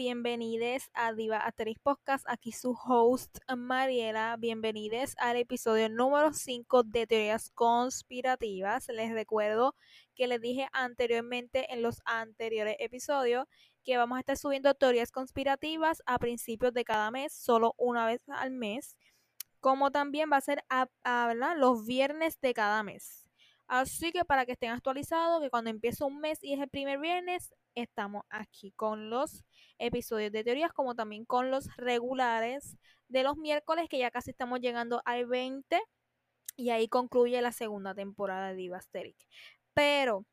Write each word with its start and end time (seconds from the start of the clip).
bienvenidos 0.00 0.88
a 0.94 1.12
Diva 1.12 1.36
Asterix 1.36 1.78
Podcast, 1.78 2.24
aquí 2.26 2.52
su 2.52 2.70
host 2.72 3.36
Mariela, 3.54 4.34
bienvenidos 4.38 5.14
al 5.18 5.36
episodio 5.36 5.90
número 5.90 6.32
5 6.32 6.84
de 6.84 7.06
Teorías 7.06 7.50
Conspirativas. 7.50 8.88
Les 8.88 9.12
recuerdo 9.12 9.74
que 10.14 10.26
les 10.26 10.40
dije 10.40 10.68
anteriormente 10.72 11.70
en 11.70 11.82
los 11.82 12.00
anteriores 12.06 12.76
episodios 12.78 13.44
que 13.84 13.98
vamos 13.98 14.16
a 14.16 14.20
estar 14.20 14.38
subiendo 14.38 14.72
teorías 14.72 15.12
conspirativas 15.12 16.02
a 16.06 16.18
principios 16.18 16.72
de 16.72 16.84
cada 16.84 17.10
mes, 17.10 17.34
solo 17.34 17.74
una 17.76 18.06
vez 18.06 18.26
al 18.30 18.52
mes, 18.52 18.96
como 19.60 19.90
también 19.90 20.30
va 20.32 20.38
a 20.38 20.40
ser 20.40 20.64
a, 20.70 20.88
los 21.58 21.84
viernes 21.84 22.40
de 22.40 22.54
cada 22.54 22.82
mes. 22.82 23.28
Así 23.66 24.12
que 24.12 24.24
para 24.24 24.46
que 24.46 24.52
estén 24.52 24.70
actualizados, 24.70 25.42
que 25.42 25.50
cuando 25.50 25.68
empiece 25.68 26.02
un 26.04 26.20
mes 26.20 26.38
y 26.40 26.54
es 26.54 26.60
el 26.60 26.70
primer 26.70 26.98
viernes, 27.00 27.52
estamos 27.74 28.24
aquí 28.30 28.72
con 28.72 29.10
los 29.10 29.44
episodios 29.78 30.32
de 30.32 30.44
teorías, 30.44 30.72
como 30.72 30.94
también 30.94 31.24
con 31.24 31.50
los 31.50 31.74
regulares 31.76 32.76
de 33.08 33.22
los 33.22 33.36
miércoles, 33.36 33.88
que 33.88 33.98
ya 33.98 34.10
casi 34.10 34.30
estamos 34.30 34.60
llegando 34.60 35.02
al 35.04 35.26
20. 35.26 35.80
Y 36.56 36.70
ahí 36.70 36.88
concluye 36.88 37.40
la 37.42 37.52
segunda 37.52 37.94
temporada 37.94 38.48
de 38.48 38.56
Divasteric. 38.56 39.16
Pero 39.74 40.26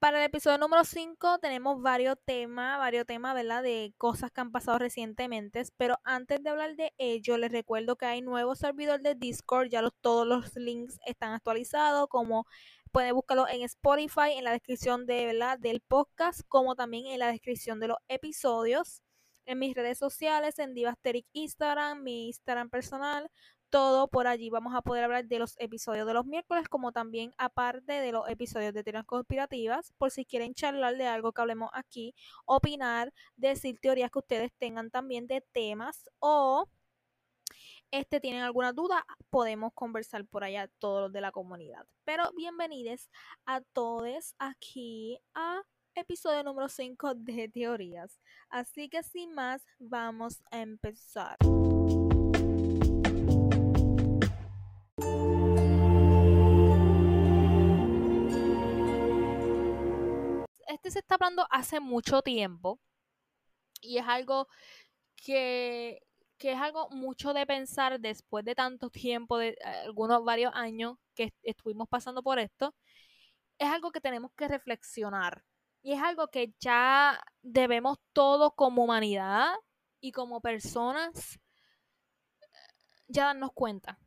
para 0.00 0.18
el 0.18 0.24
episodio 0.24 0.56
número 0.56 0.82
5 0.82 1.40
tenemos 1.40 1.82
varios 1.82 2.16
temas, 2.24 2.78
varios 2.78 3.04
temas, 3.04 3.34
¿verdad? 3.34 3.62
De 3.62 3.92
cosas 3.98 4.30
que 4.30 4.40
han 4.40 4.50
pasado 4.50 4.78
recientemente. 4.78 5.62
Pero 5.76 5.98
antes 6.04 6.42
de 6.42 6.48
hablar 6.48 6.74
de 6.74 6.94
ello, 6.96 7.36
les 7.36 7.52
recuerdo 7.52 7.96
que 7.96 8.06
hay 8.06 8.22
nuevo 8.22 8.54
servidor 8.54 9.02
de 9.02 9.14
Discord. 9.14 9.68
Ya 9.68 9.86
todos 10.00 10.26
los 10.26 10.56
links 10.56 10.98
están 11.04 11.34
actualizados, 11.34 12.08
como 12.08 12.46
pueden 12.92 13.14
buscarlo 13.14 13.48
en 13.48 13.62
Spotify, 13.62 14.32
en 14.36 14.44
la 14.44 14.52
descripción 14.52 15.06
de, 15.06 15.38
del 15.60 15.80
podcast, 15.80 16.42
como 16.48 16.74
también 16.74 17.06
en 17.06 17.18
la 17.18 17.28
descripción 17.28 17.80
de 17.80 17.88
los 17.88 17.98
episodios. 18.08 19.02
En 19.46 19.58
mis 19.58 19.74
redes 19.74 19.98
sociales, 19.98 20.58
en 20.58 20.74
Divasteric 20.74 21.26
Instagram, 21.32 22.02
mi 22.02 22.26
Instagram 22.28 22.70
personal, 22.70 23.30
todo 23.70 24.08
por 24.08 24.26
allí. 24.26 24.50
Vamos 24.50 24.74
a 24.74 24.82
poder 24.82 25.04
hablar 25.04 25.26
de 25.26 25.38
los 25.38 25.54
episodios 25.58 26.06
de 26.06 26.14
los 26.14 26.26
miércoles, 26.26 26.68
como 26.68 26.92
también 26.92 27.32
aparte 27.38 27.92
de 27.94 28.12
los 28.12 28.28
episodios 28.28 28.74
de 28.74 28.84
teorías 28.84 29.06
conspirativas, 29.06 29.92
por 29.98 30.10
si 30.10 30.24
quieren 30.24 30.54
charlar 30.54 30.96
de 30.96 31.06
algo 31.06 31.32
que 31.32 31.40
hablemos 31.40 31.70
aquí, 31.72 32.14
opinar, 32.44 33.12
decir 33.36 33.78
teorías 33.80 34.10
que 34.10 34.18
ustedes 34.18 34.52
tengan 34.58 34.90
también 34.90 35.26
de 35.26 35.40
temas 35.52 36.04
o 36.18 36.68
este 37.90 38.20
tienen 38.20 38.42
alguna 38.42 38.72
duda, 38.72 39.04
podemos 39.30 39.72
conversar 39.74 40.24
por 40.26 40.44
allá 40.44 40.68
todos 40.78 41.02
los 41.02 41.12
de 41.12 41.20
la 41.20 41.32
comunidad. 41.32 41.86
Pero 42.04 42.30
bienvenidos 42.36 43.10
a 43.46 43.60
todos 43.72 44.34
aquí 44.38 45.18
a 45.34 45.62
episodio 45.94 46.42
número 46.44 46.68
5 46.68 47.14
de 47.14 47.48
teorías. 47.48 48.20
Así 48.48 48.88
que 48.88 49.02
sin 49.02 49.34
más, 49.34 49.64
vamos 49.78 50.40
a 50.50 50.60
empezar. 50.60 51.36
este 60.68 60.92
se 60.92 61.00
está 61.00 61.16
hablando 61.16 61.46
hace 61.50 61.80
mucho 61.80 62.22
tiempo 62.22 62.80
y 63.82 63.98
es 63.98 64.04
algo 64.06 64.46
que, 65.16 66.00
es 66.42 66.58
algo 66.58 66.88
mucho 66.90 67.34
de 67.34 67.46
pensar 67.46 68.00
después 68.00 68.44
de 68.44 68.54
tanto 68.54 68.90
tiempo, 68.90 69.38
de 69.38 69.48
eh, 69.50 69.56
algunos 69.84 70.24
varios 70.24 70.52
años 70.54 70.96
que 71.14 71.32
estuvimos 71.42 71.88
pasando 71.88 72.22
por 72.22 72.38
esto. 72.38 72.74
Es 73.58 73.68
algo 73.68 73.90
que 73.90 74.00
tenemos 74.00 74.32
que 74.36 74.48
reflexionar 74.48 75.44
y 75.82 75.92
es 75.92 76.02
algo 76.02 76.28
que 76.28 76.54
ya 76.60 77.20
debemos 77.42 77.98
todos 78.12 78.54
como 78.54 78.84
humanidad 78.84 79.54
y 80.00 80.12
como 80.12 80.40
personas 80.40 81.38
eh, 82.40 82.46
ya 83.08 83.26
darnos 83.26 83.52
cuenta 83.52 83.98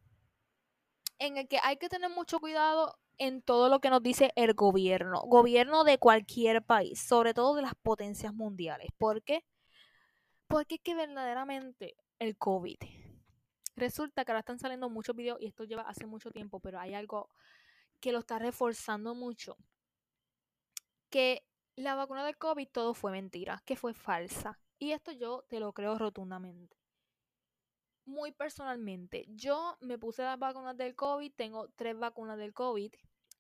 en 1.19 1.37
el 1.37 1.47
que 1.47 1.59
hay 1.63 1.77
que 1.77 1.89
tener 1.89 2.09
mucho 2.09 2.39
cuidado 2.39 2.97
en 3.17 3.41
todo 3.41 3.69
lo 3.69 3.79
que 3.79 3.89
nos 3.89 4.01
dice 4.03 4.31
el 4.35 4.53
gobierno, 4.53 5.21
gobierno 5.21 5.83
de 5.83 5.97
cualquier 5.99 6.63
país, 6.63 6.99
sobre 6.99 7.33
todo 7.33 7.55
de 7.55 7.61
las 7.61 7.75
potencias 7.75 8.33
mundiales. 8.33 8.89
¿Por 8.97 9.23
qué? 9.23 9.45
Porque 10.47 10.75
es 10.75 10.81
que 10.81 10.95
verdaderamente 10.95 11.95
el 12.19 12.37
COVID. 12.37 12.77
Resulta 13.75 14.23
que 14.23 14.31
ahora 14.31 14.39
están 14.39 14.59
saliendo 14.59 14.89
muchos 14.89 15.15
videos 15.15 15.41
y 15.41 15.47
esto 15.47 15.63
lleva 15.63 15.83
hace 15.83 16.05
mucho 16.05 16.31
tiempo, 16.31 16.59
pero 16.59 16.79
hay 16.79 16.93
algo 16.93 17.29
que 17.99 18.11
lo 18.11 18.19
está 18.19 18.39
reforzando 18.39 19.15
mucho. 19.15 19.57
Que 21.09 21.43
la 21.75 21.95
vacuna 21.95 22.25
del 22.25 22.37
COVID 22.37 22.67
todo 22.69 22.93
fue 22.93 23.11
mentira, 23.11 23.61
que 23.65 23.75
fue 23.75 23.93
falsa. 23.93 24.59
Y 24.77 24.91
esto 24.91 25.11
yo 25.11 25.43
te 25.47 25.59
lo 25.59 25.73
creo 25.73 25.97
rotundamente 25.97 26.83
muy 28.05 28.31
personalmente, 28.31 29.25
yo 29.29 29.77
me 29.81 29.97
puse 29.97 30.23
las 30.23 30.39
vacunas 30.39 30.77
del 30.77 30.95
COVID, 30.95 31.31
tengo 31.35 31.69
tres 31.75 31.97
vacunas 31.97 32.37
del 32.37 32.53
COVID 32.53 32.93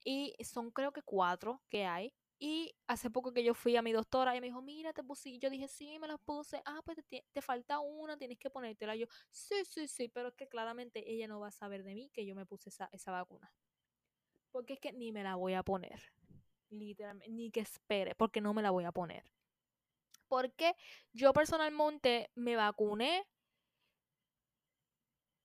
y 0.05 0.35
son 0.43 0.71
creo 0.71 0.91
que 0.91 1.01
cuatro 1.01 1.61
que 1.69 1.85
hay. 1.85 2.13
Y 2.45 2.75
hace 2.87 3.09
poco 3.09 3.31
que 3.31 3.41
yo 3.41 3.53
fui 3.53 3.77
a 3.77 3.81
mi 3.81 3.93
doctora 3.93 4.35
y 4.35 4.41
me 4.41 4.47
dijo, 4.47 4.61
mira, 4.61 4.91
te 4.91 5.01
puse, 5.01 5.29
y 5.29 5.39
yo 5.39 5.49
dije, 5.49 5.69
sí, 5.69 5.97
me 5.97 6.09
las 6.09 6.19
puse, 6.19 6.61
ah, 6.65 6.81
pues 6.83 6.97
te, 7.07 7.41
falta 7.41 7.79
una, 7.79 8.17
tienes 8.17 8.37
que 8.37 8.49
ponértela. 8.49 8.97
yo, 8.97 9.05
sí, 9.31 9.63
sí, 9.63 9.87
sí, 9.87 10.09
pero 10.09 10.27
es 10.27 10.33
que 10.33 10.49
claramente 10.49 11.09
ella 11.09 11.25
no 11.29 11.39
va 11.39 11.47
a 11.47 11.51
saber 11.51 11.85
de 11.85 11.95
mí 11.95 12.09
que 12.09 12.25
yo 12.25 12.35
me 12.35 12.45
puse 12.45 12.67
esa, 12.67 12.89
esa 12.91 13.13
vacuna. 13.13 13.53
Porque 14.51 14.73
es 14.73 14.81
que 14.81 14.91
ni 14.91 15.13
me 15.13 15.23
la 15.23 15.35
voy 15.35 15.53
a 15.53 15.63
poner, 15.63 16.11
literalmente, 16.69 17.33
ni 17.33 17.49
que 17.49 17.61
espere, 17.61 18.13
porque 18.13 18.41
no 18.41 18.53
me 18.53 18.61
la 18.61 18.71
voy 18.71 18.83
a 18.83 18.91
poner. 18.91 19.23
Porque 20.27 20.75
yo 21.13 21.31
personalmente 21.31 22.29
me 22.35 22.57
vacuné 22.57 23.25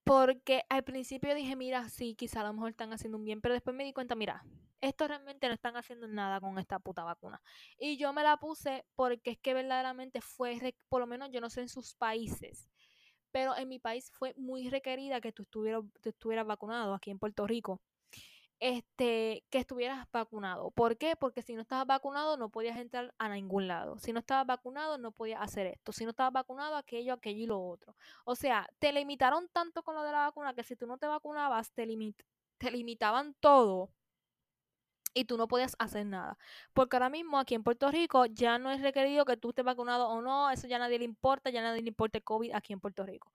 porque 0.02 0.64
al 0.68 0.82
principio 0.82 1.32
dije, 1.36 1.54
mira, 1.54 1.88
sí, 1.90 2.16
quizá 2.16 2.40
a 2.40 2.48
lo 2.48 2.54
mejor 2.54 2.70
están 2.70 2.92
haciendo 2.92 3.18
un 3.18 3.24
bien, 3.24 3.40
pero 3.40 3.54
después 3.54 3.76
me 3.76 3.84
di 3.84 3.92
cuenta, 3.92 4.16
mira, 4.16 4.44
esto 4.80 5.08
realmente 5.08 5.48
no 5.48 5.54
están 5.54 5.76
haciendo 5.76 6.08
nada 6.08 6.40
con 6.40 6.58
esta 6.58 6.78
puta 6.78 7.04
vacuna. 7.04 7.40
Y 7.78 7.96
yo 7.96 8.12
me 8.12 8.22
la 8.22 8.36
puse 8.36 8.84
porque 8.94 9.32
es 9.32 9.38
que 9.38 9.54
verdaderamente 9.54 10.20
fue, 10.20 10.74
por 10.88 11.00
lo 11.00 11.06
menos 11.06 11.30
yo 11.32 11.40
no 11.40 11.50
sé 11.50 11.62
en 11.62 11.68
sus 11.68 11.94
países, 11.94 12.68
pero 13.30 13.56
en 13.56 13.68
mi 13.68 13.78
país 13.78 14.10
fue 14.12 14.34
muy 14.36 14.68
requerida 14.70 15.20
que 15.20 15.32
tú 15.32 15.42
estuvieras, 15.42 15.84
estuvieras 16.04 16.46
vacunado 16.46 16.94
aquí 16.94 17.10
en 17.10 17.18
Puerto 17.18 17.46
Rico 17.46 17.80
este, 18.60 19.44
que 19.50 19.58
estuvieras 19.58 20.06
vacunado. 20.12 20.70
¿Por 20.72 20.96
qué? 20.96 21.16
Porque 21.16 21.42
si 21.42 21.54
no 21.54 21.62
estabas 21.62 21.86
vacunado 21.86 22.36
no 22.36 22.50
podías 22.50 22.78
entrar 22.78 23.14
a 23.18 23.28
ningún 23.28 23.68
lado. 23.68 23.98
Si 23.98 24.12
no 24.12 24.20
estabas 24.20 24.46
vacunado 24.46 24.98
no 24.98 25.12
podías 25.12 25.40
hacer 25.40 25.66
esto. 25.66 25.92
Si 25.92 26.04
no 26.04 26.10
estabas 26.10 26.32
vacunado 26.32 26.76
aquello, 26.76 27.12
aquello 27.14 27.42
y 27.44 27.46
lo 27.46 27.60
otro. 27.60 27.96
O 28.24 28.34
sea, 28.34 28.68
te 28.78 28.92
limitaron 28.92 29.48
tanto 29.52 29.82
con 29.82 29.94
lo 29.94 30.02
de 30.02 30.12
la 30.12 30.26
vacuna 30.26 30.54
que 30.54 30.64
si 30.64 30.76
tú 30.76 30.86
no 30.86 30.98
te 30.98 31.06
vacunabas 31.06 31.72
te, 31.72 31.86
te 32.58 32.70
limitaban 32.70 33.34
todo 33.40 33.90
y 35.18 35.24
tú 35.24 35.36
no 35.36 35.48
podías 35.48 35.74
hacer 35.78 36.06
nada. 36.06 36.38
Porque 36.72 36.96
ahora 36.96 37.10
mismo 37.10 37.38
aquí 37.38 37.54
en 37.54 37.62
Puerto 37.62 37.90
Rico 37.90 38.26
ya 38.26 38.58
no 38.58 38.70
es 38.70 38.80
requerido 38.80 39.24
que 39.24 39.36
tú 39.36 39.50
estés 39.50 39.64
vacunado 39.64 40.08
o 40.08 40.22
no, 40.22 40.50
eso 40.50 40.66
ya 40.68 40.76
a 40.76 40.78
nadie 40.78 40.98
le 40.98 41.04
importa, 41.04 41.50
ya 41.50 41.60
a 41.60 41.64
nadie 41.64 41.82
le 41.82 41.88
importa 41.88 42.18
el 42.18 42.24
COVID 42.24 42.52
aquí 42.54 42.72
en 42.72 42.80
Puerto 42.80 43.04
Rico. 43.04 43.32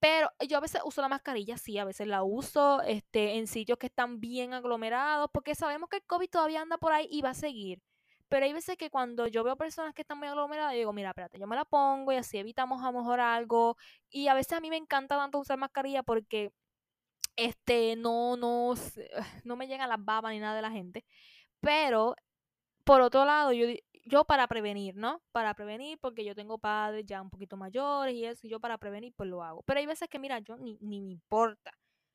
Pero 0.00 0.30
yo 0.48 0.58
a 0.58 0.60
veces 0.60 0.80
uso 0.84 1.02
la 1.02 1.08
mascarilla, 1.08 1.58
sí, 1.58 1.76
a 1.78 1.84
veces 1.84 2.06
la 2.06 2.22
uso 2.22 2.82
este, 2.82 3.36
en 3.38 3.46
sitios 3.48 3.78
que 3.78 3.86
están 3.86 4.20
bien 4.20 4.54
aglomerados, 4.54 5.28
porque 5.32 5.54
sabemos 5.54 5.88
que 5.88 5.96
el 5.96 6.04
COVID 6.04 6.30
todavía 6.30 6.62
anda 6.62 6.78
por 6.78 6.92
ahí 6.92 7.08
y 7.10 7.20
va 7.20 7.30
a 7.30 7.34
seguir. 7.34 7.82
Pero 8.28 8.44
hay 8.46 8.52
veces 8.52 8.76
que 8.76 8.90
cuando 8.90 9.26
yo 9.26 9.42
veo 9.42 9.56
personas 9.56 9.94
que 9.94 10.02
están 10.02 10.18
muy 10.18 10.28
aglomeradas, 10.28 10.72
yo 10.74 10.78
digo, 10.78 10.92
mira, 10.92 11.10
espérate, 11.10 11.38
yo 11.38 11.46
me 11.46 11.56
la 11.56 11.64
pongo 11.64 12.12
y 12.12 12.16
así 12.16 12.38
evitamos 12.38 12.82
a 12.82 12.92
lo 12.92 12.98
mejor 12.98 13.20
algo. 13.20 13.76
Y 14.10 14.28
a 14.28 14.34
veces 14.34 14.52
a 14.52 14.60
mí 14.60 14.70
me 14.70 14.76
encanta 14.76 15.16
tanto 15.16 15.38
usar 15.38 15.58
mascarilla 15.58 16.02
porque 16.02 16.52
este 17.38 17.96
no, 17.96 18.36
no, 18.36 18.74
no 19.44 19.56
me 19.56 19.66
llegan 19.68 19.88
las 19.88 20.04
babas 20.04 20.32
ni 20.32 20.40
nada 20.40 20.56
de 20.56 20.62
la 20.62 20.70
gente. 20.70 21.04
Pero, 21.60 22.16
por 22.84 23.00
otro 23.02 23.24
lado, 23.24 23.52
yo, 23.52 23.66
yo 24.06 24.24
para 24.24 24.48
prevenir, 24.48 24.96
¿no? 24.96 25.22
Para 25.32 25.54
prevenir, 25.54 25.98
porque 26.00 26.24
yo 26.24 26.34
tengo 26.34 26.58
padres 26.58 27.06
ya 27.06 27.22
un 27.22 27.30
poquito 27.30 27.56
mayores 27.56 28.14
y 28.14 28.24
eso, 28.26 28.46
y 28.46 28.50
yo 28.50 28.60
para 28.60 28.78
prevenir, 28.78 29.14
pues 29.16 29.30
lo 29.30 29.42
hago. 29.42 29.62
Pero 29.64 29.80
hay 29.80 29.86
veces 29.86 30.08
que, 30.08 30.18
mira, 30.18 30.40
yo 30.40 30.56
ni, 30.56 30.78
ni 30.80 31.00
me 31.00 31.12
importa, 31.12 31.72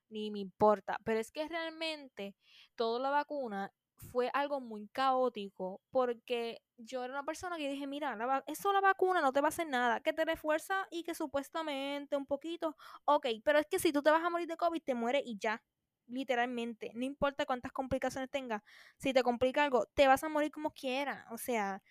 ni 0.10 0.32
me 0.32 0.40
importa. 0.40 1.00
Pero 1.06 1.20
es 1.20 1.32
que 1.32 1.48
realmente 1.48 2.36
toda 2.76 3.00
la 3.00 3.10
vacuna 3.12 3.72
fue 4.12 4.30
algo 4.34 4.62
muy 4.62 4.88
caótico 4.90 5.82
porque 5.92 6.62
yo 6.78 7.04
era 7.04 7.14
una 7.14 7.24
persona 7.24 7.58
que 7.58 7.70
dije, 7.70 7.88
mira, 7.88 8.16
la 8.16 8.44
eso 8.48 8.74
la 8.74 8.82
vacuna 8.82 9.22
no 9.22 9.32
te 9.32 9.42
va 9.42 9.48
a 9.48 9.50
hacer 9.50 9.68
nada, 9.68 10.00
que 10.02 10.14
te 10.14 10.26
refuerza 10.26 10.88
y 10.92 11.04
que 11.04 11.16
supuestamente 11.16 12.16
un 12.16 12.26
poquito, 12.26 12.76
ok, 13.06 13.28
pero 13.44 13.60
es 13.60 13.68
que 13.68 13.80
si 13.80 13.92
tú 13.92 14.02
te 14.02 14.12
vas 14.12 14.24
a 14.24 14.30
morir 14.30 14.48
de 14.48 14.58
COVID, 14.58 14.82
te 14.84 14.96
mueres 14.96 15.24
y 15.26 15.38
ya 15.38 15.64
literalmente, 16.08 16.92
no 16.96 17.06
importa 17.06 17.46
cuántas 17.46 17.72
complicaciones 17.72 18.30
tengas, 18.30 18.62
si 18.98 19.14
te 19.14 19.24
complica 19.24 19.64
algo, 19.64 19.86
te 19.94 20.08
vas 20.08 20.24
a 20.24 20.30
morir 20.30 20.52
como 20.52 20.72
quiera, 20.72 21.26
o 21.32 21.38
sea, 21.38 21.82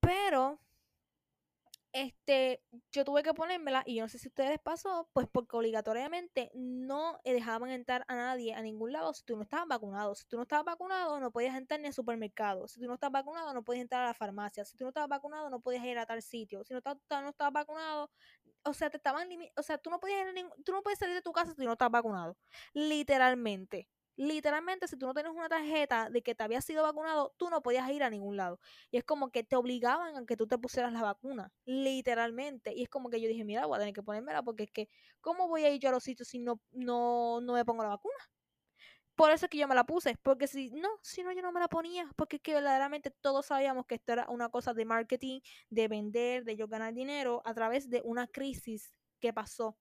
pero 0.00 0.60
este, 1.92 2.62
yo 2.92 3.04
tuve 3.04 3.22
que 3.22 3.34
ponérmela 3.34 3.82
y 3.86 3.96
yo 3.96 4.02
no 4.02 4.08
sé 4.08 4.18
si 4.18 4.28
a 4.28 4.30
ustedes 4.30 4.58
pasó, 4.58 5.08
pues 5.12 5.26
porque 5.30 5.56
obligatoriamente 5.56 6.50
no 6.54 7.18
dejaban 7.24 7.70
entrar 7.70 8.04
a 8.08 8.16
nadie 8.16 8.54
a 8.54 8.62
ningún 8.62 8.92
lado 8.92 9.14
si 9.14 9.24
tú 9.24 9.36
no 9.36 9.42
estabas 9.42 9.66
vacunado. 9.68 10.14
Si 10.14 10.26
tú 10.26 10.36
no 10.36 10.42
estabas 10.42 10.66
vacunado, 10.66 11.18
no 11.20 11.30
podías 11.30 11.56
entrar 11.56 11.80
ni 11.80 11.86
al 11.86 11.92
supermercado. 11.92 12.68
Si 12.68 12.80
tú 12.80 12.86
no 12.86 12.94
estabas 12.94 13.12
vacunado, 13.24 13.54
no 13.54 13.64
podías 13.64 13.82
entrar 13.82 14.02
a 14.02 14.06
la 14.08 14.14
farmacia. 14.14 14.64
Si 14.64 14.76
tú 14.76 14.84
no 14.84 14.88
estabas 14.90 15.08
vacunado, 15.08 15.50
no 15.50 15.60
podías 15.60 15.84
ir 15.84 15.98
a 15.98 16.06
tal 16.06 16.22
sitio. 16.22 16.64
Si 16.64 16.72
no, 16.74 16.78
estabas, 16.78 17.00
no 17.10 17.30
estabas 17.30 17.52
vacunado, 17.52 18.10
o 18.64 18.74
sea, 18.74 18.90
te 18.90 18.96
estaban 18.98 19.28
o 19.56 19.62
sea, 19.62 19.78
tú 19.78 19.90
no 19.90 20.00
podías 20.00 20.26
ir 20.34 20.46
tú 20.64 20.72
no 20.72 20.82
puedes 20.82 20.98
salir 20.98 21.14
de 21.14 21.22
tu 21.22 21.32
casa 21.32 21.52
si 21.52 21.56
tú 21.56 21.64
no 21.64 21.72
estás 21.72 21.90
vacunado. 21.90 22.36
Literalmente 22.74 23.88
literalmente, 24.18 24.88
si 24.88 24.96
tú 24.98 25.06
no 25.06 25.14
tienes 25.14 25.32
una 25.32 25.48
tarjeta 25.48 26.10
de 26.10 26.22
que 26.22 26.34
te 26.34 26.42
habías 26.42 26.64
sido 26.64 26.82
vacunado, 26.82 27.34
tú 27.38 27.48
no 27.50 27.62
podías 27.62 27.88
ir 27.90 28.02
a 28.02 28.10
ningún 28.10 28.36
lado. 28.36 28.58
Y 28.90 28.98
es 28.98 29.04
como 29.04 29.30
que 29.30 29.44
te 29.44 29.56
obligaban 29.56 30.16
a 30.16 30.26
que 30.26 30.36
tú 30.36 30.46
te 30.48 30.58
pusieras 30.58 30.92
la 30.92 31.02
vacuna, 31.02 31.52
literalmente. 31.64 32.74
Y 32.74 32.82
es 32.82 32.88
como 32.88 33.10
que 33.10 33.20
yo 33.20 33.28
dije, 33.28 33.44
mira, 33.44 33.66
voy 33.66 33.76
a 33.76 33.78
tener 33.78 33.94
que 33.94 34.02
ponérmela 34.02 34.42
porque 34.42 34.64
es 34.64 34.72
que, 34.72 34.88
¿cómo 35.20 35.48
voy 35.48 35.64
a 35.64 35.70
ir 35.70 35.80
yo 35.80 35.88
a 35.90 35.92
los 35.92 36.02
sitios 36.02 36.28
si 36.28 36.40
no, 36.40 36.60
no, 36.72 37.40
no 37.40 37.52
me 37.54 37.64
pongo 37.64 37.84
la 37.84 37.90
vacuna? 37.90 38.16
Por 39.14 39.30
eso 39.32 39.46
es 39.46 39.50
que 39.50 39.58
yo 39.58 39.66
me 39.68 39.74
la 39.74 39.84
puse, 39.84 40.16
porque 40.22 40.46
si 40.46 40.70
no, 40.70 40.88
si 41.02 41.22
no 41.24 41.32
yo 41.32 41.42
no 41.42 41.50
me 41.52 41.60
la 41.60 41.68
ponía, 41.68 42.08
porque 42.16 42.36
es 42.36 42.42
que 42.42 42.54
verdaderamente 42.54 43.10
todos 43.10 43.46
sabíamos 43.46 43.86
que 43.86 43.96
esto 43.96 44.12
era 44.12 44.26
una 44.28 44.48
cosa 44.48 44.74
de 44.74 44.84
marketing, 44.84 45.40
de 45.70 45.88
vender, 45.88 46.44
de 46.44 46.56
yo 46.56 46.68
ganar 46.68 46.94
dinero 46.94 47.42
a 47.44 47.54
través 47.54 47.90
de 47.90 48.00
una 48.04 48.28
crisis 48.28 48.92
que 49.20 49.32
pasó 49.32 49.76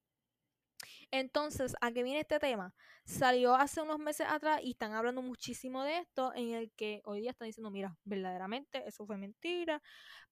entonces, 1.12 1.75
¿a 1.81 1.91
qué 1.91 2.03
viene 2.03 2.19
este 2.21 2.39
tema? 2.39 2.74
Salió 3.06 3.56
hace 3.56 3.81
unos 3.81 4.00
meses 4.00 4.27
atrás 4.29 4.59
y 4.63 4.71
están 4.71 4.94
hablando 4.94 5.21
muchísimo 5.21 5.83
de 5.83 6.00
esto, 6.00 6.33
en 6.35 6.53
el 6.53 6.71
que 6.74 7.01
hoy 7.06 7.21
día 7.21 7.31
están 7.31 7.47
diciendo, 7.47 7.71
mira, 7.71 7.97
verdaderamente 8.03 8.83
eso 8.88 9.06
fue 9.06 9.18
mentira, 9.18 9.81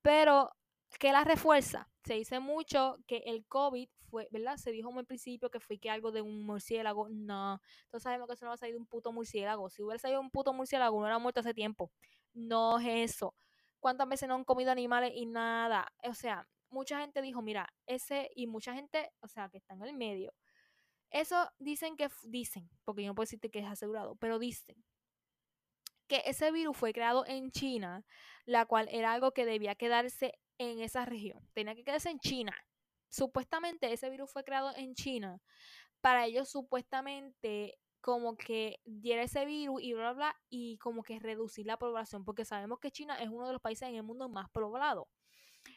pero 0.01 0.51
que 0.99 1.11
la 1.11 1.23
refuerza. 1.23 1.89
Se 2.03 2.13
dice 2.13 2.39
mucho 2.39 2.97
que 3.07 3.23
el 3.25 3.45
COVID 3.47 3.89
fue, 4.09 4.27
¿verdad? 4.31 4.57
Se 4.57 4.71
dijo 4.71 4.97
al 4.97 5.05
principio 5.05 5.49
que 5.49 5.59
fue 5.59 5.79
que 5.79 5.89
algo 5.89 6.11
de 6.11 6.21
un 6.21 6.45
murciélago. 6.45 7.09
No, 7.09 7.59
todos 7.89 8.03
sabemos 8.03 8.27
que 8.27 8.33
eso 8.33 8.45
no 8.45 8.49
va 8.49 8.55
a 8.55 8.57
salir 8.57 8.75
de 8.75 8.79
un 8.79 8.87
puto 8.87 9.11
murciélago. 9.11 9.69
Si 9.69 9.81
hubiera 9.81 9.99
salido 9.99 10.21
un 10.21 10.31
puto 10.31 10.53
murciélago, 10.53 10.99
no 10.99 11.07
era 11.07 11.19
muerto 11.19 11.39
hace 11.39 11.53
tiempo. 11.53 11.91
No 12.33 12.79
es 12.79 13.11
eso. 13.13 13.35
¿Cuántas 13.79 14.07
veces 14.07 14.27
no 14.29 14.35
han 14.35 14.43
comido 14.43 14.71
animales 14.71 15.11
y 15.15 15.25
nada? 15.25 15.87
O 16.03 16.13
sea, 16.13 16.47
mucha 16.75 16.99
gente 16.99 17.21
dijo, 17.21 17.41
mira, 17.41 17.73
ese, 17.87 18.29
y 18.35 18.47
mucha 18.47 18.73
gente, 18.73 19.09
o 19.21 19.27
sea, 19.27 19.49
que 19.49 19.57
está 19.57 19.73
en 19.73 19.83
el 19.83 19.93
medio, 19.93 20.33
eso 21.09 21.49
dicen 21.57 21.95
que, 21.95 22.09
dicen, 22.23 22.69
porque 22.83 23.03
yo 23.03 23.07
no 23.07 23.15
puedo 23.15 23.23
decirte 23.25 23.49
que 23.49 23.59
es 23.59 23.65
asegurado, 23.65 24.15
pero 24.17 24.37
dicen 24.37 24.75
que 26.07 26.21
ese 26.25 26.51
virus 26.51 26.77
fue 26.77 26.93
creado 26.93 27.25
en 27.25 27.49
China, 27.51 28.05
la 28.45 28.65
cual 28.65 28.89
era 28.91 29.13
algo 29.13 29.31
que 29.31 29.45
debía 29.45 29.75
quedarse 29.75 30.33
en 30.59 30.81
esa 30.81 31.05
región. 31.05 31.39
Tenía 31.53 31.73
que 31.75 31.83
quedarse 31.83 32.09
en 32.09 32.19
China. 32.19 32.53
Supuestamente 33.09 33.91
ese 33.91 34.09
virus 34.09 34.31
fue 34.31 34.43
creado 34.43 34.75
en 34.75 34.93
China 34.93 35.41
para 36.01 36.25
ellos 36.25 36.49
supuestamente 36.49 37.79
como 38.01 38.37
que 38.37 38.79
diera 38.85 39.23
ese 39.23 39.45
virus 39.45 39.81
y 39.81 39.93
bla, 39.93 40.11
bla, 40.11 40.13
bla, 40.13 40.35
y 40.49 40.77
como 40.77 41.01
que 41.01 41.17
reducir 41.17 41.65
la 41.65 41.77
población, 41.77 42.23
porque 42.23 42.45
sabemos 42.45 42.79
que 42.79 42.91
China 42.91 43.17
es 43.19 43.29
uno 43.29 43.47
de 43.47 43.53
los 43.53 43.61
países 43.61 43.89
en 43.89 43.95
el 43.95 44.03
mundo 44.03 44.29
más 44.29 44.47
poblado. 44.51 45.07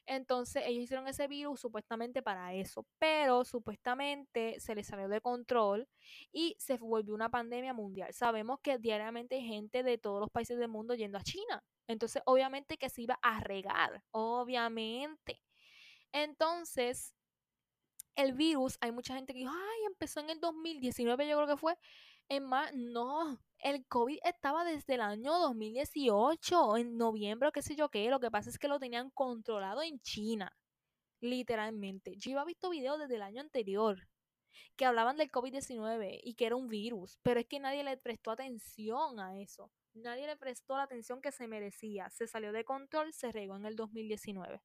Entonces 0.06 0.62
ellos 0.66 0.84
hicieron 0.84 1.08
ese 1.08 1.28
virus 1.28 1.60
supuestamente 1.60 2.22
para 2.22 2.54
eso, 2.54 2.86
pero 2.98 3.44
supuestamente 3.44 4.60
se 4.60 4.74
les 4.74 4.86
salió 4.86 5.08
de 5.08 5.20
control 5.20 5.88
y 6.32 6.56
se 6.58 6.78
volvió 6.78 7.14
una 7.14 7.30
pandemia 7.30 7.74
mundial. 7.74 8.12
Sabemos 8.12 8.60
que 8.60 8.78
diariamente 8.78 9.36
hay 9.36 9.46
gente 9.46 9.82
de 9.82 9.98
todos 9.98 10.20
los 10.20 10.30
países 10.30 10.58
del 10.58 10.68
mundo 10.68 10.94
yendo 10.94 11.18
a 11.18 11.22
China. 11.22 11.62
Entonces 11.86 12.22
obviamente 12.26 12.76
que 12.76 12.90
se 12.90 13.02
iba 13.02 13.18
a 13.22 13.40
regar, 13.40 14.02
obviamente. 14.10 15.42
Entonces, 16.12 17.14
el 18.16 18.32
virus, 18.32 18.76
hay 18.80 18.92
mucha 18.92 19.14
gente 19.14 19.32
que 19.32 19.40
dijo, 19.40 19.52
ay, 19.52 19.84
empezó 19.86 20.20
en 20.20 20.30
el 20.30 20.40
2019, 20.40 21.28
yo 21.28 21.36
creo 21.36 21.46
que 21.48 21.56
fue. 21.56 21.76
En 22.28 22.44
más, 22.44 22.74
no, 22.74 23.38
el 23.58 23.86
COVID 23.86 24.18
estaba 24.22 24.64
desde 24.64 24.94
el 24.94 25.00
año 25.00 25.38
2018, 25.38 26.76
en 26.76 26.98
noviembre, 26.98 27.50
qué 27.52 27.62
sé 27.62 27.74
yo 27.74 27.88
qué. 27.88 28.10
Lo 28.10 28.20
que 28.20 28.30
pasa 28.30 28.50
es 28.50 28.58
que 28.58 28.68
lo 28.68 28.78
tenían 28.78 29.10
controlado 29.10 29.82
en 29.82 29.98
China, 30.00 30.54
literalmente. 31.20 32.16
Yo 32.16 32.30
iba 32.32 32.44
visto 32.44 32.68
videos 32.70 32.98
desde 32.98 33.16
el 33.16 33.22
año 33.22 33.40
anterior 33.40 34.06
que 34.76 34.84
hablaban 34.84 35.16
del 35.16 35.30
COVID-19 35.30 36.20
y 36.22 36.34
que 36.34 36.46
era 36.46 36.56
un 36.56 36.68
virus, 36.68 37.18
pero 37.22 37.40
es 37.40 37.46
que 37.46 37.60
nadie 37.60 37.82
le 37.82 37.96
prestó 37.96 38.30
atención 38.30 39.18
a 39.20 39.38
eso. 39.40 39.70
Nadie 39.94 40.26
le 40.26 40.36
prestó 40.36 40.76
la 40.76 40.82
atención 40.84 41.22
que 41.22 41.32
se 41.32 41.48
merecía. 41.48 42.10
Se 42.10 42.26
salió 42.26 42.52
de 42.52 42.64
control, 42.64 43.12
se 43.12 43.32
regó 43.32 43.56
en 43.56 43.64
el 43.64 43.74
2019. 43.74 44.60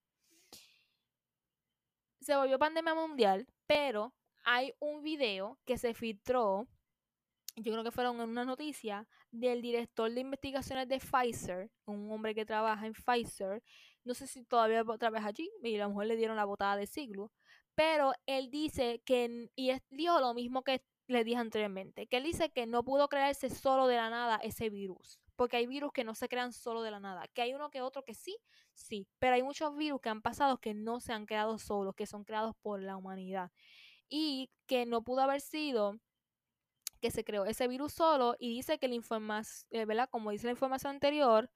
Se 2.20 2.36
volvió 2.36 2.60
pandemia 2.60 2.94
mundial, 2.94 3.48
pero 3.66 4.14
hay 4.44 4.74
un 4.80 5.02
video 5.02 5.58
que 5.66 5.78
se 5.78 5.94
filtró 5.94 6.68
yo 7.56 7.72
creo 7.72 7.84
que 7.84 7.92
fueron 7.92 8.20
en 8.20 8.30
una 8.30 8.46
noticia 8.46 9.08
del 9.32 9.62
director 9.62 10.12
de 10.12 10.22
investigaciones 10.22 10.88
de 10.88 11.00
Pfizer, 11.00 11.72
un 11.86 12.12
hombre 12.12 12.34
que 12.34 12.46
trabaja 12.46 12.86
en 12.86 12.94
Pfizer, 12.94 13.62
no 14.04 14.14
sé 14.14 14.28
si 14.28 14.44
todavía 14.44 14.84
trabaja 15.00 15.28
allí, 15.28 15.50
y 15.62 15.76
a 15.76 15.84
lo 15.84 15.90
mejor 15.90 16.08
le 16.08 16.16
dieron 16.16 16.36
la 16.36 16.46
botada 16.46 16.76
de 16.76 16.88
siglo, 16.88 17.32
pero 17.76 18.14
él 18.26 18.50
dice 18.50 19.02
que, 19.06 19.50
y 19.56 19.72
dijo 19.90 20.20
lo 20.20 20.34
mismo 20.34 20.64
que 20.64 20.84
le 21.08 21.24
dije 21.24 21.38
anteriormente, 21.38 22.08
que 22.08 22.18
él 22.18 22.24
dice 22.24 22.50
que 22.50 22.66
no 22.66 22.84
pudo 22.84 23.08
crearse 23.08 23.50
solo 23.50 23.88
de 23.88 23.98
la 23.98 24.10
nada 24.10 24.38
ese 24.38 24.70
virus, 24.70 25.20
porque 25.36 25.58
hay 25.58 25.68
virus 25.68 25.92
que 25.92 26.04
no 26.04 26.16
se 26.16 26.28
crean 26.28 26.54
solo 26.54 26.82
de 26.82 26.92
la 26.92 27.00
nada, 27.00 27.28
que 27.34 27.42
hay 27.42 27.54
uno 27.54 27.70
que 27.70 27.82
otro 27.82 28.04
que 28.04 28.14
sí, 28.14 28.38
sí, 28.74 29.08
pero 29.20 29.36
hay 29.36 29.44
muchos 29.44 29.76
virus 29.76 30.02
que 30.02 30.10
han 30.10 30.22
pasado 30.22 30.58
que 30.58 30.74
no 30.74 31.00
se 31.00 31.14
han 31.14 31.26
creado 31.26 31.58
solos, 31.60 31.96
que 31.96 32.08
son 32.08 32.24
creados 32.24 32.56
por 32.62 32.82
la 32.82 32.98
humanidad, 32.98 33.52
y 34.10 34.50
que 34.68 34.86
no 34.86 35.04
pudo 35.04 35.22
haber 35.22 35.42
sido 35.42 36.00
que 37.04 37.12
se 37.12 37.26
creó 37.26 37.44
ese 37.44 37.68
virus 37.68 37.92
solo 37.92 38.38
y 38.40 38.48
dice 38.48 38.80
que 38.80 38.88
la 38.88 38.96
información, 38.96 39.68
eh, 39.72 39.84
¿verdad? 39.84 40.08
Como 40.10 40.32
dice 40.32 40.48
la 40.48 40.52
información 40.52 40.92
anterior, 40.92 41.52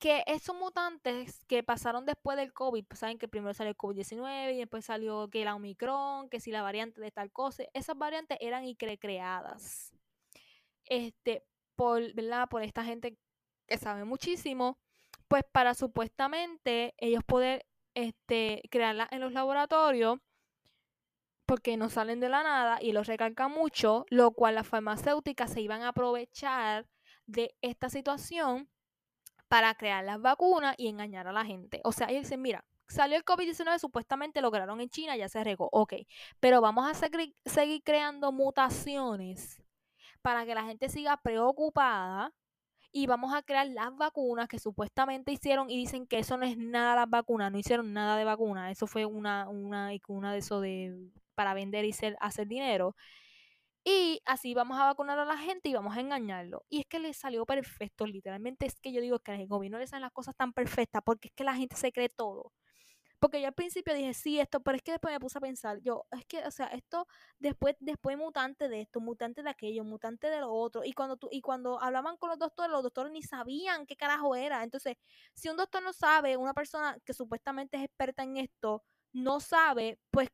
que 0.00 0.24
esos 0.26 0.56
mutantes 0.56 1.44
que 1.46 1.62
pasaron 1.62 2.06
después 2.06 2.36
del 2.36 2.52
COVID, 2.52 2.84
pues 2.86 2.98
saben 2.98 3.16
que 3.16 3.28
primero 3.28 3.54
salió 3.54 3.70
el 3.70 3.76
COVID-19 3.76 4.52
y 4.52 4.58
después 4.58 4.84
salió 4.84 5.28
que 5.30 5.44
la 5.44 5.54
Omicron, 5.54 6.28
que 6.28 6.40
si 6.40 6.50
la 6.50 6.62
variante 6.62 7.00
de 7.00 7.12
tal 7.12 7.30
cosa, 7.30 7.62
esas 7.72 7.96
variantes 7.96 8.36
eran 8.40 8.64
y 8.64 8.74
creadas 8.74 9.92
este, 10.86 11.44
por, 11.76 12.02
¿verdad? 12.14 12.48
por 12.48 12.64
esta 12.64 12.82
gente 12.82 13.16
que 13.68 13.78
sabe 13.78 14.04
muchísimo, 14.04 14.76
pues 15.28 15.44
para 15.52 15.74
supuestamente 15.74 16.96
ellos 16.98 17.22
poder 17.22 17.64
este, 17.94 18.60
crearlas 18.72 19.06
en 19.12 19.20
los 19.20 19.32
laboratorios 19.32 20.18
porque 21.48 21.78
no 21.78 21.88
salen 21.88 22.20
de 22.20 22.28
la 22.28 22.42
nada 22.42 22.78
y 22.82 22.92
los 22.92 23.06
recalca 23.06 23.48
mucho, 23.48 24.04
lo 24.10 24.32
cual 24.32 24.56
las 24.56 24.66
farmacéuticas 24.66 25.50
se 25.50 25.62
iban 25.62 25.80
a 25.80 25.88
aprovechar 25.88 26.86
de 27.24 27.56
esta 27.62 27.88
situación 27.88 28.68
para 29.48 29.74
crear 29.74 30.04
las 30.04 30.20
vacunas 30.20 30.74
y 30.76 30.88
engañar 30.88 31.26
a 31.26 31.32
la 31.32 31.46
gente. 31.46 31.80
O 31.84 31.92
sea, 31.92 32.08
ellos 32.08 32.24
dicen, 32.24 32.42
mira, 32.42 32.66
salió 32.86 33.16
el 33.16 33.24
COVID-19, 33.24 33.78
supuestamente 33.78 34.42
lo 34.42 34.50
crearon 34.50 34.82
en 34.82 34.90
China, 34.90 35.16
ya 35.16 35.30
se 35.30 35.42
regó, 35.42 35.70
ok, 35.72 35.94
pero 36.38 36.60
vamos 36.60 36.86
a 36.86 36.92
seguir, 36.92 37.34
seguir 37.46 37.82
creando 37.82 38.30
mutaciones 38.30 39.62
para 40.20 40.44
que 40.44 40.54
la 40.54 40.64
gente 40.64 40.90
siga 40.90 41.16
preocupada 41.16 42.34
y 42.92 43.06
vamos 43.06 43.34
a 43.34 43.40
crear 43.40 43.68
las 43.68 43.96
vacunas 43.96 44.48
que 44.48 44.58
supuestamente 44.58 45.32
hicieron 45.32 45.70
y 45.70 45.78
dicen 45.78 46.06
que 46.06 46.18
eso 46.18 46.36
no 46.36 46.44
es 46.44 46.58
nada 46.58 46.94
las 46.94 47.08
vacunas, 47.08 47.50
no 47.50 47.58
hicieron 47.58 47.94
nada 47.94 48.18
de 48.18 48.24
vacuna, 48.24 48.70
eso 48.70 48.86
fue 48.86 49.06
una, 49.06 49.48
una, 49.48 49.90
una 50.08 50.32
de 50.34 50.38
eso 50.38 50.60
de 50.60 51.10
para 51.38 51.54
vender 51.54 51.84
y 51.84 51.94
hacer 52.18 52.48
dinero. 52.48 52.96
Y 53.84 54.20
así 54.26 54.54
vamos 54.54 54.76
a 54.76 54.86
vacunar 54.86 55.20
a 55.20 55.24
la 55.24 55.38
gente 55.38 55.68
y 55.68 55.74
vamos 55.74 55.96
a 55.96 56.00
engañarlo. 56.00 56.64
Y 56.68 56.80
es 56.80 56.86
que 56.86 56.98
le 56.98 57.14
salió 57.14 57.46
perfecto, 57.46 58.06
literalmente 58.06 58.66
es 58.66 58.80
que 58.80 58.92
yo 58.92 59.00
digo 59.00 59.20
que 59.20 59.30
al 59.30 59.46
gobierno 59.46 59.78
le 59.78 59.86
salen 59.86 60.02
las 60.02 60.12
cosas 60.12 60.34
tan 60.36 60.52
perfectas 60.52 61.00
porque 61.04 61.28
es 61.28 61.34
que 61.34 61.44
la 61.44 61.54
gente 61.54 61.76
se 61.76 61.92
cree 61.92 62.08
todo. 62.08 62.52
Porque 63.20 63.40
yo 63.40 63.46
al 63.48 63.54
principio 63.54 63.94
dije, 63.94 64.14
sí, 64.14 64.40
esto, 64.40 64.60
pero 64.60 64.76
es 64.76 64.82
que 64.82 64.92
después 64.92 65.14
me 65.14 65.20
puse 65.20 65.38
a 65.38 65.40
pensar, 65.40 65.78
yo, 65.82 66.06
es 66.10 66.24
que, 66.26 66.44
o 66.44 66.50
sea, 66.50 66.66
esto, 66.68 67.06
después, 67.38 67.76
después 67.80 68.16
mutante 68.16 68.68
de 68.68 68.80
esto, 68.82 69.00
mutante 69.00 69.42
de 69.44 69.50
aquello, 69.50 69.84
mutante 69.84 70.28
de 70.28 70.40
lo 70.40 70.52
otro. 70.52 70.82
Y 70.84 70.92
cuando 70.92 71.16
tú, 71.16 71.28
y 71.30 71.40
cuando 71.40 71.80
hablaban 71.80 72.16
con 72.16 72.30
los 72.30 72.38
doctores, 72.38 72.72
los 72.72 72.82
doctores 72.82 73.12
ni 73.12 73.22
sabían 73.22 73.86
qué 73.86 73.96
carajo 73.96 74.34
era. 74.36 74.64
Entonces, 74.64 74.96
si 75.34 75.48
un 75.48 75.56
doctor 75.56 75.82
no 75.82 75.92
sabe, 75.92 76.36
una 76.36 76.54
persona 76.54 76.98
que 77.04 77.14
supuestamente 77.14 77.76
es 77.76 77.84
experta 77.84 78.22
en 78.24 78.38
esto, 78.38 78.82
no 79.12 79.40
sabe, 79.40 79.98
pues 80.10 80.28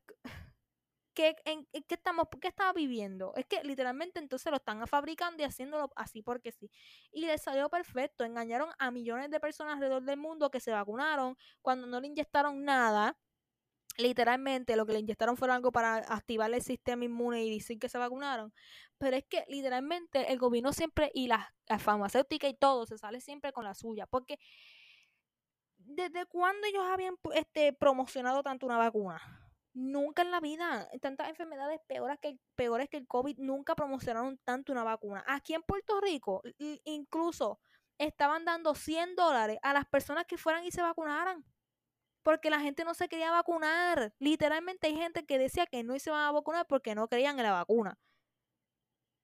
¿qué, 1.15 1.35
en, 1.45 1.65
qué 1.65 1.95
estamos, 1.95 2.27
qué 2.39 2.49
estaba 2.49 2.73
viviendo? 2.73 3.33
Es 3.35 3.45
que 3.47 3.63
literalmente 3.63 4.19
entonces 4.19 4.51
lo 4.51 4.57
están 4.57 4.85
fabricando 4.87 5.41
y 5.41 5.45
haciéndolo 5.45 5.91
así 5.95 6.21
porque 6.21 6.51
sí. 6.51 6.69
Y 7.11 7.25
les 7.25 7.41
salió 7.41 7.69
perfecto. 7.69 8.23
Engañaron 8.23 8.69
a 8.77 8.91
millones 8.91 9.31
de 9.31 9.39
personas 9.39 9.75
alrededor 9.75 10.03
del 10.03 10.17
mundo 10.17 10.51
que 10.51 10.59
se 10.59 10.71
vacunaron 10.71 11.37
cuando 11.61 11.87
no 11.87 11.99
le 11.99 12.07
inyectaron 12.07 12.63
nada. 12.63 13.17
Literalmente 13.97 14.75
lo 14.75 14.85
que 14.85 14.93
le 14.93 14.99
inyectaron 14.99 15.37
fue 15.37 15.49
algo 15.49 15.71
para 15.71 15.97
activar 15.97 16.53
el 16.53 16.61
sistema 16.61 17.05
inmune 17.05 17.45
y 17.45 17.57
decir 17.57 17.79
que 17.79 17.89
se 17.89 17.97
vacunaron. 17.97 18.53
Pero 18.97 19.15
es 19.15 19.25
que 19.25 19.45
literalmente 19.47 20.31
el 20.31 20.37
gobierno 20.37 20.73
siempre 20.73 21.11
y 21.13 21.27
la, 21.27 21.53
la 21.67 21.79
farmacéutica 21.79 22.47
y 22.47 22.53
todo 22.55 22.85
se 22.85 22.97
sale 22.97 23.21
siempre 23.21 23.53
con 23.53 23.63
la 23.63 23.73
suya. 23.73 24.05
Porque 24.05 24.37
¿desde 25.77 26.25
cuándo 26.25 26.67
ellos 26.67 26.83
habían 26.83 27.15
este, 27.33 27.71
promocionado 27.73 28.43
tanto 28.43 28.65
una 28.65 28.77
vacuna? 28.77 29.44
Nunca 29.75 30.21
en 30.21 30.31
la 30.31 30.39
vida, 30.39 30.89
tantas 31.01 31.27
enfermedades 31.27 31.81
peores 31.85 32.17
que, 32.21 32.29
el, 32.29 32.39
peores 32.55 32.87
que 32.89 32.95
el 32.95 33.07
COVID, 33.07 33.37
nunca 33.39 33.75
promocionaron 33.75 34.37
tanto 34.45 34.71
una 34.71 34.85
vacuna. 34.85 35.21
Aquí 35.27 35.53
en 35.53 35.63
Puerto 35.63 35.99
Rico, 35.99 36.41
incluso 36.85 37.59
estaban 37.97 38.45
dando 38.45 38.73
100 38.73 39.15
dólares 39.17 39.57
a 39.61 39.73
las 39.73 39.85
personas 39.85 40.25
que 40.27 40.37
fueran 40.37 40.63
y 40.63 40.71
se 40.71 40.81
vacunaran. 40.81 41.43
Porque 42.23 42.49
la 42.49 42.61
gente 42.61 42.85
no 42.85 42.93
se 42.93 43.09
quería 43.09 43.31
vacunar. 43.31 44.13
Literalmente 44.17 44.87
hay 44.87 44.95
gente 44.95 45.25
que 45.25 45.37
decía 45.37 45.67
que 45.67 45.83
no 45.83 45.99
se 45.99 46.09
iban 46.09 46.23
a 46.23 46.31
vacunar 46.31 46.65
porque 46.67 46.95
no 46.95 47.09
creían 47.09 47.37
en 47.37 47.43
la 47.43 47.51
vacuna. 47.51 47.99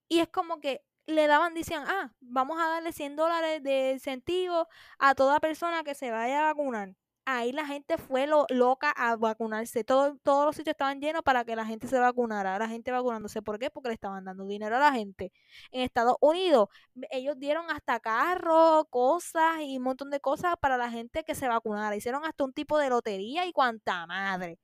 Y 0.09 0.19
es 0.19 0.27
como 0.27 0.59
que 0.59 0.83
le 1.07 1.27
daban, 1.27 1.53
decían, 1.53 1.85
ah, 1.87 2.13
vamos 2.19 2.59
a 2.59 2.67
darle 2.67 2.91
100 2.91 3.15
dólares 3.15 3.63
de 3.63 3.93
incentivo 3.93 4.67
a 4.99 5.15
toda 5.15 5.39
persona 5.39 5.83
que 5.83 5.95
se 5.95 6.11
vaya 6.11 6.41
a 6.41 6.53
vacunar. 6.53 6.95
Ahí 7.25 7.51
la 7.51 7.65
gente 7.65 7.97
fue 7.97 8.27
lo, 8.27 8.45
loca 8.49 8.91
a 8.91 9.15
vacunarse. 9.15 9.83
Todo, 9.83 10.17
todos 10.23 10.45
los 10.45 10.55
sitios 10.55 10.73
estaban 10.73 10.99
llenos 10.99 11.21
para 11.23 11.45
que 11.45 11.55
la 11.55 11.65
gente 11.65 11.87
se 11.87 11.99
vacunara. 11.99 12.57
La 12.57 12.67
gente 12.67 12.91
vacunándose. 12.91 13.41
¿Por 13.41 13.59
qué? 13.59 13.69
Porque 13.69 13.89
le 13.89 13.93
estaban 13.95 14.25
dando 14.25 14.45
dinero 14.45 14.75
a 14.77 14.79
la 14.79 14.91
gente. 14.91 15.31
En 15.71 15.81
Estados 15.81 16.15
Unidos, 16.19 16.69
ellos 17.11 17.37
dieron 17.37 17.69
hasta 17.69 17.99
carros, 17.99 18.85
cosas 18.89 19.61
y 19.61 19.77
un 19.77 19.83
montón 19.83 20.09
de 20.09 20.19
cosas 20.19 20.55
para 20.59 20.77
la 20.77 20.89
gente 20.89 21.23
que 21.23 21.35
se 21.35 21.47
vacunara. 21.47 21.95
Hicieron 21.95 22.25
hasta 22.25 22.43
un 22.43 22.53
tipo 22.53 22.77
de 22.77 22.89
lotería 22.89 23.45
y 23.45 23.51
cuanta 23.53 24.05
madre 24.07 24.59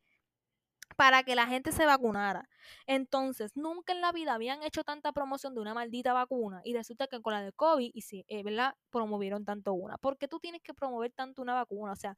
para 0.97 1.23
que 1.23 1.35
la 1.35 1.45
gente 1.45 1.71
se 1.71 1.85
vacunara. 1.85 2.49
Entonces, 2.87 3.55
nunca 3.55 3.93
en 3.93 4.01
la 4.01 4.11
vida 4.11 4.33
habían 4.33 4.63
hecho 4.63 4.83
tanta 4.83 5.13
promoción 5.13 5.53
de 5.53 5.61
una 5.61 5.75
maldita 5.75 6.11
vacuna 6.11 6.61
y 6.65 6.73
resulta 6.73 7.07
que 7.07 7.21
con 7.21 7.33
la 7.33 7.41
de 7.43 7.53
COVID, 7.53 7.91
y 7.93 8.01
sí, 8.01 8.25
eh, 8.27 8.43
¿verdad? 8.43 8.75
Promovieron 8.89 9.45
tanto 9.45 9.73
una. 9.73 9.97
¿Por 9.99 10.17
qué 10.17 10.27
tú 10.27 10.39
tienes 10.39 10.61
que 10.63 10.73
promover 10.73 11.13
tanto 11.13 11.43
una 11.43 11.53
vacuna? 11.53 11.91
O 11.93 11.95
sea, 11.95 12.17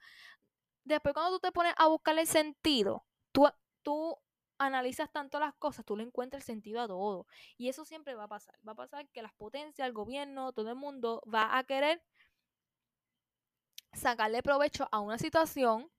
después 0.86 1.14
cuando 1.14 1.32
tú 1.34 1.40
te 1.42 1.52
pones 1.52 1.74
a 1.78 1.88
buscarle 1.88 2.26
sentido, 2.26 3.06
tú, 3.34 3.48
tú 3.84 4.18
analizas 4.58 5.12
tanto 5.12 5.40
las 5.42 5.54
cosas, 5.56 5.84
tú 5.86 5.98
le 5.98 6.04
encuentras 6.04 6.44
el 6.44 6.46
sentido 6.46 6.82
a 6.82 6.88
todo. 6.88 7.28
Y 7.58 7.68
eso 7.68 7.84
siempre 7.84 8.16
va 8.16 8.24
a 8.26 8.28
pasar. 8.30 8.56
Va 8.66 8.72
a 8.72 8.76
pasar 8.76 9.10
que 9.10 9.22
las 9.22 9.34
potencias, 9.34 9.86
el 9.88 9.94
gobierno, 9.94 10.54
todo 10.54 10.70
el 10.70 10.76
mundo 10.76 11.22
va 11.32 11.58
a 11.58 11.66
querer 11.66 12.02
sacarle 13.92 14.42
provecho 14.42 14.88
a 14.90 15.02
una 15.02 15.18
situación 15.18 15.92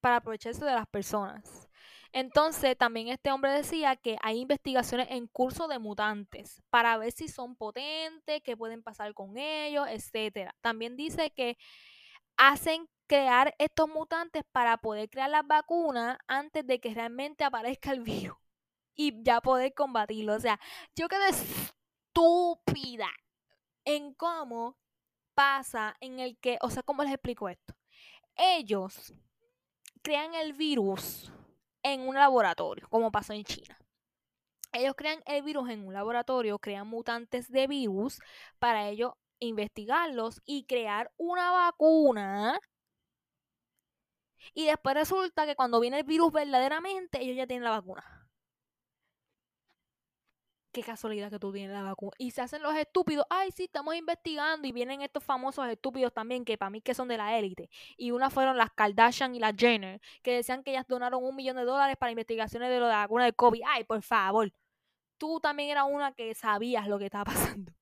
para 0.00 0.16
aprovecharse 0.16 0.64
de 0.64 0.72
las 0.72 0.88
personas. 0.88 1.68
Entonces, 2.16 2.78
también 2.78 3.08
este 3.08 3.32
hombre 3.32 3.50
decía 3.50 3.96
que 3.96 4.16
hay 4.22 4.38
investigaciones 4.38 5.08
en 5.10 5.26
curso 5.26 5.66
de 5.66 5.80
mutantes 5.80 6.62
para 6.70 6.96
ver 6.96 7.10
si 7.10 7.26
son 7.26 7.56
potentes, 7.56 8.40
qué 8.44 8.56
pueden 8.56 8.84
pasar 8.84 9.12
con 9.14 9.36
ellos, 9.36 9.88
etcétera. 9.88 10.54
También 10.60 10.96
dice 10.96 11.32
que 11.32 11.58
hacen 12.36 12.88
crear 13.08 13.52
estos 13.58 13.88
mutantes 13.88 14.44
para 14.52 14.76
poder 14.76 15.10
crear 15.10 15.28
las 15.28 15.44
vacunas 15.44 16.16
antes 16.28 16.64
de 16.64 16.78
que 16.78 16.94
realmente 16.94 17.42
aparezca 17.42 17.90
el 17.90 18.02
virus 18.02 18.38
y 18.94 19.20
ya 19.24 19.40
poder 19.40 19.74
combatirlo. 19.74 20.34
O 20.34 20.40
sea, 20.40 20.60
yo 20.94 21.08
quedé 21.08 21.30
estúpida 21.30 23.10
en 23.84 24.14
cómo 24.14 24.78
pasa 25.34 25.96
en 25.98 26.20
el 26.20 26.38
que, 26.38 26.58
o 26.60 26.70
sea, 26.70 26.84
¿cómo 26.84 27.02
les 27.02 27.12
explico 27.12 27.48
esto? 27.48 27.74
Ellos 28.36 29.12
crean 30.00 30.32
el 30.36 30.52
virus 30.52 31.32
en 31.84 32.00
un 32.08 32.16
laboratorio, 32.16 32.88
como 32.88 33.12
pasó 33.12 33.32
en 33.32 33.44
China. 33.44 33.78
Ellos 34.72 34.94
crean 34.96 35.22
el 35.26 35.42
virus 35.44 35.70
en 35.70 35.86
un 35.86 35.94
laboratorio, 35.94 36.58
crean 36.58 36.88
mutantes 36.88 37.48
de 37.48 37.68
virus 37.68 38.18
para 38.58 38.88
ellos 38.88 39.12
investigarlos 39.38 40.42
y 40.44 40.64
crear 40.64 41.12
una 41.16 41.52
vacuna. 41.52 42.58
Y 44.52 44.66
después 44.66 44.96
resulta 44.96 45.46
que 45.46 45.54
cuando 45.54 45.78
viene 45.78 45.98
el 46.00 46.04
virus 46.04 46.32
verdaderamente, 46.32 47.22
ellos 47.22 47.36
ya 47.36 47.46
tienen 47.46 47.64
la 47.64 47.70
vacuna 47.70 48.23
qué 50.74 50.82
casualidad 50.82 51.30
que 51.30 51.38
tú 51.38 51.52
tienes 51.52 51.70
la 51.72 51.82
vacuna. 51.82 52.12
Y 52.18 52.32
se 52.32 52.42
hacen 52.42 52.62
los 52.62 52.74
estúpidos, 52.76 53.24
ay, 53.30 53.50
sí, 53.52 53.64
estamos 53.64 53.94
investigando. 53.94 54.68
Y 54.68 54.72
vienen 54.72 55.00
estos 55.00 55.24
famosos 55.24 55.66
estúpidos 55.68 56.12
también, 56.12 56.44
que 56.44 56.58
para 56.58 56.68
mí 56.68 56.82
que 56.82 56.94
son 56.94 57.08
de 57.08 57.16
la 57.16 57.38
élite. 57.38 57.70
Y 57.96 58.10
una 58.10 58.28
fueron 58.28 58.58
las 58.58 58.72
Kardashian 58.72 59.34
y 59.34 59.38
las 59.38 59.54
Jenner, 59.56 60.00
que 60.22 60.34
decían 60.34 60.62
que 60.62 60.72
ellas 60.72 60.86
donaron 60.86 61.24
un 61.24 61.34
millón 61.36 61.56
de 61.56 61.64
dólares 61.64 61.96
para 61.96 62.10
investigaciones 62.10 62.68
de 62.68 62.80
lo 62.80 62.86
de 62.86 62.92
la 62.92 62.98
vacuna 62.98 63.24
de 63.24 63.32
COVID. 63.32 63.62
Ay, 63.66 63.84
por 63.84 64.02
favor. 64.02 64.52
Tú 65.16 65.40
también 65.40 65.70
eras 65.70 65.86
una 65.88 66.12
que 66.12 66.34
sabías 66.34 66.88
lo 66.88 66.98
que 66.98 67.06
estaba 67.06 67.24
pasando. 67.56 67.72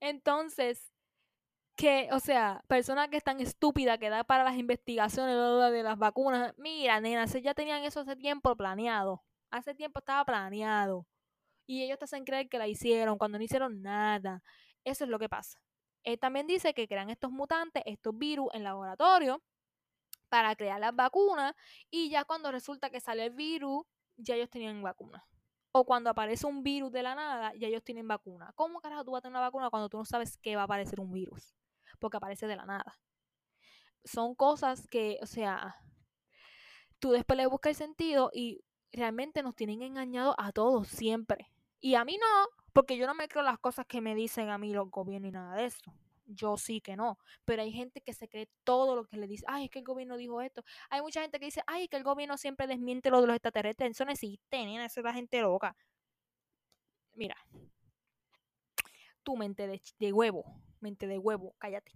Entonces, 0.00 0.92
que, 1.76 2.08
o 2.12 2.20
sea, 2.20 2.62
personas 2.66 3.08
que 3.08 3.18
están 3.18 3.40
estúpidas 3.40 3.98
que 3.98 4.10
da 4.10 4.24
para 4.24 4.44
las 4.44 4.56
investigaciones 4.56 5.36
de 5.72 5.82
las 5.82 5.98
vacunas. 5.98 6.54
Mira, 6.58 7.00
nena, 7.00 7.26
ya 7.26 7.54
tenían 7.54 7.84
eso 7.84 8.00
hace 8.00 8.16
tiempo 8.16 8.56
planeado. 8.56 9.22
Hace 9.50 9.74
tiempo 9.74 9.98
estaba 10.00 10.24
planeado 10.24 11.06
y 11.66 11.82
ellos 11.82 11.98
te 11.98 12.04
hacen 12.04 12.24
creer 12.24 12.48
que 12.48 12.58
la 12.58 12.68
hicieron 12.68 13.18
cuando 13.18 13.38
no 13.38 13.44
hicieron 13.44 13.82
nada. 13.82 14.42
Eso 14.84 15.04
es 15.04 15.10
lo 15.10 15.18
que 15.18 15.28
pasa. 15.28 15.58
Él 16.04 16.18
también 16.18 16.46
dice 16.46 16.74
que 16.74 16.88
crean 16.88 17.10
estos 17.10 17.30
mutantes, 17.30 17.82
estos 17.86 18.16
virus 18.16 18.48
en 18.52 18.64
laboratorio 18.64 19.42
para 20.28 20.56
crear 20.56 20.80
las 20.80 20.94
vacunas 20.94 21.54
y 21.90 22.10
ya 22.10 22.24
cuando 22.24 22.50
resulta 22.50 22.90
que 22.90 23.00
sale 23.00 23.26
el 23.26 23.34
virus, 23.34 23.84
ya 24.16 24.34
ellos 24.34 24.50
tenían 24.50 24.82
vacuna. 24.82 25.24
O 25.72 25.84
cuando 25.84 26.10
aparece 26.10 26.46
un 26.46 26.62
virus 26.62 26.90
de 26.92 27.02
la 27.02 27.14
nada, 27.14 27.52
ya 27.54 27.68
ellos 27.68 27.84
tienen 27.84 28.08
vacuna. 28.08 28.52
¿Cómo 28.56 28.80
carajo 28.80 29.04
tú 29.04 29.12
vas 29.12 29.20
a 29.20 29.22
tener 29.22 29.32
una 29.32 29.40
vacuna 29.40 29.70
cuando 29.70 29.88
tú 29.88 29.98
no 29.98 30.04
sabes 30.04 30.36
que 30.38 30.56
va 30.56 30.62
a 30.62 30.64
aparecer 30.64 31.00
un 31.00 31.12
virus? 31.12 31.54
Porque 31.98 32.16
aparece 32.16 32.46
de 32.46 32.56
la 32.56 32.66
nada. 32.66 32.98
Son 34.04 34.34
cosas 34.34 34.86
que, 34.88 35.18
o 35.22 35.26
sea, 35.26 35.76
tú 36.98 37.10
después 37.12 37.36
le 37.36 37.46
buscas 37.46 37.70
el 37.70 37.76
sentido 37.76 38.30
y 38.32 38.64
realmente 38.92 39.42
nos 39.42 39.54
tienen 39.54 39.82
engañado 39.82 40.34
a 40.38 40.52
todos 40.52 40.88
siempre. 40.88 41.51
Y 41.82 41.96
a 41.96 42.04
mí 42.04 42.16
no, 42.16 42.48
porque 42.72 42.96
yo 42.96 43.08
no 43.08 43.14
me 43.14 43.26
creo 43.26 43.42
las 43.42 43.58
cosas 43.58 43.84
que 43.86 44.00
me 44.00 44.14
dicen 44.14 44.50
a 44.50 44.56
mí 44.56 44.72
los 44.72 44.88
gobiernos 44.88 45.28
y 45.28 45.32
nada 45.32 45.56
de 45.56 45.66
eso. 45.66 45.92
Yo 46.26 46.56
sí 46.56 46.80
que 46.80 46.96
no. 46.96 47.18
Pero 47.44 47.62
hay 47.62 47.72
gente 47.72 48.00
que 48.00 48.14
se 48.14 48.28
cree 48.28 48.48
todo 48.62 48.94
lo 48.94 49.04
que 49.04 49.16
le 49.16 49.26
dice. 49.26 49.44
Ay, 49.48 49.64
es 49.64 49.70
que 49.70 49.80
el 49.80 49.84
gobierno 49.84 50.16
dijo 50.16 50.40
esto. 50.40 50.62
Hay 50.90 51.02
mucha 51.02 51.20
gente 51.22 51.40
que 51.40 51.46
dice, 51.46 51.60
ay, 51.66 51.88
que 51.88 51.96
el 51.96 52.04
gobierno 52.04 52.38
siempre 52.38 52.68
desmiente 52.68 53.10
lo 53.10 53.20
de 53.20 53.26
los 53.26 53.34
extraterrestres. 53.34 53.90
Eso 53.90 54.04
no 54.04 54.12
existe, 54.12 54.64
nena. 54.64 54.84
Eso 54.84 55.00
es 55.00 55.04
la 55.04 55.12
gente 55.12 55.40
loca. 55.40 55.76
Mira. 57.14 57.36
Tu 59.24 59.36
mente 59.36 59.66
de, 59.66 59.82
de 59.98 60.12
huevo. 60.12 60.44
Mente 60.78 61.08
de 61.08 61.18
huevo. 61.18 61.56
Cállate. 61.58 61.92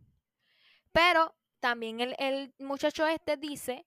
Pero 0.91 1.33
también 1.61 2.01
el, 2.01 2.17
el 2.19 2.53
muchacho 2.59 3.07
este 3.07 3.37
dice 3.37 3.87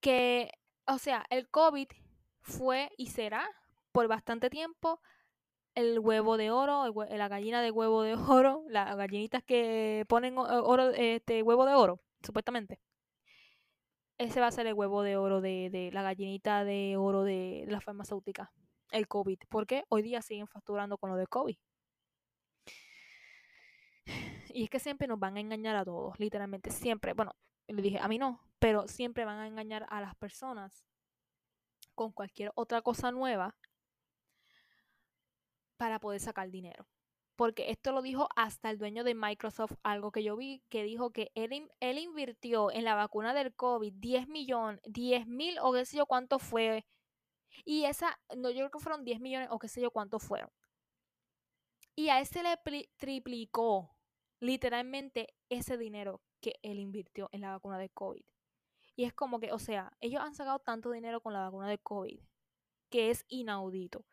que, 0.00 0.52
o 0.86 0.98
sea, 0.98 1.26
el 1.30 1.48
COVID 1.50 1.88
fue 2.42 2.92
y 2.96 3.08
será 3.08 3.48
por 3.90 4.06
bastante 4.06 4.48
tiempo 4.48 5.00
el 5.74 5.98
huevo 5.98 6.36
de 6.36 6.50
oro, 6.50 6.92
la 7.10 7.28
gallina 7.28 7.62
de 7.62 7.70
huevo 7.70 8.02
de 8.02 8.14
oro, 8.28 8.64
las 8.68 8.96
gallinitas 8.96 9.42
que 9.42 10.04
ponen 10.08 10.36
oro, 10.38 10.90
este 10.90 11.42
huevo 11.42 11.66
de 11.66 11.74
oro, 11.74 12.00
supuestamente. 12.22 12.80
Ese 14.18 14.40
va 14.40 14.48
a 14.48 14.52
ser 14.52 14.66
el 14.66 14.74
huevo 14.74 15.02
de 15.02 15.16
oro 15.16 15.40
de, 15.40 15.70
de 15.70 15.90
la 15.92 16.02
gallinita 16.02 16.64
de 16.64 16.96
oro 16.96 17.24
de, 17.24 17.64
la 17.68 17.80
farmacéutica, 17.80 18.52
el 18.90 19.08
COVID. 19.08 19.38
Porque 19.48 19.84
hoy 19.88 20.02
día 20.02 20.22
siguen 20.22 20.46
facturando 20.46 20.98
con 20.98 21.10
lo 21.10 21.16
de 21.16 21.26
COVID. 21.26 21.56
Y 24.54 24.64
es 24.64 24.70
que 24.70 24.78
siempre 24.78 25.08
nos 25.08 25.18
van 25.18 25.36
a 25.36 25.40
engañar 25.40 25.76
a 25.76 25.84
todos, 25.84 26.20
literalmente, 26.20 26.70
siempre. 26.70 27.14
Bueno, 27.14 27.34
le 27.66 27.80
dije, 27.80 27.98
a 27.98 28.06
mí 28.06 28.18
no, 28.18 28.42
pero 28.58 28.86
siempre 28.86 29.24
van 29.24 29.38
a 29.38 29.46
engañar 29.46 29.86
a 29.88 30.00
las 30.00 30.14
personas 30.14 30.84
con 31.94 32.12
cualquier 32.12 32.52
otra 32.54 32.82
cosa 32.82 33.10
nueva 33.10 33.56
para 35.82 35.98
poder 35.98 36.20
sacar 36.20 36.48
dinero. 36.48 36.86
Porque 37.34 37.72
esto 37.72 37.90
lo 37.90 38.02
dijo 38.02 38.28
hasta 38.36 38.70
el 38.70 38.78
dueño 38.78 39.02
de 39.02 39.16
Microsoft, 39.16 39.72
algo 39.82 40.12
que 40.12 40.22
yo 40.22 40.36
vi, 40.36 40.62
que 40.68 40.84
dijo 40.84 41.10
que 41.10 41.32
él, 41.34 41.68
él 41.80 41.98
invirtió 41.98 42.70
en 42.70 42.84
la 42.84 42.94
vacuna 42.94 43.34
del 43.34 43.52
COVID 43.52 43.92
10 43.96 44.28
millones, 44.28 44.80
10 44.84 45.26
mil 45.26 45.58
o 45.60 45.72
qué 45.72 45.84
sé 45.84 45.96
yo 45.96 46.06
cuánto 46.06 46.38
fue. 46.38 46.86
Y 47.64 47.86
esa, 47.86 48.16
no, 48.36 48.50
yo 48.50 48.58
creo 48.58 48.70
que 48.70 48.78
fueron 48.78 49.02
10 49.04 49.18
millones 49.18 49.48
o 49.50 49.58
qué 49.58 49.66
sé 49.66 49.80
yo 49.80 49.90
cuánto 49.90 50.20
fueron. 50.20 50.50
Y 51.96 52.10
a 52.10 52.20
ese 52.20 52.44
le 52.44 52.56
triplicó 52.96 53.96
literalmente 54.38 55.34
ese 55.48 55.76
dinero 55.76 56.22
que 56.40 56.60
él 56.62 56.78
invirtió 56.78 57.28
en 57.32 57.40
la 57.40 57.50
vacuna 57.50 57.76
del 57.76 57.90
COVID. 57.90 58.22
Y 58.94 59.02
es 59.02 59.12
como 59.14 59.40
que, 59.40 59.50
o 59.50 59.58
sea, 59.58 59.90
ellos 60.00 60.22
han 60.22 60.36
sacado 60.36 60.60
tanto 60.60 60.92
dinero 60.92 61.20
con 61.20 61.32
la 61.32 61.40
vacuna 61.40 61.68
de 61.68 61.78
COVID 61.78 62.20
que 62.88 63.10
es 63.10 63.24
inaudito. 63.28 64.04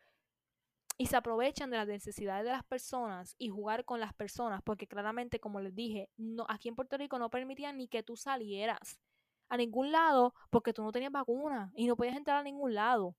Y 1.02 1.06
se 1.06 1.16
aprovechan 1.16 1.70
de 1.70 1.78
las 1.78 1.88
necesidades 1.88 2.44
de 2.44 2.52
las 2.52 2.66
personas 2.66 3.34
y 3.38 3.48
jugar 3.48 3.86
con 3.86 4.02
las 4.02 4.14
personas, 4.14 4.62
porque 4.62 4.86
claramente, 4.86 5.40
como 5.40 5.62
les 5.62 5.74
dije, 5.74 6.10
aquí 6.50 6.68
en 6.68 6.76
Puerto 6.76 6.98
Rico 6.98 7.18
no 7.18 7.30
permitían 7.30 7.78
ni 7.78 7.88
que 7.88 8.04
tú 8.04 8.18
salieras 8.18 9.00
a 9.48 9.56
ningún 9.56 9.94
lado 9.94 10.34
porque 10.50 10.74
tú 10.74 10.84
no 10.84 10.92
tenías 10.92 11.14
vacuna 11.14 11.72
y 11.74 11.88
no 11.88 11.96
podías 11.96 12.18
entrar 12.18 12.38
a 12.38 12.44
ningún 12.44 12.76
lado. 12.76 13.16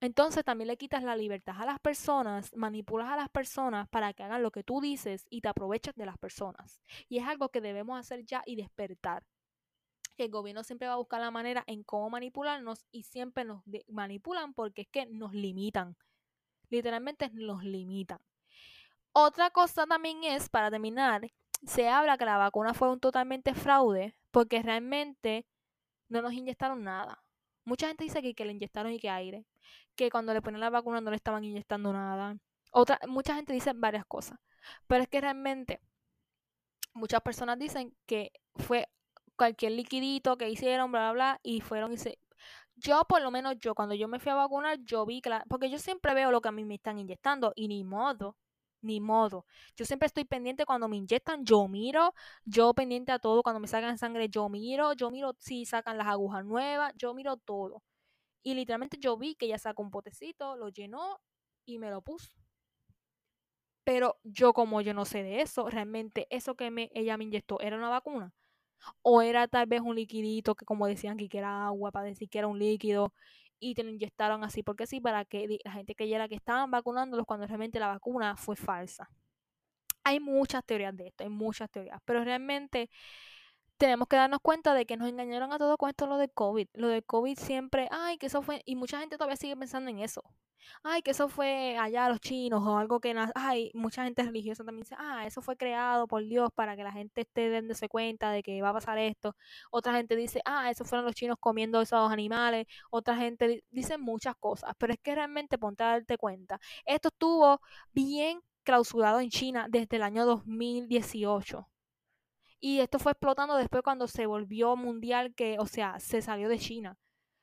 Entonces 0.00 0.42
también 0.42 0.68
le 0.68 0.78
quitas 0.78 1.02
la 1.02 1.14
libertad 1.14 1.56
a 1.60 1.66
las 1.66 1.78
personas, 1.78 2.56
manipulas 2.56 3.10
a 3.10 3.16
las 3.16 3.28
personas 3.28 3.86
para 3.90 4.14
que 4.14 4.22
hagan 4.22 4.42
lo 4.42 4.50
que 4.50 4.64
tú 4.64 4.80
dices 4.80 5.26
y 5.28 5.42
te 5.42 5.48
aprovechas 5.48 5.94
de 5.94 6.06
las 6.06 6.16
personas. 6.16 6.80
Y 7.10 7.18
es 7.18 7.28
algo 7.28 7.50
que 7.50 7.60
debemos 7.60 8.00
hacer 8.00 8.24
ya 8.24 8.42
y 8.46 8.56
despertar 8.56 9.26
que 10.16 10.24
el 10.24 10.30
gobierno 10.30 10.64
siempre 10.64 10.88
va 10.88 10.94
a 10.94 10.96
buscar 10.96 11.20
la 11.20 11.30
manera 11.30 11.64
en 11.66 11.84
cómo 11.84 12.08
manipularnos 12.08 12.86
y 12.90 13.02
siempre 13.02 13.44
nos 13.44 13.62
manipulan 13.88 14.54
porque 14.54 14.82
es 14.82 14.88
que 14.88 15.04
nos 15.04 15.34
limitan. 15.34 15.96
Literalmente 16.70 17.28
nos 17.32 17.62
limitan. 17.64 18.18
Otra 19.12 19.50
cosa 19.50 19.86
también 19.86 20.24
es, 20.24 20.48
para 20.48 20.70
terminar, 20.70 21.30
se 21.66 21.88
habla 21.88 22.16
que 22.16 22.24
la 22.24 22.38
vacuna 22.38 22.74
fue 22.74 22.90
un 22.90 23.00
totalmente 23.00 23.54
fraude 23.54 24.16
porque 24.30 24.62
realmente 24.62 25.46
no 26.08 26.22
nos 26.22 26.32
inyectaron 26.32 26.82
nada. 26.84 27.22
Mucha 27.64 27.88
gente 27.88 28.04
dice 28.04 28.22
que, 28.22 28.34
que 28.34 28.44
le 28.44 28.52
inyectaron 28.52 28.92
y 28.92 28.98
que 28.98 29.10
aire, 29.10 29.44
que 29.96 30.10
cuando 30.10 30.32
le 30.32 30.42
ponen 30.42 30.60
la 30.60 30.70
vacuna 30.70 31.00
no 31.00 31.10
le 31.10 31.16
estaban 31.16 31.44
inyectando 31.44 31.92
nada. 31.92 32.36
Otra, 32.72 32.98
mucha 33.08 33.34
gente 33.34 33.52
dice 33.52 33.72
varias 33.74 34.06
cosas, 34.06 34.38
pero 34.86 35.02
es 35.02 35.08
que 35.08 35.20
realmente 35.20 35.80
muchas 36.94 37.20
personas 37.20 37.58
dicen 37.58 37.94
que 38.06 38.32
fue 38.56 38.88
cualquier 39.36 39.72
liquidito 39.72 40.36
que 40.36 40.48
hicieron, 40.48 40.92
bla, 40.92 41.00
bla, 41.00 41.12
bla, 41.12 41.40
y 41.42 41.60
fueron 41.60 41.92
y 41.92 41.98
se... 41.98 42.18
Yo, 42.80 43.04
por 43.04 43.20
lo 43.22 43.30
menos 43.30 43.56
yo, 43.58 43.74
cuando 43.74 43.94
yo 43.94 44.08
me 44.08 44.18
fui 44.18 44.32
a 44.32 44.34
vacunar, 44.36 44.78
yo 44.84 45.04
vi, 45.06 45.20
que 45.20 45.30
porque 45.48 45.70
yo 45.70 45.78
siempre 45.78 46.14
veo 46.14 46.30
lo 46.30 46.40
que 46.40 46.48
a 46.48 46.52
mí 46.52 46.64
me 46.64 46.74
están 46.76 46.98
inyectando 46.98 47.52
y 47.54 47.68
ni 47.68 47.84
modo, 47.84 48.36
ni 48.82 49.00
modo. 49.00 49.44
Yo 49.76 49.84
siempre 49.84 50.06
estoy 50.06 50.24
pendiente 50.24 50.64
cuando 50.64 50.88
me 50.88 50.96
inyectan, 50.96 51.44
yo 51.44 51.68
miro, 51.68 52.14
yo 52.44 52.72
pendiente 52.74 53.12
a 53.12 53.18
todo, 53.18 53.42
cuando 53.42 53.60
me 53.60 53.66
sacan 53.68 53.98
sangre, 53.98 54.28
yo 54.28 54.48
miro, 54.48 54.94
yo 54.94 55.10
miro 55.10 55.34
si 55.38 55.66
sacan 55.66 55.98
las 55.98 56.06
agujas 56.08 56.44
nuevas, 56.44 56.92
yo 56.96 57.12
miro 57.14 57.36
todo. 57.36 57.82
Y 58.42 58.54
literalmente 58.54 58.98
yo 59.00 59.16
vi 59.18 59.34
que 59.36 59.46
ella 59.46 59.58
sacó 59.58 59.82
un 59.82 59.90
potecito, 59.90 60.56
lo 60.56 60.68
llenó 60.70 61.20
y 61.66 61.78
me 61.78 61.90
lo 61.90 62.02
puso. 62.02 62.30
Pero 63.84 64.18
yo 64.24 64.52
como 64.54 64.80
yo 64.80 64.94
no 64.94 65.04
sé 65.04 65.22
de 65.22 65.40
eso, 65.42 65.68
realmente 65.68 66.26
eso 66.30 66.54
que 66.54 66.70
me, 66.70 66.90
ella 66.94 67.16
me 67.18 67.24
inyectó 67.24 67.60
era 67.60 67.76
una 67.76 67.88
vacuna. 67.90 68.32
O 69.02 69.22
era 69.22 69.48
tal 69.48 69.66
vez 69.66 69.80
un 69.80 69.96
liquidito 69.96 70.54
que 70.54 70.64
como 70.64 70.86
decían 70.86 71.16
que 71.16 71.38
era 71.38 71.66
agua 71.66 71.90
para 71.92 72.06
decir 72.06 72.28
que 72.28 72.38
era 72.38 72.48
un 72.48 72.58
líquido 72.58 73.12
y 73.58 73.74
te 73.74 73.82
lo 73.84 73.90
inyectaron 73.90 74.42
así 74.44 74.62
porque 74.62 74.86
sí, 74.86 75.00
para 75.00 75.24
que 75.24 75.58
la 75.64 75.72
gente 75.72 75.94
creyera 75.94 76.28
que 76.28 76.34
estaban 76.34 76.70
vacunándolos 76.70 77.26
cuando 77.26 77.46
realmente 77.46 77.78
la 77.78 77.88
vacuna 77.88 78.36
fue 78.36 78.56
falsa. 78.56 79.08
Hay 80.04 80.18
muchas 80.20 80.64
teorías 80.64 80.96
de 80.96 81.08
esto, 81.08 81.24
hay 81.24 81.30
muchas 81.30 81.70
teorías, 81.70 82.00
pero 82.06 82.24
realmente 82.24 82.90
tenemos 83.76 84.08
que 84.08 84.16
darnos 84.16 84.40
cuenta 84.42 84.74
de 84.74 84.86
que 84.86 84.96
nos 84.96 85.08
engañaron 85.08 85.52
a 85.52 85.58
todos 85.58 85.76
con 85.76 85.90
esto 85.90 86.06
lo 86.06 86.18
de 86.18 86.28
COVID. 86.28 86.68
Lo 86.74 86.88
de 86.88 87.02
COVID 87.02 87.38
siempre, 87.38 87.88
ay, 87.90 88.18
que 88.18 88.26
eso 88.26 88.42
fue, 88.42 88.62
y 88.66 88.76
mucha 88.76 89.00
gente 89.00 89.16
todavía 89.16 89.36
sigue 89.36 89.56
pensando 89.56 89.90
en 89.90 90.00
eso 90.00 90.22
ay, 90.82 91.02
que 91.02 91.12
eso 91.12 91.28
fue 91.28 91.76
allá 91.78 92.08
los 92.08 92.20
chinos 92.20 92.62
o 92.66 92.76
algo 92.78 93.00
que, 93.00 93.14
ay, 93.34 93.70
mucha 93.74 94.04
gente 94.04 94.22
religiosa 94.22 94.64
también 94.64 94.82
dice, 94.84 94.96
ah, 94.98 95.26
eso 95.26 95.42
fue 95.42 95.56
creado 95.56 96.06
por 96.06 96.24
Dios 96.24 96.50
para 96.54 96.76
que 96.76 96.84
la 96.84 96.92
gente 96.92 97.22
esté 97.22 97.50
dándose 97.50 97.88
cuenta 97.88 98.30
de 98.30 98.42
que 98.42 98.60
va 98.62 98.70
a 98.70 98.72
pasar 98.72 98.98
esto. 98.98 99.36
Otra 99.70 99.94
gente 99.94 100.16
dice, 100.16 100.40
ah, 100.44 100.70
eso 100.70 100.84
fueron 100.84 101.06
los 101.06 101.14
chinos 101.14 101.36
comiendo 101.40 101.80
esos 101.80 102.10
animales. 102.10 102.66
Otra 102.90 103.16
gente 103.16 103.64
dice 103.70 103.98
muchas 103.98 104.36
cosas, 104.36 104.74
pero 104.78 104.92
es 104.92 104.98
que 105.00 105.14
realmente 105.14 105.58
ponte 105.58 105.82
a 105.84 105.88
darte 105.88 106.18
cuenta. 106.18 106.60
Esto 106.84 107.08
estuvo 107.08 107.60
bien 107.92 108.40
clausurado 108.62 109.20
en 109.20 109.30
China 109.30 109.66
desde 109.68 109.96
el 109.96 110.02
año 110.02 110.24
2018. 110.26 111.68
Y 112.60 112.80
esto 112.80 112.98
fue 112.98 113.12
explotando 113.12 113.56
después 113.56 113.82
cuando 113.82 114.06
se 114.06 114.26
volvió 114.26 114.76
mundial, 114.76 115.34
que, 115.34 115.56
o 115.58 115.66
sea, 115.66 115.98
se 115.98 116.22
salió 116.22 116.48
de 116.48 116.58
China. 116.58 116.96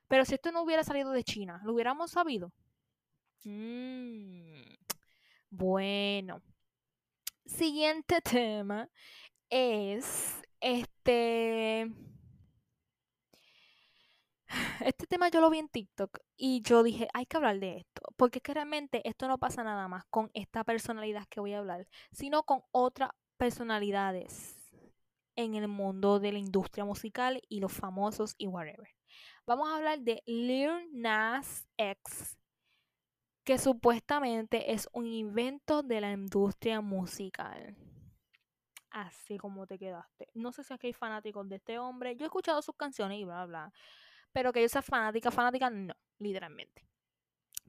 Pero 0.08 0.26
si 0.26 0.36
esto 0.36 0.52
no 0.52 0.62
hubiera 0.64 0.84
salido 0.84 1.12
de 1.12 1.24
China, 1.24 1.62
¿lo 1.66 1.74
hubiéramos 1.74 2.12
sabido? 2.12 2.52
Mm, 3.46 4.76
bueno. 5.50 6.42
Siguiente 7.46 8.22
tema 8.22 8.90
es 9.50 10.42
este. 10.60 11.92
Este 14.86 15.08
tema 15.08 15.30
yo 15.30 15.42
lo 15.42 15.50
vi 15.50 15.60
en 15.60 15.70
TikTok 15.70 16.20
y 16.38 16.62
yo 16.62 16.84
dije, 16.84 17.08
hay 17.14 17.26
que 17.26 17.38
hablar 17.38 17.60
de 17.60 17.78
esto, 17.78 18.02
porque 18.16 18.40
es 18.40 18.44
que 18.44 18.54
realmente 18.54 19.08
esto 19.08 19.28
no 19.28 19.38
pasa 19.38 19.64
nada 19.64 19.88
más 19.88 20.06
con 20.10 20.30
esta 20.34 20.64
personalidad 20.64 21.26
que 21.30 21.40
voy 21.40 21.54
a 21.54 21.60
hablar, 21.60 21.88
sino 22.12 22.44
con 22.44 22.62
otras 22.72 23.10
personalidades 23.38 24.56
en 25.36 25.56
el 25.56 25.68
mundo 25.68 26.20
de 26.20 26.32
la 26.32 26.40
industria 26.40 26.86
musical 26.86 27.42
y 27.50 27.60
los 27.60 27.74
famosos 27.74 28.36
y 28.38 28.48
whatever. 28.48 28.90
Vamos 29.46 29.70
a 29.70 29.78
hablar 29.78 30.00
de 30.02 30.24
Lil 30.26 30.72
Nas 30.92 31.68
X, 31.78 32.38
que 33.48 33.58
supuestamente 33.58 34.74
es 34.74 34.90
un 34.92 35.08
invento 35.08 35.82
de 35.82 36.02
la 36.02 36.12
industria 36.12 36.82
musical. 36.82 37.78
Así 38.90 39.38
como 39.38 39.66
te 39.66 39.80
quedaste. 39.80 40.28
No 40.34 40.52
sé 40.52 40.66
si 40.66 40.74
aquí 40.74 40.88
hay 40.88 40.94
fanáticos 40.94 41.48
de 41.48 41.56
este 41.56 41.80
hombre. 41.80 42.18
Yo 42.18 42.26
he 42.26 42.28
escuchado 42.28 42.62
sus 42.62 42.76
canciones 42.76 43.20
y 43.20 43.24
bla, 43.24 43.46
bla. 43.46 43.72
Pero 44.34 44.52
que 44.52 44.62
yo 44.62 44.68
sea 44.68 44.82
fanática, 44.82 45.32
fanática, 45.32 45.70
no, 45.70 45.94
literalmente. 46.20 46.86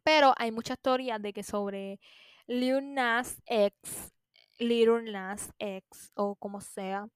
Pero 0.03 0.35
hay 0.37 0.51
muchas 0.51 0.81
teorías 0.81 1.23
de 1.23 1.33
que 1.33 1.45
sobre 1.45 2.01
Lil 2.49 2.93
Nas 2.93 3.41
X, 3.47 4.13
Lil 4.59 5.13
Nas 5.13 5.53
X, 5.61 6.11
o 6.17 6.35
como 6.35 6.61
sea, 6.61 7.07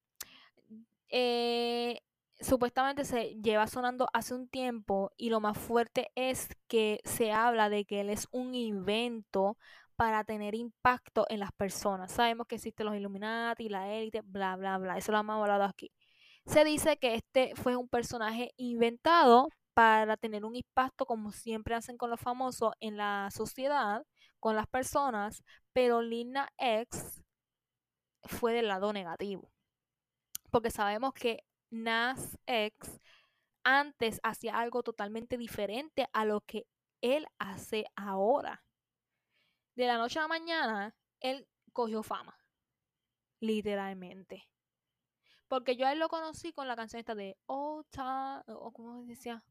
eh, 1.09 2.01
supuestamente 2.42 3.05
se 3.05 3.40
lleva 3.40 3.66
sonando 3.66 4.09
hace 4.12 4.35
un 4.35 4.48
tiempo 4.48 5.12
y 5.16 5.31
lo 5.31 5.40
más 5.40 5.57
fuerte 5.57 6.11
es 6.14 6.48
que 6.68 7.00
se 7.05 7.33
habla 7.33 7.68
de 7.68 7.85
que 7.85 8.00
él 8.00 8.11
es 8.11 8.28
un 8.33 8.55
invento 8.55 9.57
para 9.96 10.24
tener 10.24 10.55
impacto 10.55 11.26
en 11.28 11.40
las 11.40 11.52
personas. 11.52 12.12
Sabemos 12.12 12.46
que 12.46 12.57
existen 12.57 12.87
los 12.87 12.96
Illuminati, 12.96 13.68
la 13.68 13.92
élite, 13.92 14.22
bla, 14.22 14.57
bla, 14.57 14.78
bla. 14.78 14.98
Eso 14.98 15.12
lo 15.12 15.18
hemos 15.18 15.40
hablado 15.40 15.64
aquí. 15.64 15.92
Se 16.46 16.64
dice 16.64 16.96
que 16.98 17.14
este 17.14 17.55
fue 17.55 17.76
un 17.76 17.88
personaje 17.88 18.52
inventado 18.57 19.48
para 19.74 20.16
tener 20.16 20.44
un 20.44 20.57
impacto 20.57 21.07
como 21.07 21.33
siempre 21.33 21.74
hacen 21.74 21.96
con 21.96 22.11
los 22.11 22.20
famosos 22.20 22.72
en 22.81 22.96
la 22.96 23.28
sociedad, 23.33 24.05
con 24.40 24.57
las 24.57 24.66
personas, 24.66 25.42
pero 25.72 26.02
Lina 26.02 26.48
X 26.59 27.22
fue 28.24 28.52
del 28.52 28.68
lado 28.68 28.92
negativo. 28.92 29.50
Porque 30.50 30.70
sabemos 30.70 31.14
que 31.14 31.44
Nas 31.72 32.38
X 32.44 33.00
antes 33.64 34.20
hacía 34.22 34.58
algo 34.58 34.82
totalmente 34.82 35.38
diferente 35.38 36.06
a 36.12 36.26
lo 36.26 36.42
que 36.42 36.66
él 37.00 37.26
hace 37.38 37.87
ahora. 37.96 38.62
De 39.74 39.87
la 39.87 39.96
noche 39.96 40.18
a 40.18 40.22
la 40.22 40.28
mañana, 40.28 40.94
él 41.20 41.48
cogió 41.72 42.02
fama. 42.02 42.38
Literalmente. 43.40 44.46
Porque 45.48 45.76
yo 45.76 45.87
a 45.87 45.92
él 45.92 45.98
lo 45.98 46.11
conocí 46.11 46.52
con 46.52 46.68
la 46.68 46.76
canción 46.76 47.00
esta 47.00 47.14
de 47.14 47.38
Old 47.46 47.87
Town, 47.90 48.42
o 48.48 48.70
como 48.72 49.04
decía, 49.04 49.42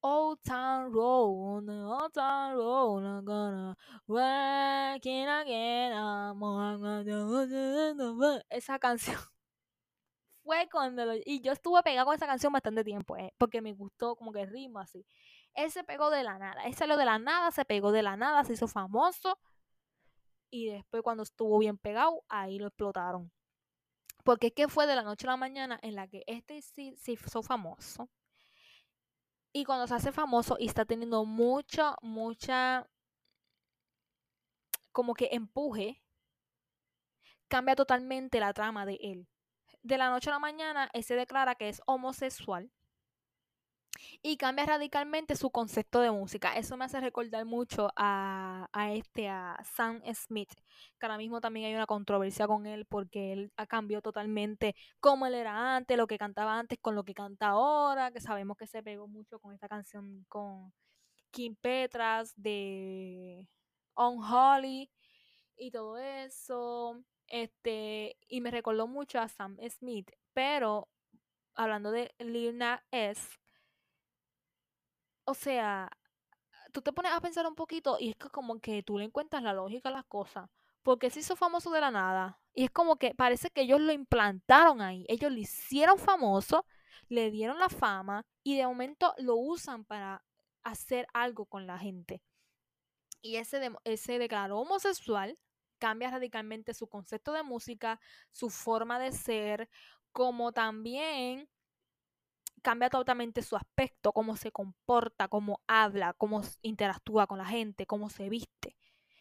Old 0.00 0.40
Town 0.42 0.92
Road, 0.92 1.68
Old 1.68 2.12
Town 2.12 2.54
Road, 2.54 3.04
I'm 3.04 3.24
gonna 3.24 3.76
work 4.08 5.06
again. 5.06 5.92
Esa 8.50 8.80
canción 8.80 9.20
fue 10.50 10.68
cuando 10.68 11.14
y 11.24 11.40
yo 11.42 11.52
estuve 11.52 11.80
pegado 11.84 12.06
con 12.06 12.16
esa 12.16 12.26
canción 12.26 12.52
bastante 12.52 12.82
tiempo, 12.82 13.16
eh, 13.16 13.32
porque 13.38 13.62
me 13.62 13.72
gustó 13.72 14.16
como 14.16 14.32
que 14.32 14.40
el 14.40 14.50
ritmo 14.50 14.80
así. 14.80 15.06
Él 15.54 15.70
se 15.70 15.84
pegó 15.84 16.10
de 16.10 16.24
la 16.24 16.40
nada, 16.40 16.64
él 16.64 16.74
salió 16.74 16.96
de 16.96 17.04
la 17.04 17.20
nada, 17.20 17.52
se 17.52 17.64
pegó 17.64 17.92
de 17.92 18.02
la 18.02 18.16
nada, 18.16 18.42
se 18.42 18.54
hizo 18.54 18.66
famoso 18.66 19.38
y 20.50 20.66
después 20.70 21.04
cuando 21.04 21.22
estuvo 21.22 21.56
bien 21.60 21.78
pegado, 21.78 22.24
ahí 22.28 22.58
lo 22.58 22.66
explotaron. 22.66 23.30
Porque 24.24 24.48
es 24.48 24.52
que 24.54 24.66
fue 24.66 24.88
de 24.88 24.96
la 24.96 25.04
noche 25.04 25.28
a 25.28 25.30
la 25.30 25.36
mañana 25.36 25.78
en 25.82 25.94
la 25.94 26.08
que 26.08 26.24
este 26.26 26.60
sí 26.62 26.96
se 26.96 27.12
hizo 27.12 27.42
famoso. 27.44 28.10
Y 29.52 29.64
cuando 29.64 29.86
se 29.86 29.94
hace 29.94 30.10
famoso 30.10 30.56
y 30.58 30.66
está 30.66 30.84
teniendo 30.84 31.24
mucha, 31.24 31.94
mucha 32.02 32.88
como 34.90 35.14
que 35.14 35.28
empuje, 35.30 36.02
cambia 37.46 37.76
totalmente 37.76 38.40
la 38.40 38.52
trama 38.52 38.84
de 38.84 38.98
él 39.00 39.29
de 39.82 39.98
la 39.98 40.10
noche 40.10 40.30
a 40.30 40.34
la 40.34 40.38
mañana 40.38 40.88
él 40.92 41.04
se 41.04 41.14
declara 41.16 41.54
que 41.54 41.68
es 41.68 41.82
homosexual 41.86 42.70
y 44.22 44.36
cambia 44.36 44.66
radicalmente 44.66 45.36
su 45.36 45.50
concepto 45.50 46.00
de 46.00 46.10
música. 46.10 46.56
Eso 46.56 46.76
me 46.76 46.84
hace 46.84 47.00
recordar 47.00 47.44
mucho 47.44 47.90
a, 47.96 48.68
este, 48.92 49.28
a 49.28 49.58
Sam 49.64 50.02
Smith, 50.14 50.52
que 50.98 51.06
ahora 51.06 51.18
mismo 51.18 51.40
también 51.40 51.66
hay 51.66 51.74
una 51.74 51.86
controversia 51.86 52.46
con 52.46 52.66
él 52.66 52.86
porque 52.86 53.32
él 53.32 53.52
ha 53.56 53.66
cambiado 53.66 54.02
totalmente 54.02 54.74
cómo 55.00 55.26
él 55.26 55.34
era 55.34 55.76
antes, 55.76 55.96
lo 55.96 56.06
que 56.06 56.18
cantaba 56.18 56.58
antes 56.58 56.78
con 56.80 56.94
lo 56.94 57.04
que 57.04 57.14
canta 57.14 57.48
ahora, 57.48 58.10
que 58.10 58.20
sabemos 58.20 58.56
que 58.56 58.66
se 58.66 58.82
pegó 58.82 59.06
mucho 59.08 59.38
con 59.38 59.54
esta 59.54 59.68
canción 59.68 60.24
con 60.28 60.72
Kim 61.30 61.56
Petras 61.56 62.32
de 62.36 63.48
On 63.94 64.22
Holly 64.22 64.90
y 65.56 65.70
todo 65.70 65.98
eso. 65.98 67.02
Este, 67.30 68.18
y 68.28 68.40
me 68.40 68.50
recordó 68.50 68.86
mucho 68.88 69.20
a 69.20 69.28
Sam 69.28 69.56
Smith, 69.70 70.10
pero 70.34 70.88
hablando 71.54 71.92
de 71.92 72.12
Lil 72.18 72.58
Nas 72.58 72.82
S, 72.90 73.38
o 75.24 75.34
sea, 75.34 75.90
tú 76.72 76.82
te 76.82 76.92
pones 76.92 77.12
a 77.12 77.20
pensar 77.20 77.46
un 77.46 77.54
poquito 77.54 77.96
y 78.00 78.10
es 78.10 78.16
que 78.16 78.28
como 78.30 78.60
que 78.60 78.82
tú 78.82 78.98
le 78.98 79.04
encuentras 79.04 79.42
la 79.42 79.54
lógica 79.54 79.88
a 79.88 79.92
las 79.92 80.04
cosas. 80.04 80.50
Porque 80.82 81.10
se 81.10 81.20
hizo 81.20 81.36
famoso 81.36 81.70
de 81.70 81.80
la 81.80 81.90
nada. 81.90 82.40
Y 82.54 82.64
es 82.64 82.70
como 82.70 82.96
que 82.96 83.14
parece 83.14 83.50
que 83.50 83.62
ellos 83.62 83.80
lo 83.80 83.92
implantaron 83.92 84.80
ahí. 84.80 85.04
Ellos 85.08 85.30
lo 85.30 85.38
hicieron 85.38 85.98
famoso, 85.98 86.64
le 87.08 87.30
dieron 87.30 87.58
la 87.58 87.68
fama 87.68 88.24
y 88.42 88.56
de 88.56 88.66
momento 88.66 89.14
lo 89.18 89.36
usan 89.36 89.84
para 89.84 90.24
hacer 90.62 91.06
algo 91.12 91.44
con 91.46 91.66
la 91.66 91.78
gente. 91.78 92.22
Y 93.22 93.36
ese, 93.36 93.70
ese 93.84 94.18
declaró 94.18 94.58
homosexual, 94.60 95.38
cambia 95.80 96.10
radicalmente 96.10 96.74
su 96.74 96.86
concepto 96.88 97.32
de 97.32 97.42
música, 97.42 98.00
su 98.30 98.50
forma 98.50 99.00
de 99.00 99.10
ser, 99.10 99.68
como 100.12 100.52
también 100.52 101.48
cambia 102.62 102.90
totalmente 102.90 103.42
su 103.42 103.56
aspecto, 103.56 104.12
cómo 104.12 104.36
se 104.36 104.52
comporta, 104.52 105.28
cómo 105.28 105.60
habla, 105.66 106.12
cómo 106.14 106.42
interactúa 106.62 107.26
con 107.26 107.38
la 107.38 107.46
gente, 107.46 107.86
cómo 107.86 108.10
se 108.10 108.28
viste. 108.28 108.76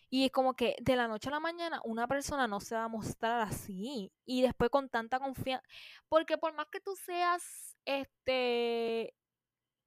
Y 0.09 0.25
es 0.25 0.31
como 0.31 0.55
que 0.55 0.75
de 0.81 0.95
la 0.95 1.07
noche 1.07 1.29
a 1.29 1.31
la 1.33 1.39
mañana 1.39 1.81
una 1.85 2.07
persona 2.07 2.47
no 2.47 2.59
se 2.59 2.75
va 2.75 2.85
a 2.85 2.87
mostrar 2.87 3.41
así. 3.41 4.11
Y 4.25 4.41
después 4.41 4.69
con 4.71 4.89
tanta 4.89 5.19
confianza. 5.19 5.65
Porque 6.09 6.37
por 6.37 6.53
más 6.55 6.67
que 6.71 6.79
tú 6.79 6.95
seas, 6.95 7.77
este, 7.85 9.13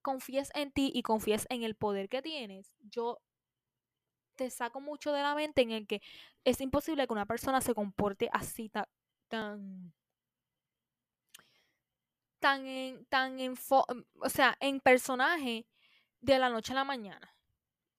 confíes 0.02 0.50
en 0.54 0.72
ti 0.72 0.90
y 0.94 1.02
confíes 1.02 1.46
en 1.50 1.64
el 1.64 1.74
poder 1.76 2.08
que 2.08 2.22
tienes, 2.22 2.72
yo 2.80 3.18
te 4.37 4.51
saco 4.51 4.81
mucho 4.81 5.12
de 5.12 5.23
la 5.23 5.35
mente 5.35 5.62
en 5.62 5.71
el 5.73 5.87
que 5.87 6.03
es 6.45 6.61
imposible 6.61 7.07
que 7.07 7.12
una 7.12 7.27
persona 7.27 7.61
se 7.61 7.75
comporte 7.75 8.29
así 8.33 8.68
tan, 8.68 8.87
tan 9.29 9.92
tan 12.40 12.66
en, 12.66 13.07
tan 13.07 13.38
en, 13.40 13.55
o 14.21 14.29
sea, 14.29 14.57
en 14.61 14.81
personaje 14.81 15.66
de 16.21 16.38
la 16.38 16.49
noche 16.51 16.73
a 16.73 16.77
la 16.77 16.85
mañana. 16.85 17.37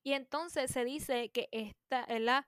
Y 0.03 0.13
entonces 0.13 0.71
se 0.71 0.83
dice 0.85 1.29
que 1.31 1.47
esta, 1.51 2.05
la 2.19 2.47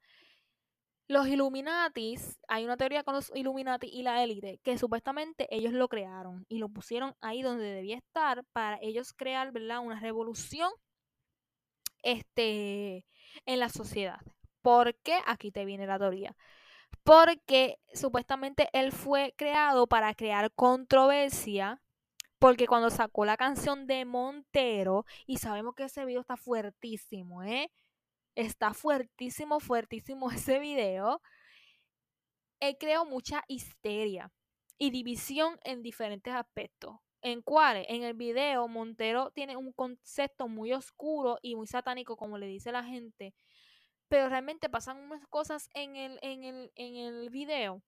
Los 1.07 1.27
Illuminatis, 1.27 2.39
hay 2.47 2.65
una 2.65 2.77
teoría 2.77 3.03
con 3.03 3.13
los 3.15 3.31
Illuminati 3.35 3.87
y 3.87 4.03
la 4.03 4.23
élite, 4.23 4.59
que 4.63 4.77
supuestamente 4.77 5.47
ellos 5.55 5.73
lo 5.73 5.87
crearon 5.87 6.45
y 6.49 6.57
lo 6.57 6.69
pusieron 6.69 7.15
ahí 7.21 7.41
donde 7.43 7.65
debía 7.65 7.97
estar 7.97 8.43
para 8.53 8.79
ellos 8.81 9.13
crear, 9.13 9.51
¿verdad? 9.51 9.79
Una 9.79 9.99
revolución 9.99 10.71
este, 12.03 13.05
en 13.45 13.59
la 13.59 13.69
sociedad. 13.69 14.21
¿Por 14.61 14.95
qué? 14.95 15.19
Aquí 15.25 15.51
te 15.51 15.65
viene 15.65 15.87
la 15.87 15.99
teoría. 15.99 16.35
Porque 17.03 17.79
supuestamente 17.93 18.69
él 18.73 18.91
fue 18.91 19.33
creado 19.37 19.87
para 19.87 20.13
crear 20.15 20.51
controversia 20.53 21.81
porque 22.39 22.67
cuando 22.67 22.89
sacó 22.89 23.25
la 23.25 23.37
canción 23.37 23.87
de 23.87 24.05
Montero, 24.05 25.05
y 25.25 25.37
sabemos 25.37 25.73
que 25.75 25.85
ese 25.85 26.05
video 26.05 26.21
está 26.21 26.37
fuertísimo, 26.37 27.43
¿eh? 27.43 27.71
Está 28.35 28.73
fuertísimo, 28.73 29.59
fuertísimo 29.59 30.29
ese 30.31 30.59
video. 30.59 31.21
Él 32.59 32.77
creó 32.79 33.05
mucha 33.05 33.43
histeria 33.47 34.31
y 34.77 34.91
división 34.91 35.59
en 35.63 35.81
diferentes 35.81 36.33
aspectos. 36.33 36.97
¿En 37.25 37.41
cuáles? 37.41 37.87
En 37.89 38.03
el 38.03 38.13
video, 38.13 38.67
Montero 38.67 39.31
tiene 39.31 39.57
un 39.57 39.71
concepto 39.73 40.47
muy 40.47 40.73
oscuro 40.73 41.39
y 41.41 41.55
muy 41.55 41.65
satánico, 41.65 42.17
como 42.17 42.37
le 42.37 42.45
dice 42.45 42.71
la 42.71 42.83
gente. 42.83 43.33
Pero 44.07 44.29
realmente 44.29 44.69
pasan 44.69 44.99
unas 44.99 45.25
cosas 45.29 45.67
en 45.73 45.95
el, 45.95 46.19
en 46.21 46.43
el, 46.43 46.71
en 46.75 46.95
el 46.97 47.31
video 47.31 47.81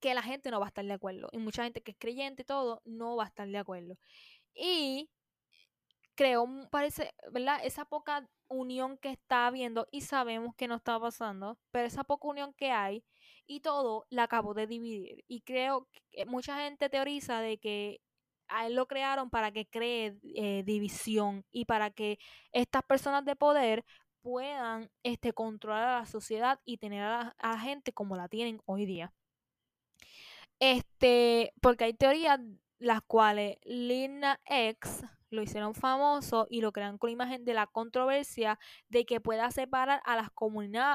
que 0.00 0.12
la 0.12 0.22
gente 0.22 0.50
no 0.50 0.58
va 0.58 0.66
a 0.66 0.70
estar 0.70 0.84
de 0.84 0.92
acuerdo. 0.92 1.28
Y 1.30 1.38
mucha 1.38 1.62
gente 1.62 1.82
que 1.82 1.92
es 1.92 1.96
creyente 1.96 2.42
y 2.42 2.44
todo 2.44 2.82
no 2.84 3.14
va 3.14 3.22
a 3.22 3.26
estar 3.28 3.46
de 3.46 3.58
acuerdo. 3.58 3.96
Y 4.56 5.08
creo, 6.16 6.48
parece, 6.72 7.14
¿verdad? 7.30 7.60
Esa 7.62 7.84
poca 7.84 8.28
unión 8.48 8.98
que 8.98 9.10
está 9.10 9.46
habiendo 9.46 9.86
y 9.92 10.00
sabemos 10.00 10.56
que 10.56 10.66
no 10.66 10.74
está 10.74 10.98
pasando, 10.98 11.60
pero 11.70 11.86
esa 11.86 12.02
poca 12.02 12.26
unión 12.26 12.54
que 12.54 12.72
hay 12.72 13.04
y 13.46 13.60
todo 13.60 14.04
la 14.10 14.24
acabó 14.24 14.52
de 14.52 14.66
dividir. 14.66 15.22
Y 15.28 15.42
creo 15.42 15.86
que 16.10 16.26
mucha 16.26 16.58
gente 16.58 16.88
teoriza 16.88 17.40
de 17.40 17.58
que 17.58 18.00
a 18.52 18.66
él 18.66 18.74
lo 18.74 18.86
crearon 18.86 19.30
para 19.30 19.50
que 19.52 19.66
cree 19.66 20.16
eh, 20.34 20.62
división 20.64 21.44
y 21.50 21.64
para 21.64 21.90
que 21.90 22.18
estas 22.52 22.82
personas 22.84 23.24
de 23.24 23.36
poder 23.36 23.84
puedan 24.22 24.90
este, 25.02 25.32
controlar 25.32 25.88
a 25.88 26.00
la 26.00 26.06
sociedad 26.06 26.60
y 26.64 26.78
tener 26.78 27.02
a 27.02 27.34
la 27.42 27.58
gente 27.58 27.92
como 27.92 28.16
la 28.16 28.28
tienen 28.28 28.60
hoy 28.66 28.86
día. 28.86 29.12
Este, 30.60 31.52
porque 31.60 31.84
hay 31.84 31.94
teorías 31.94 32.38
las 32.78 33.02
cuales 33.02 33.58
Lina 33.64 34.40
X 34.46 35.04
lo 35.30 35.42
hicieron 35.42 35.74
famoso 35.74 36.46
y 36.50 36.60
lo 36.60 36.72
crean 36.72 36.98
con 36.98 37.08
la 37.08 37.12
imagen 37.14 37.44
de 37.44 37.54
la 37.54 37.66
controversia 37.66 38.58
de 38.88 39.04
que 39.04 39.20
pueda 39.20 39.50
separar 39.50 40.02
a 40.04 40.14
las, 40.14 40.28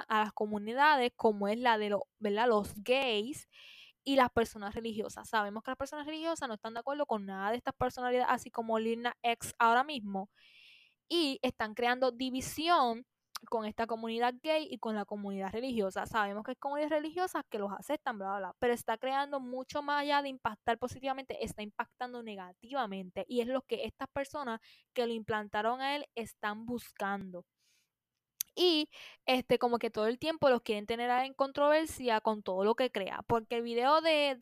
a 0.07 0.19
las 0.19 0.33
comunidades 0.33 1.11
como 1.15 1.47
es 1.47 1.59
la 1.59 1.77
de 1.77 1.89
los 1.89 2.73
gays 2.83 3.49
y 4.07 4.15
las 4.15 4.31
personas 4.31 4.73
religiosas. 4.73 5.27
Sabemos 5.27 5.63
que 5.63 5.71
las 5.71 5.77
personas 5.77 6.05
religiosas 6.05 6.47
no 6.47 6.55
están 6.55 6.73
de 6.73 6.79
acuerdo 6.79 7.05
con 7.05 7.25
nada 7.25 7.51
de 7.51 7.57
estas 7.57 7.73
personalidades, 7.75 8.29
así 8.29 8.49
como 8.49 8.79
Lina 8.79 9.17
X 9.21 9.53
ahora 9.59 9.83
mismo, 9.83 10.29
y 11.09 11.39
están 11.41 11.73
creando 11.73 12.11
división 12.11 13.05
con 13.49 13.65
esta 13.65 13.85
comunidad 13.85 14.33
gay 14.41 14.65
y 14.71 14.77
con 14.77 14.95
la 14.95 15.03
comunidad 15.03 15.51
religiosa. 15.51 16.05
Sabemos 16.05 16.45
que 16.45 16.51
hay 16.51 16.55
comunidades 16.55 16.91
religiosas 16.91 17.43
que 17.49 17.59
los 17.59 17.69
aceptan, 17.73 18.17
bla, 18.17 18.29
bla, 18.29 18.37
bla, 18.39 18.55
pero 18.59 18.73
está 18.73 18.97
creando 18.97 19.41
mucho 19.41 19.81
más 19.81 20.03
allá 20.03 20.21
de 20.21 20.29
impactar 20.29 20.77
positivamente, 20.79 21.43
está 21.43 21.61
impactando 21.61 22.23
negativamente 22.23 23.25
y 23.27 23.41
es 23.41 23.47
lo 23.47 23.61
que 23.63 23.83
estas 23.83 24.07
personas 24.07 24.61
que 24.93 25.05
lo 25.05 25.11
implantaron 25.11 25.81
a 25.81 25.97
él 25.97 26.05
están 26.15 26.65
buscando 26.65 27.43
y 28.57 28.89
este 29.25 29.59
como 29.59 29.77
que 29.79 29.89
todo 29.91 30.07
el 30.07 30.17
tiempo 30.19 30.49
los 30.49 30.61
quieren 30.61 30.85
tener 30.87 31.09
en 31.25 31.33
controversia 31.33 32.19
con 32.21 32.41
todo 32.43 32.65
lo 32.65 32.75
que 32.75 32.91
crea, 32.91 33.21
porque 33.27 33.57
el 33.57 33.61
video 33.61 34.01
de, 34.01 34.35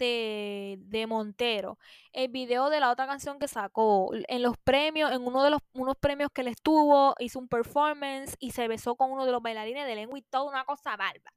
de, 0.79 1.07
Montero, 1.07 1.77
el 2.13 2.29
video 2.29 2.69
de 2.69 2.79
la 2.79 2.91
otra 2.91 3.07
canción 3.07 3.37
que 3.39 3.47
sacó, 3.47 4.11
en 4.13 4.41
los 4.41 4.57
premios, 4.57 5.11
en 5.11 5.21
uno 5.23 5.43
de 5.43 5.51
los 5.51 5.59
unos 5.73 5.97
premios 5.97 6.29
que 6.33 6.43
le 6.43 6.51
estuvo, 6.51 7.15
hizo 7.19 7.39
un 7.39 7.47
performance 7.49 8.35
y 8.39 8.51
se 8.51 8.67
besó 8.67 8.95
con 8.95 9.11
uno 9.11 9.25
de 9.25 9.31
los 9.31 9.41
bailarines 9.41 9.85
de 9.85 9.95
lengua 9.95 10.17
y 10.17 10.21
toda 10.23 10.45
una 10.45 10.63
cosa 10.65 10.95
bárbara. 10.95 11.33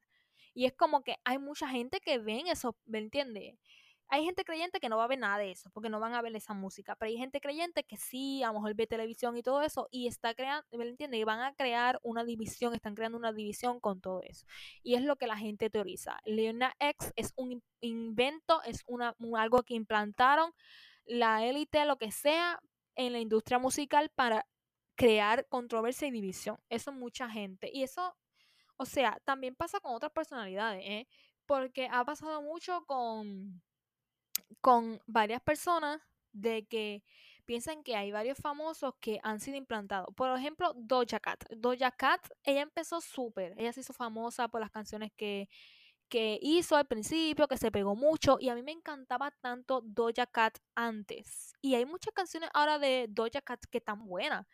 Y 0.53 0.65
es 0.65 0.73
como 0.73 1.03
que 1.03 1.17
hay 1.23 1.37
mucha 1.37 1.67
gente 1.69 1.99
que 1.99 2.17
ven 2.17 2.47
eso, 2.47 2.75
¿me 2.85 2.99
entiendes? 2.99 3.55
Hay 4.09 4.25
gente 4.25 4.43
creyente 4.43 4.79
que 4.79 4.89
no 4.89 4.97
va 4.97 5.03
a 5.03 5.07
ver 5.07 5.19
nada 5.19 5.37
de 5.37 5.51
eso, 5.51 5.69
porque 5.69 5.89
no 5.89 5.99
van 5.99 6.15
a 6.15 6.21
ver 6.21 6.35
esa 6.35 6.53
música, 6.53 6.95
pero 6.95 7.09
hay 7.09 7.17
gente 7.17 7.39
creyente 7.39 7.83
que 7.83 7.95
sí, 7.95 8.41
a 8.43 8.47
lo 8.47 8.55
mejor 8.55 8.73
ve 8.73 8.87
televisión 8.87 9.37
y 9.37 9.43
todo 9.43 9.61
eso, 9.61 9.87
y 9.91 10.07
está 10.07 10.33
creando, 10.33 10.65
¿me 10.71 10.87
entiendes? 10.87 11.19
Y 11.19 11.23
van 11.23 11.41
a 11.41 11.53
crear 11.53 11.99
una 12.01 12.23
división, 12.23 12.73
están 12.73 12.95
creando 12.95 13.17
una 13.17 13.31
división 13.31 13.79
con 13.79 14.01
todo 14.01 14.21
eso. 14.23 14.45
Y 14.81 14.95
es 14.95 15.03
lo 15.03 15.15
que 15.15 15.27
la 15.27 15.37
gente 15.37 15.69
teoriza. 15.69 16.19
Leona 16.25 16.73
X 16.79 17.13
es 17.15 17.33
un 17.35 17.63
invento, 17.81 18.63
es 18.63 18.83
una, 18.87 19.15
algo 19.37 19.63
que 19.63 19.75
implantaron 19.75 20.53
la 21.05 21.45
élite, 21.45 21.85
lo 21.85 21.97
que 21.97 22.11
sea, 22.11 22.59
en 22.95 23.13
la 23.13 23.19
industria 23.19 23.59
musical 23.59 24.09
para 24.15 24.45
crear 24.95 25.47
controversia 25.47 26.07
y 26.07 26.11
división. 26.11 26.57
Eso 26.69 26.91
mucha 26.91 27.29
gente. 27.29 27.69
Y 27.71 27.83
eso, 27.83 28.15
o 28.77 28.85
sea, 28.85 29.19
también 29.23 29.55
pasa 29.55 29.79
con 29.79 29.93
otras 29.93 30.11
personalidades, 30.11 30.83
¿eh? 30.85 31.07
Porque 31.45 31.87
ha 31.91 32.03
pasado 32.05 32.41
mucho 32.41 32.83
con 32.85 33.61
con 34.61 35.01
varias 35.07 35.41
personas 35.41 36.01
de 36.31 36.65
que 36.65 37.03
piensan 37.45 37.83
que 37.83 37.95
hay 37.95 38.11
varios 38.11 38.37
famosos 38.37 38.93
que 38.99 39.19
han 39.23 39.39
sido 39.39 39.57
implantados. 39.57 40.13
Por 40.15 40.29
ejemplo, 40.37 40.73
Doja 40.75 41.19
Cat. 41.19 41.43
Doja 41.49 41.91
Cat, 41.91 42.21
ella 42.43 42.61
empezó 42.61 43.01
súper. 43.01 43.55
Ella 43.57 43.73
se 43.73 43.79
hizo 43.79 43.93
famosa 43.93 44.47
por 44.47 44.61
las 44.61 44.69
canciones 44.69 45.11
que, 45.15 45.49
que 46.09 46.37
hizo 46.41 46.75
al 46.75 46.85
principio, 46.85 47.47
que 47.47 47.57
se 47.57 47.71
pegó 47.71 47.95
mucho. 47.95 48.37
Y 48.39 48.49
a 48.49 48.55
mí 48.55 48.61
me 48.61 48.71
encantaba 48.71 49.31
tanto 49.41 49.81
Doja 49.83 50.27
Cat 50.27 50.59
antes. 50.75 51.53
Y 51.61 51.73
hay 51.73 51.85
muchas 51.85 52.13
canciones 52.13 52.51
ahora 52.53 52.77
de 52.77 53.07
Doja 53.09 53.41
Cat 53.41 53.65
que 53.71 53.79
están 53.79 54.05
buenas. 54.05 54.45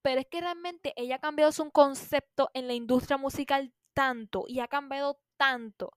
Pero 0.00 0.20
es 0.20 0.26
que 0.26 0.40
realmente 0.40 0.92
ella 0.96 1.16
ha 1.16 1.20
cambiado 1.20 1.50
su 1.50 1.68
concepto 1.72 2.50
en 2.54 2.68
la 2.68 2.74
industria 2.74 3.16
musical 3.16 3.72
tanto 3.94 4.44
y 4.46 4.60
ha 4.60 4.68
cambiado 4.68 5.18
tanto 5.36 5.92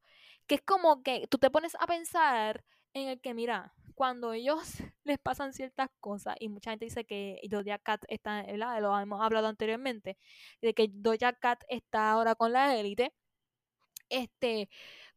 que 0.48 0.56
es 0.56 0.62
como 0.62 1.04
que 1.04 1.28
tú 1.28 1.38
te 1.38 1.52
pones 1.52 1.76
a 1.80 1.86
pensar 1.86 2.64
en 2.98 3.10
el 3.10 3.22
que, 3.22 3.34
mira, 3.34 3.74
cuando 3.96 4.34
ellos 4.34 4.60
les 5.04 5.20
pasan 5.20 5.54
ciertas 5.54 5.90
cosas, 6.00 6.36
y 6.40 6.50
mucha 6.50 6.72
gente 6.72 6.86
dice 6.86 7.06
que 7.06 7.40
Doja 7.50 7.80
Cat 7.80 8.04
está, 8.08 8.44
lo 8.80 9.00
hemos 9.00 9.22
hablado 9.22 9.48
anteriormente, 9.48 10.18
de 10.62 10.74
que 10.74 10.90
Doja 10.92 11.34
Cat 11.34 11.64
está 11.70 12.12
ahora 12.12 12.36
con 12.36 12.54
la 12.54 12.76
élite, 12.76 13.14
este, 14.10 14.70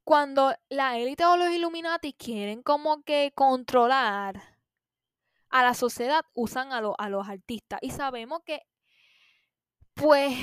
cuando 0.04 0.54
la 0.68 0.98
élite 0.98 1.24
o 1.24 1.36
los 1.36 1.50
Illuminati 1.50 2.12
quieren 2.14 2.62
como 2.62 3.02
que 3.04 3.32
controlar 3.34 4.42
a 5.50 5.62
la 5.62 5.74
sociedad, 5.74 6.24
usan 6.34 6.72
a, 6.72 6.78
a 6.78 7.08
los 7.08 7.28
artistas. 7.28 7.80
Y 7.82 7.90
sabemos 7.90 8.40
que, 8.44 8.62
pues, 9.94 10.34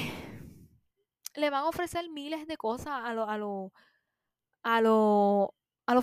le 1.36 1.50
van 1.50 1.64
a 1.64 1.70
ofrecer 1.70 2.10
miles 2.10 2.48
de 2.48 2.58
cosas 2.58 2.88
a, 2.88 3.08
a, 3.08 3.34
a, 3.34 3.38
lo, 3.38 3.74
a 4.64 4.82
los 4.82 5.50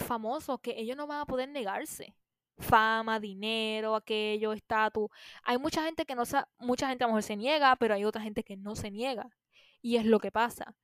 famosos 0.03 0.61
que 0.61 0.75
ellos 0.79 0.97
no 0.97 1.07
van 1.07 1.21
a 1.21 1.27
poder 1.27 1.49
negarse. 1.49 2.15
Fama, 2.59 3.19
dinero, 3.21 3.97
aquello, 3.97 4.53
estatus. 4.53 5.09
Hay 5.43 5.59
mucha 5.59 5.85
gente 5.85 6.07
que 6.07 6.15
no 6.15 6.25
se, 6.25 6.39
mucha 6.59 6.89
gente 6.89 7.05
a 7.05 7.07
lo 7.09 7.13
mejor 7.15 7.23
se 7.25 7.37
niega, 7.37 7.77
pero 7.77 7.95
hay 7.95 8.05
otra 8.05 8.23
gente 8.23 8.45
que 8.45 8.57
no 8.57 8.77
se 8.77 8.91
niega. 8.91 9.29
Y 9.83 9.97
es 9.97 10.07
lo 10.07 10.21
que 10.21 10.31
pasa. 10.31 10.75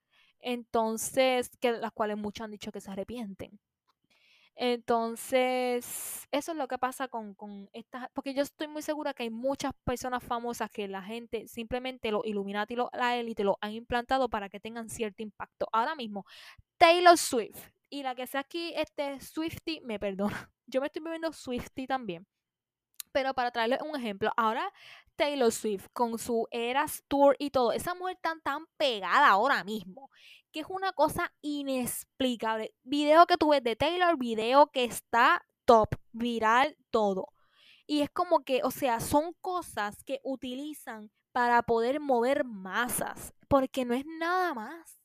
Entonces, 0.40 1.50
que 1.60 1.72
las 1.72 1.92
cuales 1.92 2.16
muchos 2.18 2.44
han 2.44 2.50
dicho 2.50 2.72
que 2.72 2.80
se 2.80 2.90
arrepienten. 2.90 3.60
Entonces, 4.62 6.28
eso 6.30 6.52
es 6.52 6.58
lo 6.58 6.68
que 6.68 6.76
pasa 6.76 7.08
con, 7.08 7.34
con 7.34 7.70
estas, 7.72 8.10
porque 8.12 8.34
yo 8.34 8.42
estoy 8.42 8.68
muy 8.68 8.82
segura 8.82 9.14
que 9.14 9.22
hay 9.22 9.30
muchas 9.30 9.72
personas 9.84 10.22
famosas 10.22 10.70
que 10.70 10.86
la 10.86 11.02
gente 11.02 11.48
simplemente 11.48 12.10
los 12.10 12.26
Illuminati, 12.26 12.76
lo, 12.76 12.90
la 12.92 13.16
élite, 13.16 13.42
lo 13.42 13.56
han 13.62 13.72
implantado 13.72 14.28
para 14.28 14.50
que 14.50 14.60
tengan 14.60 14.90
cierto 14.90 15.22
impacto. 15.22 15.66
Ahora 15.72 15.94
mismo, 15.94 16.26
Taylor 16.76 17.16
Swift, 17.16 17.70
y 17.90 18.02
la 18.02 18.14
que 18.14 18.26
sea 18.26 18.40
aquí, 18.40 18.72
este 18.76 19.20
Swifty, 19.20 19.80
me 19.82 19.98
perdona. 19.98 20.50
Yo 20.66 20.80
me 20.80 20.86
estoy 20.86 21.02
bebiendo 21.02 21.32
Swifty 21.32 21.86
también. 21.86 22.26
Pero 23.12 23.34
para 23.34 23.50
traerles 23.50 23.80
un 23.82 23.96
ejemplo, 23.96 24.30
ahora 24.36 24.72
Taylor 25.16 25.50
Swift 25.50 25.88
con 25.92 26.18
su 26.18 26.46
Eras 26.52 27.02
Tour 27.08 27.34
y 27.38 27.50
todo, 27.50 27.72
esa 27.72 27.94
mujer 27.94 28.18
tan 28.22 28.40
tan 28.40 28.66
pegada 28.76 29.28
ahora 29.28 29.64
mismo, 29.64 30.10
que 30.52 30.60
es 30.60 30.66
una 30.68 30.92
cosa 30.92 31.32
inexplicable. 31.42 32.72
Video 32.84 33.26
que 33.26 33.36
tuve 33.36 33.60
de 33.60 33.74
Taylor, 33.74 34.16
video 34.16 34.68
que 34.68 34.84
está 34.84 35.44
top, 35.64 35.96
viral, 36.12 36.76
todo. 36.90 37.32
Y 37.86 38.02
es 38.02 38.10
como 38.10 38.44
que, 38.44 38.60
o 38.62 38.70
sea, 38.70 39.00
son 39.00 39.34
cosas 39.40 40.04
que 40.04 40.20
utilizan 40.22 41.10
para 41.32 41.62
poder 41.62 41.98
mover 41.98 42.44
masas, 42.44 43.34
porque 43.48 43.84
no 43.84 43.94
es 43.94 44.06
nada 44.06 44.54
más, 44.54 44.99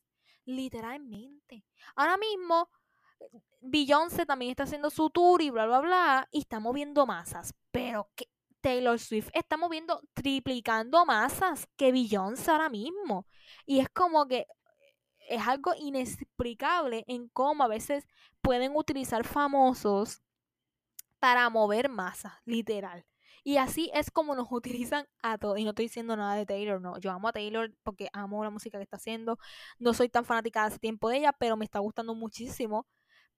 literalmente. 0.46 1.66
Ahora 1.96 2.18
mismo, 2.18 2.70
Beyoncé 3.62 4.26
también 4.26 4.52
está 4.52 4.64
haciendo 4.64 4.90
su 4.90 5.10
tour 5.10 5.42
y 5.42 5.50
bla, 5.50 5.66
bla, 5.66 5.80
bla, 5.82 6.28
y 6.32 6.40
está 6.40 6.60
moviendo 6.60 7.06
masas. 7.06 7.54
Pero 7.72 8.10
que 8.16 8.30
Taylor 8.62 9.00
Swift 9.00 9.30
está 9.34 9.58
moviendo, 9.58 10.02
triplicando 10.14 11.06
masas 11.06 11.68
que 11.76 11.92
Beyoncé 11.92 12.52
ahora 12.52 12.70
mismo. 12.70 13.28
Y 13.66 13.80
es 13.80 13.90
como 13.90 14.28
que 14.28 14.48
es 15.28 15.48
algo 15.48 15.74
inexplicable 15.78 17.04
en 17.08 17.28
cómo 17.30 17.64
a 17.64 17.68
veces 17.68 18.08
pueden 18.42 18.76
utilizar 18.76 19.26
famosos 19.26 20.22
para 21.20 21.50
mover 21.50 21.90
masas, 21.90 22.34
literal. 22.46 23.06
Y 23.46 23.58
así 23.58 23.92
es 23.94 24.10
como 24.12 24.36
nos 24.36 24.48
utilizan 24.52 25.08
a 25.22 25.38
todos. 25.38 25.60
Y 25.60 25.64
no 25.64 25.70
estoy 25.70 25.86
diciendo 25.86 26.18
nada 26.18 26.36
de 26.36 26.46
Taylor, 26.48 26.82
no. 26.82 26.98
Yo 27.00 27.12
amo 27.12 27.30
a 27.30 27.34
Taylor 27.34 27.72
porque 27.84 28.10
amo 28.12 28.44
la 28.44 28.50
música 28.50 28.80
que 28.80 28.84
está 28.84 28.98
haciendo. 28.98 29.38
No 29.80 29.94
soy 29.94 30.10
tan 30.10 30.26
fanática 30.26 30.62
de 30.62 30.68
hace 30.68 30.80
tiempo 30.80 31.10
de 31.10 31.18
ella, 31.18 31.34
pero 31.34 31.56
me 31.56 31.66
está 31.66 31.80
gustando 31.80 32.16
muchísimo. 32.16 32.88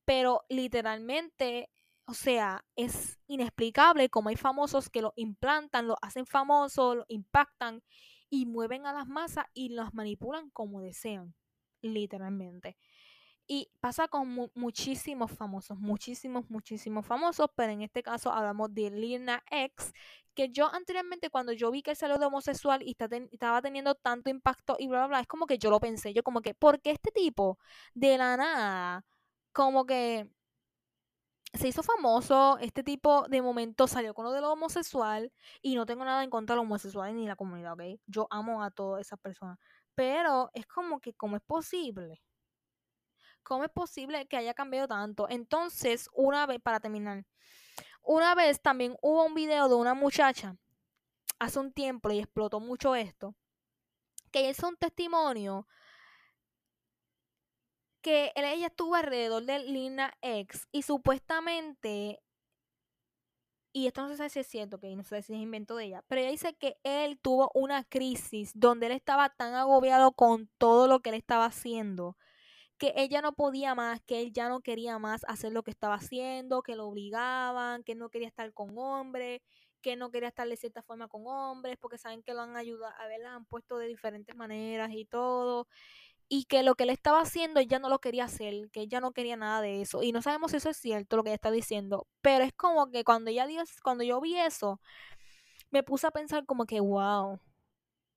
Pero 0.05 0.43
literalmente, 0.49 1.69
o 2.05 2.13
sea, 2.13 2.65
es 2.77 3.19
inexplicable 3.27 4.09
cómo 4.09 4.29
hay 4.29 4.37
famosos 4.37 4.89
que 4.89 5.01
lo 5.01 5.13
implantan, 5.17 5.87
lo 5.87 5.97
hacen 6.01 6.25
famoso, 6.25 6.95
lo 6.95 7.05
impactan 7.09 7.83
y 8.29 8.45
mueven 8.45 8.85
a 8.85 8.93
las 8.93 9.07
masas 9.07 9.45
y 9.53 9.69
los 9.69 9.93
manipulan 9.93 10.49
como 10.51 10.81
desean, 10.81 11.35
literalmente. 11.81 12.77
Y 13.47 13.69
pasa 13.79 14.09
con 14.09 14.49
muchísimos 14.55 15.31
famosos, 15.31 15.77
muchísimos, 15.79 16.49
muchísimos 16.49 17.05
famosos, 17.05 17.47
pero 17.55 17.71
en 17.71 17.81
este 17.81 18.03
caso 18.03 18.31
hablamos 18.31 18.73
de 18.73 18.91
Lina 18.91 19.41
X, 19.49 19.93
que 20.35 20.49
yo 20.49 20.67
anteriormente 20.73 21.29
cuando 21.29 21.53
yo 21.53 21.71
vi 21.71 21.81
que 21.81 21.91
él 21.91 21.97
salió 21.97 22.17
de 22.17 22.25
homosexual 22.25 22.83
y 22.83 22.95
estaba 23.31 23.61
teniendo 23.61 23.95
tanto 23.95 24.29
impacto 24.29 24.75
y 24.77 24.87
bla, 24.87 24.99
bla, 24.99 25.07
bla, 25.07 25.19
es 25.21 25.27
como 25.27 25.47
que 25.47 25.57
yo 25.57 25.69
lo 25.69 25.79
pensé, 25.79 26.13
yo 26.13 26.23
como 26.23 26.41
que, 26.41 26.53
¿por 26.55 26.81
qué 26.81 26.91
este 26.91 27.11
tipo 27.11 27.57
de 27.93 28.17
la 28.17 28.35
nada, 28.37 29.05
como 29.53 29.85
que 29.85 30.29
se 31.53 31.67
hizo 31.69 31.83
famoso, 31.83 32.57
este 32.59 32.83
tipo 32.83 33.27
de 33.29 33.41
momento 33.41 33.87
salió 33.87 34.13
con 34.13 34.25
lo 34.25 34.31
de 34.33 34.41
lo 34.41 34.51
homosexual 34.51 35.31
y 35.61 35.75
no 35.75 35.85
tengo 35.85 36.03
nada 36.05 36.23
en 36.23 36.29
contra 36.29 36.53
de 36.53 36.57
los 36.57 36.65
homosexuales 36.65 37.15
ni 37.15 37.25
la 37.27 37.35
comunidad, 37.35 37.73
¿ok? 37.73 37.99
Yo 38.07 38.27
amo 38.29 38.61
a 38.63 38.71
todas 38.71 39.01
esas 39.01 39.19
personas, 39.19 39.57
pero 39.95 40.49
es 40.53 40.67
como 40.67 40.99
que, 40.99 41.13
¿cómo 41.13 41.37
es 41.37 41.41
posible? 41.43 42.21
¿Cómo 43.47 43.63
es 43.63 43.69
posible 43.71 44.27
que 44.27 44.35
haya 44.35 44.53
cambiado 44.53 44.89
tanto? 44.89 45.29
Entonces, 45.29 46.09
una 46.11 46.45
vez, 46.45 46.59
para 46.61 46.81
terminar, 46.81 47.23
una 48.03 48.35
vez 48.35 48.61
también 48.61 48.97
hubo 49.01 49.23
un 49.23 49.35
video 49.35 49.69
de 49.69 49.75
una 49.75 49.93
muchacha 49.93 50.57
hace 51.39 51.57
un 51.57 51.71
tiempo 51.71 52.11
y 52.11 52.19
explotó 52.19 52.59
mucho 52.59 52.93
esto, 52.93 53.35
que 54.31 54.49
es 54.49 54.61
un 54.63 54.75
testimonio 54.75 55.65
que 58.01 58.33
ella 58.35 58.67
estuvo 58.67 58.95
alrededor 58.95 59.45
de 59.45 59.59
Lina 59.59 60.13
X 60.21 60.67
y 60.73 60.81
supuestamente, 60.81 62.21
y 63.71 63.87
esto 63.87 64.05
no 64.05 64.13
sé 64.17 64.27
si 64.29 64.39
es 64.39 64.47
cierto, 64.47 64.77
que 64.77 64.93
no 64.93 65.05
sé 65.05 65.21
si 65.21 65.33
es 65.33 65.39
invento 65.39 65.77
de 65.77 65.85
ella, 65.85 66.03
pero 66.09 66.19
ella 66.19 66.31
dice 66.31 66.53
que 66.55 66.75
él 66.83 67.17
tuvo 67.17 67.49
una 67.53 67.85
crisis 67.85 68.51
donde 68.55 68.87
él 68.87 68.91
estaba 68.91 69.29
tan 69.29 69.53
agobiado 69.53 70.11
con 70.11 70.49
todo 70.57 70.89
lo 70.89 70.99
que 70.99 71.11
él 71.11 71.15
estaba 71.15 71.45
haciendo 71.45 72.17
que 72.77 72.93
ella 72.95 73.21
no 73.21 73.33
podía 73.33 73.75
más, 73.75 74.01
que 74.01 74.21
él 74.21 74.31
ya 74.33 74.49
no 74.49 74.61
quería 74.61 74.99
más 74.99 75.23
hacer 75.27 75.51
lo 75.51 75.63
que 75.63 75.71
estaba 75.71 75.95
haciendo, 75.95 76.61
que 76.61 76.75
lo 76.75 76.87
obligaban, 76.87 77.83
que 77.83 77.95
no 77.95 78.09
quería 78.09 78.27
estar 78.27 78.53
con 78.53 78.77
hombres, 78.77 79.41
que 79.81 79.95
no 79.95 80.11
quería 80.11 80.29
estar 80.29 80.47
de 80.47 80.57
cierta 80.57 80.83
forma 80.83 81.07
con 81.07 81.23
hombres, 81.27 81.77
porque 81.79 81.97
saben 81.97 82.23
que 82.23 82.33
lo 82.33 82.41
han 82.41 82.55
ayudado, 82.57 82.93
a 82.99 83.07
ver, 83.07 83.21
las 83.21 83.33
han 83.33 83.45
puesto 83.45 83.77
de 83.77 83.87
diferentes 83.87 84.35
maneras 84.35 84.91
y 84.91 85.05
todo, 85.05 85.67
y 86.29 86.45
que 86.45 86.63
lo 86.63 86.75
que 86.75 86.83
él 86.83 86.89
estaba 86.91 87.21
haciendo 87.21 87.59
ella 87.59 87.79
no 87.79 87.89
lo 87.89 87.99
quería 87.99 88.25
hacer, 88.25 88.69
que 88.71 88.81
ella 88.81 88.99
no 89.01 89.13
quería 89.13 89.37
nada 89.37 89.61
de 89.61 89.81
eso, 89.81 90.03
y 90.03 90.11
no 90.11 90.21
sabemos 90.21 90.51
si 90.51 90.57
eso 90.57 90.69
es 90.69 90.77
cierto 90.77 91.17
lo 91.17 91.23
que 91.23 91.29
ella 91.29 91.35
está 91.35 91.51
diciendo, 91.51 92.07
pero 92.21 92.43
es 92.43 92.53
como 92.53 92.91
que 92.91 93.03
cuando 93.03 93.31
ella 93.31 93.47
dio, 93.47 93.63
cuando 93.83 94.03
yo 94.03 94.21
vi 94.21 94.37
eso, 94.37 94.81
me 95.71 95.83
puse 95.83 96.07
a 96.07 96.11
pensar 96.11 96.45
como 96.45 96.65
que, 96.65 96.79
wow, 96.79 97.39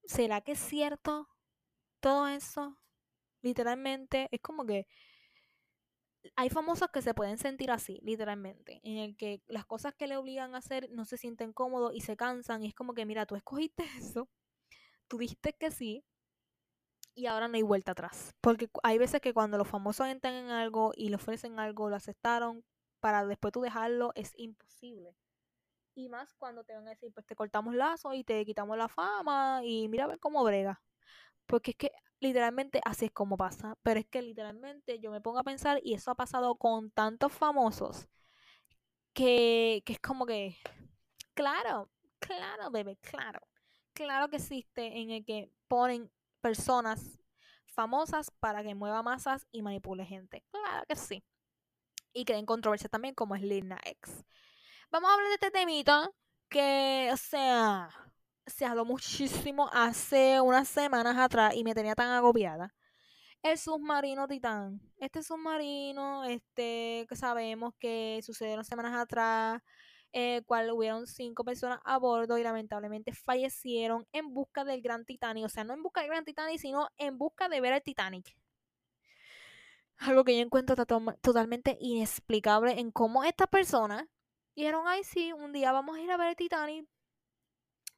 ¿será 0.04 0.40
que 0.40 0.52
es 0.52 0.60
cierto 0.60 1.28
todo 2.00 2.28
eso? 2.28 2.79
Literalmente, 3.42 4.28
es 4.30 4.40
como 4.40 4.66
que 4.66 4.86
hay 6.36 6.50
famosos 6.50 6.88
que 6.92 7.02
se 7.02 7.14
pueden 7.14 7.38
sentir 7.38 7.70
así, 7.70 7.98
literalmente, 8.02 8.80
en 8.82 8.98
el 8.98 9.16
que 9.16 9.42
las 9.46 9.64
cosas 9.64 9.94
que 9.94 10.06
le 10.06 10.16
obligan 10.16 10.54
a 10.54 10.58
hacer 10.58 10.88
no 10.90 11.04
se 11.04 11.16
sienten 11.16 11.52
cómodos 11.52 11.94
y 11.94 12.00
se 12.00 12.16
cansan 12.16 12.62
y 12.64 12.68
es 12.68 12.74
como 12.74 12.94
que, 12.94 13.06
mira, 13.06 13.26
tú 13.26 13.36
escogiste 13.36 13.84
eso, 13.98 14.28
tú 15.08 15.18
dijiste 15.18 15.54
que 15.54 15.70
sí 15.70 16.04
y 17.14 17.26
ahora 17.26 17.48
no 17.48 17.56
hay 17.56 17.62
vuelta 17.62 17.92
atrás. 17.92 18.34
Porque 18.40 18.70
hay 18.82 18.98
veces 18.98 19.20
que 19.20 19.34
cuando 19.34 19.58
los 19.58 19.68
famosos 19.68 20.06
entran 20.06 20.34
en 20.34 20.50
algo 20.50 20.92
y 20.94 21.08
le 21.08 21.16
ofrecen 21.16 21.58
algo, 21.58 21.88
lo 21.90 21.96
aceptaron, 21.96 22.64
para 23.00 23.26
después 23.26 23.52
tú 23.52 23.60
dejarlo 23.60 24.12
es 24.14 24.32
imposible. 24.36 25.14
Y 25.94 26.08
más 26.08 26.34
cuando 26.34 26.64
te 26.64 26.74
van 26.74 26.86
a 26.86 26.90
decir, 26.90 27.12
pues 27.12 27.26
te 27.26 27.36
cortamos 27.36 27.74
lazo 27.74 28.14
y 28.14 28.24
te 28.24 28.44
quitamos 28.46 28.78
la 28.78 28.88
fama 28.88 29.60
y 29.64 29.88
mira 29.88 30.04
a 30.04 30.08
ver 30.08 30.20
cómo 30.20 30.44
brega. 30.44 30.80
Porque 31.46 31.72
es 31.72 31.76
que 31.76 31.92
literalmente 32.20 32.80
así 32.84 33.06
es 33.06 33.12
como 33.12 33.36
pasa. 33.36 33.76
Pero 33.82 34.00
es 34.00 34.06
que 34.06 34.22
literalmente 34.22 34.98
yo 35.00 35.10
me 35.10 35.20
pongo 35.20 35.38
a 35.40 35.44
pensar 35.44 35.80
y 35.82 35.94
eso 35.94 36.10
ha 36.10 36.14
pasado 36.14 36.54
con 36.56 36.90
tantos 36.90 37.32
famosos 37.32 38.08
que, 39.12 39.82
que 39.84 39.94
es 39.94 40.00
como 40.00 40.26
que, 40.26 40.56
claro, 41.34 41.90
claro, 42.18 42.70
bebé, 42.70 42.96
claro. 42.98 43.40
Claro 43.92 44.28
que 44.28 44.36
existe 44.36 45.00
en 45.00 45.10
el 45.10 45.24
que 45.24 45.50
ponen 45.68 46.10
personas 46.40 47.18
famosas 47.66 48.30
para 48.30 48.62
que 48.62 48.74
mueva 48.74 49.02
masas 49.02 49.46
y 49.50 49.62
manipule 49.62 50.04
gente. 50.04 50.44
Claro 50.50 50.84
que 50.86 50.96
sí. 50.96 51.24
Y 52.12 52.24
creen 52.24 52.46
controversia 52.46 52.88
también 52.88 53.14
como 53.14 53.34
es 53.34 53.42
Lil 53.42 53.72
X. 53.84 54.24
Vamos 54.90 55.10
a 55.10 55.14
hablar 55.14 55.28
de 55.28 55.34
este 55.34 55.50
temita 55.50 56.10
que, 56.48 57.10
o 57.12 57.16
sea, 57.16 57.88
se 58.50 58.66
habló 58.66 58.84
muchísimo 58.84 59.70
hace 59.72 60.40
unas 60.40 60.68
semanas 60.68 61.16
atrás 61.16 61.54
y 61.54 61.64
me 61.64 61.74
tenía 61.74 61.94
tan 61.94 62.10
agobiada. 62.10 62.74
El 63.42 63.56
submarino 63.56 64.28
Titán. 64.28 64.80
Este 64.98 65.22
submarino, 65.22 66.24
este, 66.24 67.06
que 67.08 67.16
sabemos 67.16 67.72
que 67.78 68.20
sucedieron 68.22 68.64
semanas 68.64 68.94
atrás, 68.94 69.62
el 70.12 70.44
cual 70.44 70.70
hubieron 70.72 71.06
cinco 71.06 71.42
personas 71.44 71.80
a 71.84 71.98
bordo 71.98 72.36
y 72.36 72.42
lamentablemente 72.42 73.12
fallecieron 73.14 74.06
en 74.12 74.34
busca 74.34 74.64
del 74.64 74.82
Gran 74.82 75.06
Titanic. 75.06 75.46
O 75.46 75.48
sea, 75.48 75.64
no 75.64 75.72
en 75.72 75.82
busca 75.82 76.02
del 76.02 76.10
Gran 76.10 76.24
Titanic, 76.24 76.58
sino 76.58 76.88
en 76.98 77.16
busca 77.16 77.48
de 77.48 77.60
ver 77.60 77.72
el 77.72 77.82
Titanic. 77.82 78.36
Algo 79.96 80.24
que 80.24 80.36
yo 80.36 80.42
encuentro 80.42 80.76
totalmente 80.84 81.76
inexplicable 81.80 82.80
en 82.80 82.90
cómo 82.90 83.24
estas 83.24 83.48
personas 83.48 84.04
dijeron, 84.54 84.84
ay 84.86 85.04
sí, 85.04 85.32
un 85.32 85.52
día 85.52 85.72
vamos 85.72 85.96
a 85.96 86.00
ir 86.00 86.10
a 86.10 86.16
ver 86.16 86.28
el 86.28 86.36
Titanic, 86.36 86.86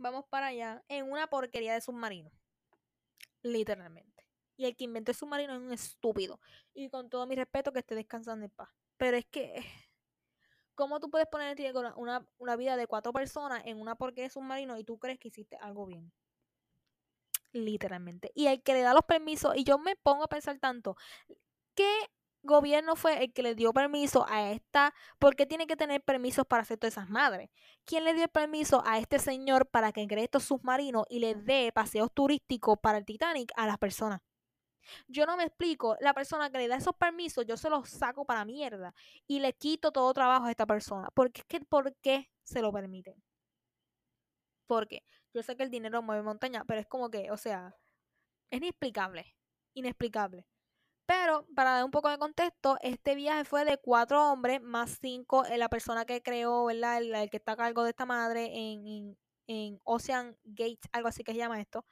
vamos 0.03 0.25
para 0.27 0.49
allá, 0.49 0.85
en 0.89 1.11
una 1.11 1.29
porquería 1.29 1.75
de 1.75 1.81
submarino. 1.81 2.31
Literalmente. 3.43 4.27
Y 4.57 4.67
el 4.67 4.77
que 4.77 4.85
inventó 4.85 5.13
el 5.13 5.17
submarino 5.17 5.55
es 5.55 5.61
un 5.61 5.73
estúpido. 5.73 6.41
Y 6.75 6.91
con 6.91 7.09
todo 7.09 7.27
mi 7.27 7.35
respeto, 7.35 7.73
que 7.73 7.81
esté 7.81 7.95
descansando 7.95 8.45
en 8.45 8.51
paz. 8.51 8.69
Pero 8.97 9.17
es 9.17 9.25
que, 9.27 9.65
¿cómo 10.75 11.01
tú 11.01 11.11
puedes 11.11 11.29
poner 11.29 11.57
una, 11.97 12.27
una 12.39 12.57
vida 12.57 12.77
de 12.77 12.87
cuatro 12.87 13.13
personas 13.13 13.63
en 13.65 13.81
una 13.81 13.97
porquería 13.97 14.25
de 14.25 14.31
submarino 14.31 14.79
y 14.79 14.85
tú 14.85 14.99
crees 14.99 15.19
que 15.19 15.29
hiciste 15.29 15.57
algo 15.57 15.87
bien? 15.87 16.13
Literalmente. 17.53 18.33
Y 18.35 18.47
el 18.47 18.63
que 18.63 18.75
le 18.75 18.83
da 18.83 18.95
los 18.95 19.05
permisos, 19.05 19.57
y 19.57 19.65
yo 19.65 19.79
me 19.79 19.97
pongo 19.97 20.25
a 20.25 20.29
pensar 20.29 20.59
tanto, 20.59 20.97
¿qué 21.75 21.91
gobierno 22.43 22.97
fue 22.97 23.23
el 23.25 23.33
que 23.33 23.43
le 23.43 23.55
dio 23.55 23.73
permiso 23.73 24.27
a 24.29 24.51
esta, 24.51 24.95
porque 25.19 25.47
tiene 25.47 25.67
que 25.67 25.77
tener 25.77 26.03
permisos 26.03 26.47
para 26.47 26.63
hacer 26.63 26.79
todas 26.79 26.95
esas 26.95 27.09
madres. 27.09 27.51
¿Quién 27.85 28.05
le 28.05 28.15
dio 28.15 28.25
el 28.25 28.31
permiso 28.31 28.83
a 28.87 28.99
este 28.99 29.19
señor 29.19 29.69
para 29.69 29.93
que 29.93 30.07
cree 30.07 30.25
estos 30.25 30.45
submarinos 30.45 31.05
y 31.09 31.21
le 31.21 31.35
dé 31.35 31.73
paseos 31.73 32.11
turísticos 32.13 32.79
para 32.81 32.99
el 32.99 33.05
Titanic 33.05 33.53
a 33.57 33.67
las 33.67 33.79
personas? 33.79 34.21
Yo 35.09 35.27
no 35.27 35.37
me 35.37 35.45
explico, 35.45 35.97
la 36.01 36.15
persona 36.15 36.51
que 36.51 36.59
le 36.59 36.69
da 36.69 36.77
esos 36.77 36.95
permisos, 36.97 37.47
yo 37.47 37.57
se 37.57 37.71
los 37.71 37.89
saco 37.89 38.25
para 38.25 38.45
mierda 38.45 38.95
y 39.27 39.41
le 39.41 39.53
quito 39.55 39.93
todo 39.93 40.13
trabajo 40.13 40.47
a 40.47 40.51
esta 40.51 40.67
persona. 40.67 41.09
Porque 41.15 41.41
es 41.43 41.47
que, 41.47 41.61
¿por 41.61 41.95
qué 41.97 42.31
se 42.43 42.61
lo 42.63 42.73
permiten? 42.73 43.23
Porque 44.67 45.05
yo 45.35 45.43
sé 45.43 45.57
que 45.57 45.63
el 45.63 45.71
dinero 45.71 46.03
mueve 46.03 46.23
montaña, 46.23 46.65
pero 46.67 46.81
es 46.81 46.87
como 46.87 47.11
que, 47.11 47.31
o 47.31 47.37
sea, 47.37 47.77
es 48.51 48.59
inexplicable, 48.59 49.37
inexplicable. 49.75 50.47
Pero 51.07 51.47
para 51.55 51.73
dar 51.73 51.85
un 51.85 51.91
poco 51.91 52.09
de 52.09 52.19
contexto, 52.19 52.79
este 52.81 53.15
viaje 53.15 53.45
fue 53.45 53.65
de 53.65 53.79
cuatro 53.79 54.31
hombres 54.31 54.61
más 54.63 54.99
cinco, 55.01 55.45
eh, 55.45 55.59
la 55.59 55.69
persona 55.69 56.05
que 56.05 56.23
creó, 56.23 56.65
¿verdad? 56.67 56.99
El, 56.99 57.31
que 57.31 57.37
está 57.37 57.53
a 57.53 57.57
cargo 57.57 57.83
de 57.85 57.91
esta 57.91 58.07
madre 58.07 58.51
en, 58.55 59.17
Ocean 59.85 60.37
Gate, 60.45 60.89
algo 60.93 61.09
así 61.09 61.25
que 61.25 61.33
se 61.33 61.39
llama 61.39 61.61
esto. 61.61 61.85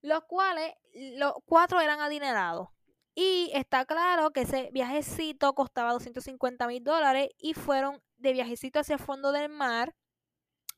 Los 0.00 0.24
cuales, 0.24 0.72
los 0.94 1.34
cuatro 1.44 1.80
eran 1.80 2.00
adinerados. 2.00 2.68
Y 3.14 3.50
está 3.54 3.84
claro 3.84 4.32
que 4.32 4.42
ese 4.42 4.70
viajecito 4.72 5.54
costaba 5.54 5.92
250 5.92 6.66
mil 6.66 6.82
dólares 6.82 7.28
y 7.38 7.54
fueron 7.54 8.02
de 8.16 8.32
viajecito 8.32 8.80
hacia 8.80 8.94
el 8.94 9.00
fondo 9.00 9.30
del 9.32 9.50
mar 9.50 9.94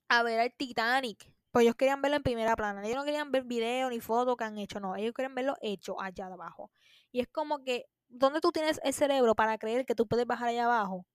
a 0.09 0.23
ver 0.23 0.41
al 0.41 0.53
Titanic. 0.53 1.33
Pues 1.51 1.65
ellos 1.65 1.77
querían 1.77 2.03
verlo 2.03 2.19
en 2.19 2.23
primera 2.23 2.55
plana. 2.57 2.85
Ellos 2.85 2.97
no 2.97 3.05
querían 3.05 3.33
ver 3.33 3.45
video 3.45 3.89
ni 3.89 4.01
fotos 4.01 4.37
que 4.37 4.45
han 4.45 4.59
hecho, 4.59 4.81
no. 4.81 4.97
Ellos 4.97 5.15
querían 5.15 5.35
verlo 5.35 5.57
hecho 5.63 6.01
allá 6.01 6.27
abajo. 6.27 6.71
Y 7.17 7.21
es 7.21 7.29
como 7.29 7.65
que, 7.65 7.87
¿dónde 8.09 8.43
tú 8.43 8.53
tienes 8.53 8.79
el 8.85 8.93
cerebro 8.93 9.35
para 9.35 9.57
creer 9.57 9.87
que 9.87 9.95
tú 9.95 10.07
puedes 10.07 10.27
bajar 10.27 10.49
allá 10.49 10.67
abajo? 10.67 11.07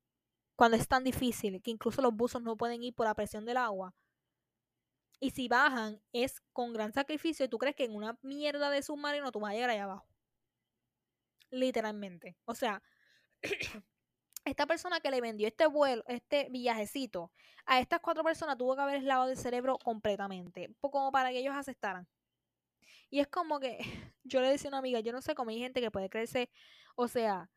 Cuando 0.56 0.76
es 0.76 0.88
tan 0.88 1.04
difícil, 1.04 1.62
que 1.62 1.70
incluso 1.70 2.02
los 2.02 2.12
buzos 2.12 2.42
no 2.42 2.58
pueden 2.58 2.82
ir 2.82 2.96
por 2.96 3.06
la 3.06 3.14
presión 3.14 3.46
del 3.46 3.58
agua. 3.58 3.94
Y 5.20 5.30
si 5.30 5.48
bajan, 5.48 6.02
es 6.12 6.42
con 6.54 6.74
gran 6.74 6.92
sacrificio. 6.92 7.46
Y 7.46 7.50
tú 7.50 7.60
crees 7.60 7.76
que 7.76 7.84
en 7.84 7.94
una 7.94 8.18
mierda 8.24 8.72
de 8.72 8.82
submarino 8.82 9.32
tú 9.32 9.42
vas 9.42 9.52
a 9.52 9.54
llegar 9.54 9.70
allá 9.70 9.84
abajo. 9.84 10.08
Literalmente. 11.52 12.36
O 12.46 12.56
sea, 12.56 12.82
esta 14.44 14.66
persona 14.66 15.02
que 15.02 15.12
le 15.12 15.22
vendió 15.22 15.48
este 15.48 15.68
vuelo, 15.68 16.04
este 16.08 16.48
viajecito, 16.50 17.32
a 17.68 17.80
estas 17.80 18.00
cuatro 18.00 18.24
personas 18.24 18.58
tuvo 18.58 18.76
que 18.76 18.82
haber 18.82 19.04
lavado 19.04 19.30
el 19.30 19.38
cerebro 19.38 19.78
completamente, 19.78 20.76
como 20.80 21.12
para 21.12 21.30
que 21.30 21.38
ellos 21.38 21.54
aceptaran. 21.56 22.08
Y 23.12 23.20
es 23.20 23.28
como 23.28 23.60
que 23.60 23.78
yo 24.24 24.42
le 24.42 24.50
decía 24.50 24.70
a 24.70 24.72
una 24.72 24.78
amiga, 24.80 25.00
yo 25.02 25.12
no 25.12 25.22
sé 25.22 25.36
cómo 25.36 25.52
hay 25.52 25.60
gente 25.60 25.82
que 25.82 25.92
puede 25.92 26.10
creerse, 26.10 26.50
o 26.96 27.08
sea, 27.08 27.52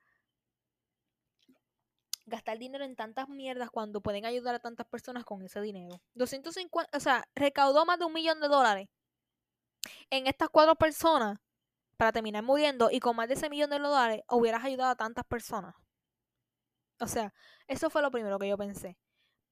gastar 2.26 2.58
dinero 2.58 2.84
en 2.84 2.96
tantas 2.96 3.28
mierdas 3.28 3.70
cuando 3.70 4.00
pueden 4.00 4.26
ayudar 4.26 4.54
a 4.54 4.58
tantas 4.58 4.86
personas 4.86 5.24
con 5.24 5.42
ese 5.42 5.60
dinero. 5.62 6.00
250, 6.14 6.96
o 6.96 7.00
sea, 7.00 7.24
recaudó 7.34 7.86
más 7.86 7.98
de 7.98 8.04
un 8.04 8.12
millón 8.12 8.40
de 8.40 8.48
dólares 8.48 8.88
en 10.10 10.26
estas 10.26 10.48
cuatro 10.48 10.74
personas 10.74 11.38
para 11.96 12.12
terminar 12.12 12.42
muriendo 12.42 12.90
y 12.90 13.00
con 13.00 13.16
más 13.16 13.28
de 13.28 13.34
ese 13.34 13.48
millón 13.48 13.70
de 13.70 13.78
dólares 13.78 14.22
hubieras 14.30 14.64
ayudado 14.64 14.90
a 14.90 14.96
tantas 14.96 15.24
personas. 15.24 15.74
O 17.00 17.06
sea, 17.06 17.32
eso 17.68 17.90
fue 17.90 18.02
lo 18.02 18.10
primero 18.10 18.38
que 18.38 18.48
yo 18.48 18.56
pensé. 18.56 18.96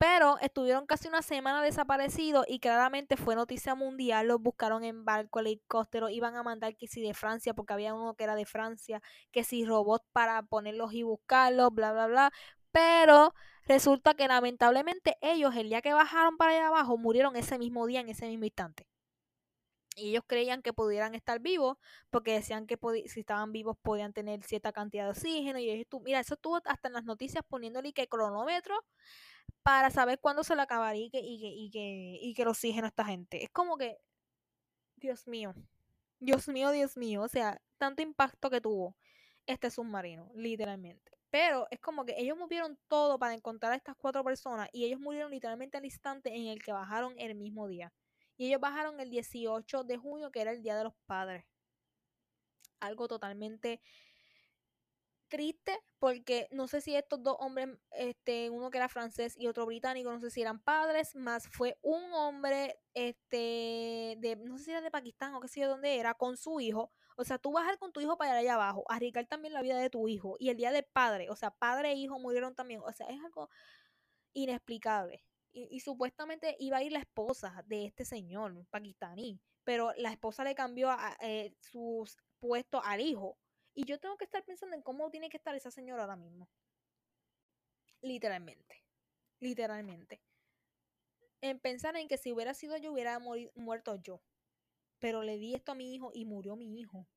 Pero 0.03 0.37
estuvieron 0.41 0.85
casi 0.85 1.07
una 1.07 1.23
semana 1.23 1.63
desaparecidos 1.63 2.45
y 2.49 2.59
claramente 2.59 3.17
fue 3.17 3.37
noticia 3.37 3.77
mundial. 3.77 4.27
Los 4.27 4.41
buscaron 4.43 4.83
en 4.83 5.05
barco, 5.05 5.39
helicóptero, 5.39 6.09
iban 6.09 6.35
a 6.35 6.43
mandar 6.43 6.75
que 6.75 6.89
si 6.89 7.01
de 7.01 7.15
Francia, 7.15 7.55
porque 7.55 7.73
había 7.73 7.95
uno 7.95 8.15
que 8.17 8.25
era 8.25 8.35
de 8.35 8.45
Francia, 8.45 9.01
que 9.31 9.45
si 9.45 9.65
robots 9.65 10.05
para 10.11 10.43
ponerlos 10.43 10.93
y 10.93 11.05
buscarlos, 11.05 11.73
bla, 11.73 11.93
bla, 11.93 12.09
bla. 12.09 12.33
Pero 12.73 13.33
resulta 13.69 14.15
que 14.15 14.27
lamentablemente 14.27 15.19
ellos, 15.21 15.55
el 15.55 15.69
día 15.69 15.83
que 15.83 15.93
bajaron 15.93 16.37
para 16.37 16.51
allá 16.51 16.67
abajo, 16.67 16.97
murieron 16.97 17.37
ese 17.37 17.57
mismo 17.57 17.87
día, 17.87 18.01
en 18.01 18.09
ese 18.09 18.27
mismo 18.27 18.45
instante. 18.45 18.89
Y 19.95 20.11
ellos 20.11 20.25
creían 20.27 20.63
que 20.63 20.73
pudieran 20.73 21.15
estar 21.15 21.39
vivos 21.39 21.77
porque 22.11 22.33
decían 22.33 22.67
que 22.67 22.77
si 23.07 23.21
estaban 23.21 23.53
vivos 23.53 23.77
podían 23.81 24.13
tener 24.13 24.43
cierta 24.43 24.73
cantidad 24.73 25.05
de 25.05 25.11
oxígeno. 25.11 25.61
Y 25.61 25.87
mira, 26.03 26.19
eso 26.19 26.35
estuvo 26.35 26.61
hasta 26.65 26.89
en 26.89 26.95
las 26.95 27.05
noticias 27.05 27.45
poniéndole 27.49 27.93
que 27.93 28.09
cronómetro 28.09 28.83
para 29.63 29.91
saber 29.91 30.19
cuándo 30.21 30.45
se 30.45 30.57
le 30.57 30.63
acabaría 30.63 31.07
y 31.07 31.11
que, 31.11 31.21
y 31.21 31.39
que, 31.41 31.49
y 31.49 31.71
que, 31.71 32.19
y 32.21 32.35
que 32.35 32.43
a 32.43 32.87
esta 32.87 33.05
gente. 33.05 33.45
Es 33.45 33.51
como 33.51 33.77
que, 33.77 33.99
Dios 34.97 35.27
mío, 35.27 35.55
Dios 36.19 36.49
mío, 36.49 36.71
Dios 36.71 36.97
mío. 36.97 37.23
O 37.23 37.29
sea, 37.29 37.61
tanto 37.79 38.03
impacto 38.03 38.51
que 38.51 38.61
tuvo 38.61 38.97
este 39.47 39.71
submarino, 39.71 40.31
literalmente. 40.35 41.13
Pero 41.31 41.67
es 41.71 41.81
como 41.81 42.05
que 42.05 42.15
ellos 42.19 42.37
movieron 42.37 42.79
todo 42.89 43.19
para 43.19 43.35
encontrar 43.35 43.73
a 43.73 43.77
estas 43.77 43.97
cuatro 43.97 44.23
personas 44.23 44.69
y 44.73 44.85
ellos 44.85 45.01
murieron 45.01 45.31
literalmente 45.31 45.79
al 45.79 45.85
instante 45.85 46.35
en 46.35 46.47
el 46.47 46.63
que 46.63 46.73
bajaron 46.73 47.15
el 47.19 47.35
mismo 47.35 47.69
día. 47.69 47.93
Y 48.37 48.49
ellos 48.49 48.61
bajaron 48.61 49.01
el 49.01 49.11
18 49.11 49.85
de 49.85 49.97
junio, 49.97 50.31
que 50.31 50.41
era 50.41 50.53
el 50.53 50.63
Día 50.63 50.77
de 50.77 50.85
los 50.85 50.95
Padres. 51.07 51.45
Algo 52.81 53.09
totalmente 53.09 53.81
triste 55.33 55.83
porque 55.99 56.47
no 56.51 56.69
sé 56.69 56.83
si 56.83 56.95
estos 56.95 57.23
dos 57.23 57.37
hombres, 57.39 57.71
este, 57.93 58.51
uno 58.51 58.71
que 58.71 58.77
era 58.77 58.91
francés 58.91 59.35
y 59.39 59.47
otro 59.47 59.65
británico, 59.65 60.13
no 60.13 60.21
sé 60.21 60.31
si 60.31 60.43
eran 60.43 60.61
padres, 60.61 61.17
más 61.17 61.49
fue 61.49 61.79
un 61.81 62.13
hombre, 62.13 62.79
este, 62.93 64.17
de, 64.19 64.39
no 64.45 64.59
sé 64.59 64.65
si 64.65 64.71
era 64.73 64.83
de 64.83 64.91
Pakistán 64.91 65.35
o 65.35 65.41
qué 65.41 65.49
sé 65.49 65.61
yo 65.61 65.69
dónde 65.69 65.97
era, 65.99 66.13
con 66.13 66.37
su 66.37 66.61
hijo. 66.61 66.93
O 67.17 67.25
sea, 67.25 67.39
tú 67.39 67.51
bajar 67.53 67.79
con 67.79 67.93
tu 67.93 68.01
hijo 68.03 68.19
para 68.19 68.37
allá 68.37 68.55
abajo, 68.55 68.85
arriesgar 68.91 69.27
también 69.27 69.55
la 69.55 69.63
vida 69.63 69.79
de 69.79 69.89
tu 69.89 70.07
hijo 70.07 70.37
y 70.39 70.51
el 70.51 70.59
día 70.59 70.71
de 70.71 70.83
padre, 70.83 71.31
o 71.31 71.37
sea, 71.37 71.51
padre 71.51 71.93
e 71.93 71.95
hijo 71.95 72.19
murieron 72.19 72.55
también. 72.55 72.83
O 72.85 72.93
sea, 72.93 73.07
es 73.07 73.19
algo 73.25 73.49
inexplicable. 74.35 75.25
Y, 75.55 75.81
supuestamente 75.81 76.57
iba 76.59 76.79
a 76.79 76.83
ir 76.83 76.93
la 76.93 76.99
esposa 76.99 77.63
de 77.67 77.87
este 77.87 78.05
señor 78.05 78.67
pakistaní, 78.71 79.41
pero 79.65 79.93
la 79.97 80.11
esposa 80.11 80.45
le 80.45 80.55
cambió 80.55 80.91
a, 80.91 81.17
eh, 81.21 81.55
sus 81.61 82.19
puestos 82.39 82.83
al 82.85 83.01
hijo. 83.01 83.39
Y 83.75 83.85
yo 83.85 83.99
tengo 83.99 84.17
que 84.17 84.25
estar 84.25 84.45
pensando 84.45 84.77
en 84.77 84.83
cómo 84.83 85.11
tiene 85.11 85.31
que 85.31 85.37
estar 85.37 85.55
esa 85.55 85.71
señora 85.71 86.03
ahora 86.03 86.17
mismo. 86.17 86.49
Literalmente. 88.03 88.85
Literalmente. 89.41 90.23
En 91.41 91.59
pensar 91.59 91.97
en 91.97 92.09
que 92.09 92.19
si 92.19 92.33
hubiera 92.33 92.55
sido 92.55 92.77
yo, 92.77 92.93
hubiera 92.93 93.19
muerto 93.55 93.97
yo. 93.97 94.23
Pero 94.99 95.23
le 95.23 95.39
di 95.39 95.55
esto 95.55 95.73
a 95.73 95.75
mi 95.75 95.95
hijo 95.95 96.11
y 96.15 96.25
murió 96.25 96.55
mi 96.55 96.79
hijo 96.81 97.09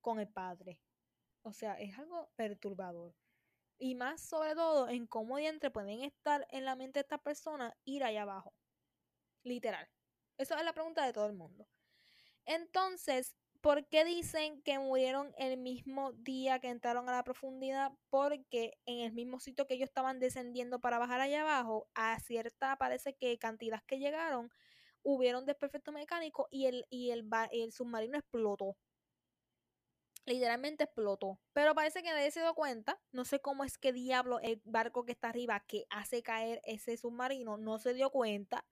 con 0.00 0.18
el 0.18 0.28
padre. 0.28 0.80
O 1.42 1.52
sea, 1.52 1.74
es 1.74 1.96
algo 1.98 2.30
perturbador. 2.36 3.14
Y 3.78 3.94
más 3.94 4.22
sobre 4.22 4.54
todo 4.54 4.88
en 4.88 5.06
cómo 5.06 5.36
dientes 5.36 5.70
pueden 5.70 6.02
estar 6.02 6.46
en 6.50 6.64
la 6.64 6.74
mente 6.74 6.98
de 6.98 7.02
esta 7.02 7.18
persona 7.18 7.76
ir 7.84 8.02
allá 8.02 8.22
abajo. 8.22 8.54
Literal. 9.44 9.88
Esa 10.38 10.58
es 10.58 10.64
la 10.64 10.72
pregunta 10.72 11.04
de 11.06 11.12
todo 11.12 11.26
el 11.26 11.34
mundo. 11.34 11.68
Entonces, 12.44 13.36
¿por 13.60 13.86
qué 13.88 14.04
dicen 14.04 14.62
que 14.62 14.78
murieron 14.78 15.32
el 15.38 15.58
mismo 15.58 16.12
día 16.12 16.58
que 16.60 16.68
entraron 16.68 17.08
a 17.08 17.12
la 17.12 17.24
profundidad? 17.24 17.92
Porque 18.10 18.78
en 18.86 19.00
el 19.00 19.12
mismo 19.12 19.40
sitio 19.40 19.66
que 19.66 19.74
ellos 19.74 19.88
estaban 19.88 20.18
descendiendo 20.20 20.80
para 20.80 20.98
bajar 20.98 21.20
allá 21.20 21.42
abajo, 21.42 21.88
a 21.94 22.18
cierta, 22.20 22.76
parece 22.76 23.14
que 23.14 23.38
cantidad 23.38 23.82
que 23.86 23.98
llegaron, 23.98 24.50
hubieron 25.02 25.46
desperfecto 25.46 25.92
mecánico 25.92 26.48
y 26.50 26.66
el, 26.66 26.86
y 26.90 27.10
el, 27.10 27.28
el 27.52 27.72
submarino 27.72 28.18
explotó 28.18 28.76
literalmente 30.26 30.84
explotó. 30.84 31.38
Pero 31.52 31.74
parece 31.74 32.02
que 32.02 32.10
nadie 32.10 32.30
se 32.30 32.40
dio 32.40 32.54
cuenta. 32.54 33.00
No 33.12 33.24
sé 33.24 33.40
cómo 33.40 33.64
es 33.64 33.78
que 33.78 33.92
diablo 33.92 34.40
el 34.40 34.60
barco 34.64 35.04
que 35.04 35.12
está 35.12 35.28
arriba 35.28 35.64
que 35.66 35.86
hace 35.90 36.22
caer 36.22 36.60
ese 36.64 36.96
submarino 36.96 37.56
no 37.56 37.78
se 37.78 37.94
dio 37.94 38.10
cuenta. 38.10 38.64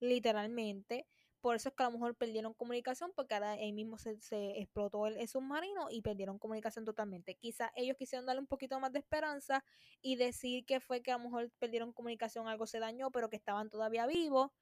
Literalmente. 0.00 1.06
Por 1.44 1.56
eso 1.56 1.68
es 1.68 1.74
que 1.74 1.82
a 1.82 1.90
lo 1.90 1.92
mejor 1.92 2.14
perdieron 2.16 2.54
comunicación 2.54 3.12
porque 3.14 3.34
ahora 3.34 3.50
ahí 3.50 3.70
mismo 3.70 3.98
se, 3.98 4.16
explotó 4.58 5.06
el, 5.06 5.28
submarino 5.28 5.88
y 5.90 6.00
perdieron 6.00 6.38
comunicación 6.38 6.86
totalmente. 6.86 7.34
Quizás 7.34 7.70
ellos 7.76 7.98
quisieron 7.98 8.24
darle 8.24 8.40
un 8.40 8.46
poquito 8.46 8.80
más 8.80 8.92
de 8.92 9.00
esperanza 9.00 9.62
y 10.00 10.16
decir 10.16 10.64
que 10.64 10.80
fue 10.80 11.02
que 11.02 11.12
a 11.12 11.18
lo 11.18 11.24
mejor 11.24 11.50
perdieron 11.58 11.92
comunicación, 11.92 12.48
algo 12.48 12.66
se 12.66 12.78
dañó, 12.78 13.10
pero 13.10 13.28
que 13.28 13.36
estaban 13.36 13.68
todavía 13.68 14.06
vivos. 14.06 14.52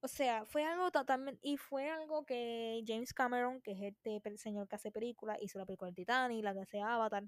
O 0.00 0.08
sea, 0.08 0.44
fue 0.44 0.64
algo 0.64 0.90
totalmente. 0.90 1.40
Y 1.42 1.56
fue 1.56 1.88
algo 1.88 2.26
que 2.26 2.84
James 2.86 3.14
Cameron, 3.14 3.62
que 3.62 3.72
es 3.72 3.94
este 3.94 4.20
señor 4.36 4.68
que 4.68 4.76
hace 4.76 4.92
películas, 4.92 5.38
hizo 5.40 5.58
la 5.58 5.64
película 5.64 5.90
de 5.90 5.94
Titanic, 5.94 6.44
la 6.44 6.52
que 6.52 6.60
hace 6.60 6.82
Avatar. 6.82 7.24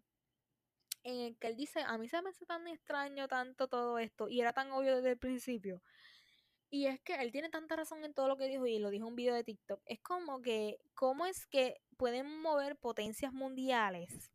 En 1.04 1.20
el 1.20 1.38
que 1.38 1.46
él 1.46 1.56
dice: 1.56 1.80
A 1.86 1.96
mí 1.96 2.06
se 2.06 2.20
me 2.20 2.28
hace 2.28 2.44
tan 2.44 2.68
extraño 2.68 3.28
tanto 3.28 3.66
todo 3.66 3.98
esto. 3.98 4.28
Y 4.28 4.42
era 4.42 4.52
tan 4.52 4.70
obvio 4.72 4.96
desde 4.96 5.12
el 5.12 5.18
principio. 5.18 5.80
Y 6.70 6.86
es 6.86 7.00
que 7.00 7.14
él 7.14 7.32
tiene 7.32 7.50
tanta 7.50 7.74
razón 7.74 8.04
en 8.04 8.14
todo 8.14 8.28
lo 8.28 8.36
que 8.36 8.46
dijo 8.46 8.66
y 8.66 8.78
lo 8.78 8.90
dijo 8.90 9.06
en 9.06 9.10
un 9.10 9.16
video 9.16 9.34
de 9.34 9.42
TikTok. 9.42 9.82
Es 9.86 10.00
como 10.00 10.40
que, 10.40 10.78
¿cómo 10.94 11.26
es 11.26 11.46
que 11.46 11.80
pueden 11.96 12.40
mover 12.40 12.76
potencias 12.76 13.32
mundiales 13.32 14.30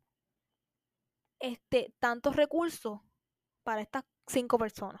este, 1.40 1.94
tantos 1.98 2.36
recursos 2.36 3.00
para 3.62 3.80
estas 3.80 4.04
cinco 4.26 4.58
personas? 4.58 5.00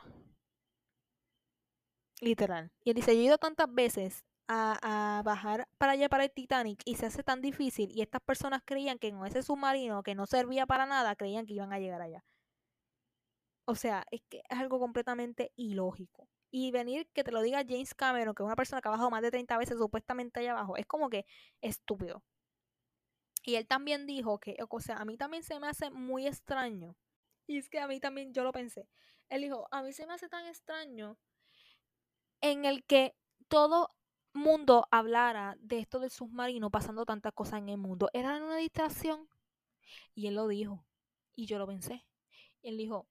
Literal. 2.20 2.72
Y 2.82 2.90
él 2.90 2.96
dice, 2.96 3.14
yo 3.14 3.20
he 3.20 3.24
ido 3.24 3.38
tantas 3.38 3.72
veces 3.72 4.24
a, 4.48 5.22
bajar 5.24 5.68
para 5.78 5.92
allá 5.92 6.08
para 6.08 6.24
el 6.24 6.30
Titanic 6.30 6.80
y 6.84 6.94
se 6.94 7.06
hace 7.06 7.22
tan 7.22 7.40
difícil 7.42 7.90
y 7.92 8.02
estas 8.02 8.22
personas 8.22 8.62
creían 8.64 8.98
que 8.98 9.08
en 9.08 9.24
ese 9.26 9.42
submarino 9.42 10.02
que 10.02 10.14
no 10.14 10.26
servía 10.26 10.66
para 10.66 10.86
nada, 10.86 11.16
creían 11.16 11.46
que 11.46 11.54
iban 11.54 11.72
a 11.72 11.78
llegar 11.78 12.00
allá. 12.00 12.24
O 13.66 13.74
sea, 13.74 14.04
es 14.10 14.22
que 14.28 14.42
es 14.48 14.58
algo 14.58 14.78
completamente 14.78 15.52
ilógico. 15.56 16.28
Y 16.50 16.70
venir 16.70 17.08
que 17.12 17.24
te 17.24 17.32
lo 17.32 17.42
diga 17.42 17.64
James 17.66 17.94
Cameron, 17.94 18.34
que 18.34 18.42
es 18.42 18.46
una 18.46 18.56
persona 18.56 18.80
que 18.80 18.88
ha 18.88 18.92
bajado 18.92 19.10
más 19.10 19.22
de 19.22 19.30
30 19.30 19.58
veces 19.58 19.78
supuestamente 19.78 20.40
allá 20.40 20.52
abajo, 20.52 20.76
es 20.76 20.86
como 20.86 21.10
que 21.10 21.26
estúpido. 21.60 22.22
Y 23.42 23.54
él 23.54 23.66
también 23.66 24.06
dijo 24.06 24.38
que, 24.38 24.56
o 24.68 24.80
sea, 24.80 24.96
a 24.96 25.04
mí 25.04 25.16
también 25.16 25.42
se 25.42 25.58
me 25.60 25.68
hace 25.68 25.90
muy 25.90 26.26
extraño. 26.26 26.96
Y 27.46 27.58
es 27.58 27.68
que 27.68 27.78
a 27.78 27.86
mí 27.86 28.00
también 28.00 28.32
yo 28.32 28.42
lo 28.42 28.52
pensé. 28.52 28.88
Él 29.28 29.42
dijo, 29.42 29.68
a 29.70 29.82
mí 29.82 29.92
se 29.92 30.06
me 30.06 30.14
hace 30.14 30.28
tan 30.28 30.46
extraño 30.46 31.16
en 32.40 32.64
el 32.64 32.84
que 32.84 33.14
todo 33.48 33.94
mundo 34.32 34.86
hablara 34.90 35.56
de 35.60 35.78
esto 35.78 35.98
del 36.00 36.10
submarino 36.10 36.70
pasando 36.70 37.04
tantas 37.04 37.32
cosas 37.32 37.60
en 37.60 37.68
el 37.68 37.78
mundo. 37.78 38.10
¿Era 38.12 38.36
una 38.36 38.56
distracción? 38.56 39.28
Y 40.14 40.26
él 40.26 40.34
lo 40.34 40.48
dijo. 40.48 40.84
Y 41.34 41.46
yo 41.46 41.58
lo 41.58 41.66
pensé. 41.66 42.04
Él 42.62 42.76
dijo, 42.76 43.06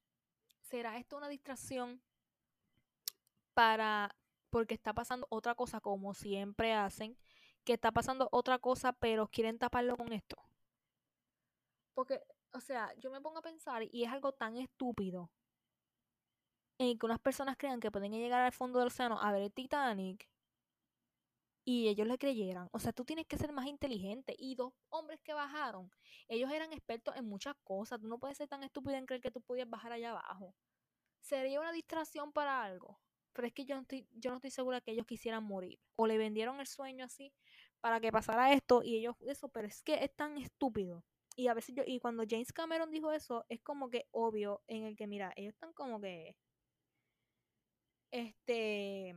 ¿será 0.62 0.98
esto 0.98 1.18
una 1.18 1.30
distracción 1.30 2.02
para, 3.56 4.16
porque 4.52 4.76
está 4.76 4.94
pasando 4.94 5.28
otra 5.32 5.56
cosa 5.56 5.82
como 5.82 6.14
siempre 6.14 6.74
hacen, 6.74 7.18
que 7.64 7.74
está 7.74 7.92
pasando 7.92 8.30
otra 8.32 8.60
cosa 8.60 8.94
pero 8.94 9.28
quieren 9.28 9.58
taparlo 9.60 9.98
con 9.98 10.14
esto? 10.14 10.38
Porque, 11.96 12.22
o 12.54 12.60
sea, 12.60 12.94
yo 13.00 13.10
me 13.12 13.22
pongo 13.22 13.40
a 13.40 13.42
pensar 13.42 13.84
y 13.84 14.04
es 14.04 14.12
algo 14.12 14.34
tan 14.34 14.58
estúpido 14.58 15.32
en 16.78 17.00
que 17.00 17.06
unas 17.06 17.20
personas 17.20 17.58
crean 17.58 17.80
que 17.80 17.92
pueden 17.92 18.12
llegar 18.12 18.42
al 18.42 18.52
fondo 18.52 18.80
del 18.80 18.90
océano 18.90 19.20
a 19.22 19.32
ver 19.32 19.44
el 19.44 19.54
Titanic 19.54 20.30
y 21.66 21.88
ellos 21.90 22.08
le 22.08 22.18
creyeran. 22.18 22.70
O 22.72 22.80
sea, 22.80 22.94
tú 22.94 23.06
tienes 23.06 23.26
que 23.28 23.38
ser 23.38 23.52
más 23.52 23.66
inteligente. 23.66 24.36
Y 24.38 24.56
dos 24.56 24.74
hombres 24.90 25.20
que 25.22 25.34
bajaron, 25.34 25.92
ellos 26.28 26.52
eran 26.52 26.72
expertos 26.74 27.16
en 27.16 27.26
muchas 27.28 27.56
cosas. 27.64 28.00
Tú 28.00 28.08
no 28.08 28.20
puedes 28.20 28.38
ser 28.38 28.48
tan 28.48 28.64
estúpido 28.64 28.96
en 28.98 29.06
creer 29.08 29.22
que 29.22 29.32
tú 29.32 29.42
podías 29.42 29.70
bajar 29.70 29.92
allá 29.92 30.12
abajo. 30.12 30.56
Sería 31.22 31.60
una 31.60 31.72
distracción 31.72 32.32
para 32.32 32.64
algo. 32.64 33.00
Pero 33.36 33.48
es 33.48 33.54
que 33.54 33.66
yo 33.66 33.76
no 33.76 33.84
estoy, 33.84 34.08
yo 34.14 34.32
no 34.32 34.38
estoy 34.38 34.52
segura 34.52 34.82
que 34.82 34.92
ellos 34.94 35.06
quisieran 35.08 35.44
morir. 35.46 35.80
O 35.98 36.08
le 36.08 36.18
vendieron 36.18 36.60
el 36.62 36.68
sueño 36.68 37.06
así 37.06 37.34
para 37.82 38.00
que 38.02 38.12
pasara 38.12 38.54
esto 38.54 38.84
y 38.84 38.98
ellos 38.98 39.16
eso. 39.28 39.50
Pero 39.50 39.68
es 39.68 39.84
que 39.84 40.04
es 40.04 40.16
tan 40.16 40.38
estúpido. 40.38 41.04
Y 41.38 41.48
a 41.50 41.54
veces 41.54 41.76
yo, 41.76 41.84
y 41.86 42.00
cuando 42.00 42.24
James 42.30 42.54
Cameron 42.54 42.92
dijo 42.92 43.12
eso, 43.12 43.46
es 43.50 43.62
como 43.62 43.90
que 43.90 44.08
obvio 44.12 44.64
en 44.68 44.86
el 44.86 44.96
que, 44.96 45.08
mira, 45.08 45.34
ellos 45.36 45.54
están 45.54 45.74
como 45.74 46.02
que 46.02 46.36
este 48.12 49.14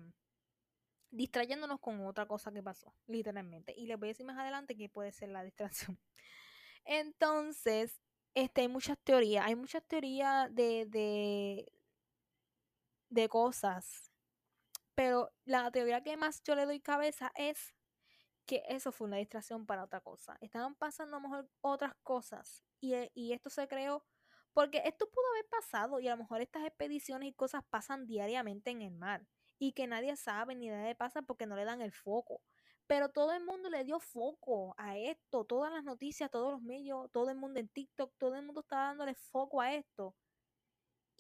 distrayéndonos 1.10 1.80
con 1.80 2.04
otra 2.06 2.26
cosa 2.26 2.52
que 2.52 2.62
pasó, 2.62 2.94
literalmente. 3.06 3.74
Y 3.76 3.86
les 3.86 3.98
voy 3.98 4.08
a 4.08 4.10
decir 4.10 4.26
más 4.26 4.38
adelante 4.38 4.76
que 4.76 4.88
puede 4.88 5.12
ser 5.12 5.30
la 5.30 5.42
distracción. 5.42 5.98
Entonces, 6.84 8.00
este, 8.34 8.62
hay 8.62 8.68
muchas 8.68 8.98
teorías, 9.04 9.46
hay 9.46 9.56
muchas 9.56 9.84
teorías 9.86 10.54
de, 10.54 10.86
de, 10.86 11.72
de 13.10 13.28
cosas, 13.28 14.07
pero 14.98 15.30
la 15.44 15.70
teoría 15.70 16.02
que 16.02 16.16
más 16.16 16.42
yo 16.42 16.56
le 16.56 16.66
doy 16.66 16.80
cabeza 16.80 17.30
es 17.36 17.72
que 18.46 18.64
eso 18.66 18.90
fue 18.90 19.06
una 19.06 19.18
distracción 19.18 19.64
para 19.64 19.84
otra 19.84 20.00
cosa. 20.00 20.36
Estaban 20.40 20.74
pasando 20.74 21.16
a 21.16 21.20
lo 21.20 21.28
mejor 21.28 21.48
otras 21.60 21.94
cosas 22.02 22.64
y, 22.80 22.96
y 23.14 23.32
esto 23.32 23.48
se 23.48 23.68
creó 23.68 24.04
porque 24.52 24.82
esto 24.84 25.08
pudo 25.08 25.24
haber 25.34 25.46
pasado 25.48 26.00
y 26.00 26.08
a 26.08 26.16
lo 26.16 26.24
mejor 26.24 26.40
estas 26.40 26.64
expediciones 26.64 27.28
y 27.28 27.32
cosas 27.32 27.62
pasan 27.70 28.08
diariamente 28.08 28.72
en 28.72 28.82
el 28.82 28.90
mar 28.90 29.24
y 29.60 29.70
que 29.70 29.86
nadie 29.86 30.16
sabe 30.16 30.56
ni 30.56 30.66
nadie 30.66 30.96
pasa 30.96 31.22
porque 31.22 31.46
no 31.46 31.54
le 31.54 31.64
dan 31.64 31.80
el 31.80 31.92
foco. 31.92 32.42
Pero 32.88 33.08
todo 33.08 33.32
el 33.34 33.44
mundo 33.44 33.70
le 33.70 33.84
dio 33.84 34.00
foco 34.00 34.74
a 34.78 34.98
esto, 34.98 35.44
todas 35.44 35.72
las 35.72 35.84
noticias, 35.84 36.28
todos 36.28 36.50
los 36.50 36.60
medios, 36.60 37.08
todo 37.12 37.30
el 37.30 37.36
mundo 37.36 37.60
en 37.60 37.68
TikTok, 37.68 38.12
todo 38.18 38.34
el 38.34 38.44
mundo 38.44 38.62
está 38.62 38.78
dándole 38.78 39.14
foco 39.14 39.60
a 39.60 39.74
esto. 39.74 40.16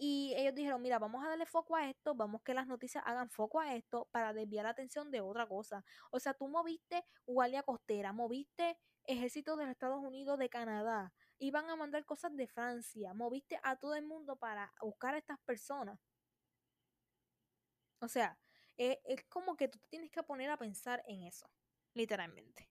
Y 0.00 0.32
ellos 0.36 0.54
dijeron, 0.54 0.80
mira, 0.80 1.00
vamos 1.00 1.24
a 1.24 1.28
darle 1.28 1.44
foco 1.44 1.74
a 1.74 1.90
esto, 1.90 2.14
vamos 2.14 2.40
que 2.42 2.54
las 2.54 2.68
noticias 2.68 3.02
hagan 3.04 3.28
foco 3.30 3.60
a 3.60 3.74
esto 3.74 4.08
para 4.12 4.32
desviar 4.32 4.64
la 4.64 4.70
atención 4.70 5.10
de 5.10 5.20
otra 5.20 5.46
cosa. 5.48 5.84
O 6.12 6.20
sea, 6.20 6.34
tú 6.34 6.46
moviste 6.48 7.04
Guardia 7.26 7.64
Costera, 7.64 8.12
moviste 8.12 8.78
Ejército 9.04 9.56
de 9.56 9.64
los 9.64 9.72
Estados 9.72 10.00
Unidos, 10.00 10.38
de 10.38 10.48
Canadá, 10.48 11.12
iban 11.38 11.68
a 11.68 11.76
mandar 11.76 12.04
cosas 12.04 12.36
de 12.36 12.46
Francia, 12.46 13.12
moviste 13.14 13.58
a 13.64 13.76
todo 13.76 13.94
el 13.94 14.06
mundo 14.06 14.36
para 14.36 14.72
buscar 14.80 15.14
a 15.14 15.18
estas 15.18 15.38
personas. 15.40 15.98
O 18.00 18.08
sea, 18.08 18.38
eh, 18.76 19.00
es 19.04 19.24
como 19.24 19.56
que 19.56 19.68
tú 19.68 19.78
te 19.78 19.88
tienes 19.88 20.10
que 20.10 20.22
poner 20.22 20.50
a 20.50 20.56
pensar 20.56 21.02
en 21.06 21.24
eso, 21.24 21.50
literalmente. 21.94 22.70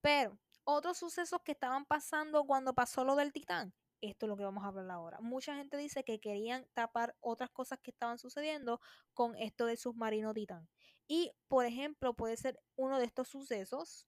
Pero 0.00 0.38
otros 0.64 0.98
sucesos 0.98 1.40
que 1.42 1.52
estaban 1.52 1.84
pasando 1.86 2.44
cuando 2.44 2.74
pasó 2.74 3.04
lo 3.04 3.16
del 3.16 3.32
Titán, 3.32 3.74
esto 4.00 4.26
es 4.26 4.28
lo 4.28 4.36
que 4.36 4.44
vamos 4.44 4.64
a 4.64 4.68
hablar 4.68 4.90
ahora. 4.90 5.20
Mucha 5.20 5.56
gente 5.56 5.76
dice 5.76 6.04
que 6.04 6.20
querían 6.20 6.66
tapar 6.74 7.16
otras 7.20 7.50
cosas 7.50 7.78
que 7.80 7.90
estaban 7.90 8.18
sucediendo 8.18 8.80
con 9.14 9.36
esto 9.36 9.66
del 9.66 9.78
submarino 9.78 10.34
Titán. 10.34 10.68
Y, 11.08 11.32
por 11.48 11.64
ejemplo, 11.66 12.14
puede 12.14 12.36
ser 12.36 12.60
uno 12.76 12.98
de 12.98 13.06
estos 13.06 13.28
sucesos 13.28 14.06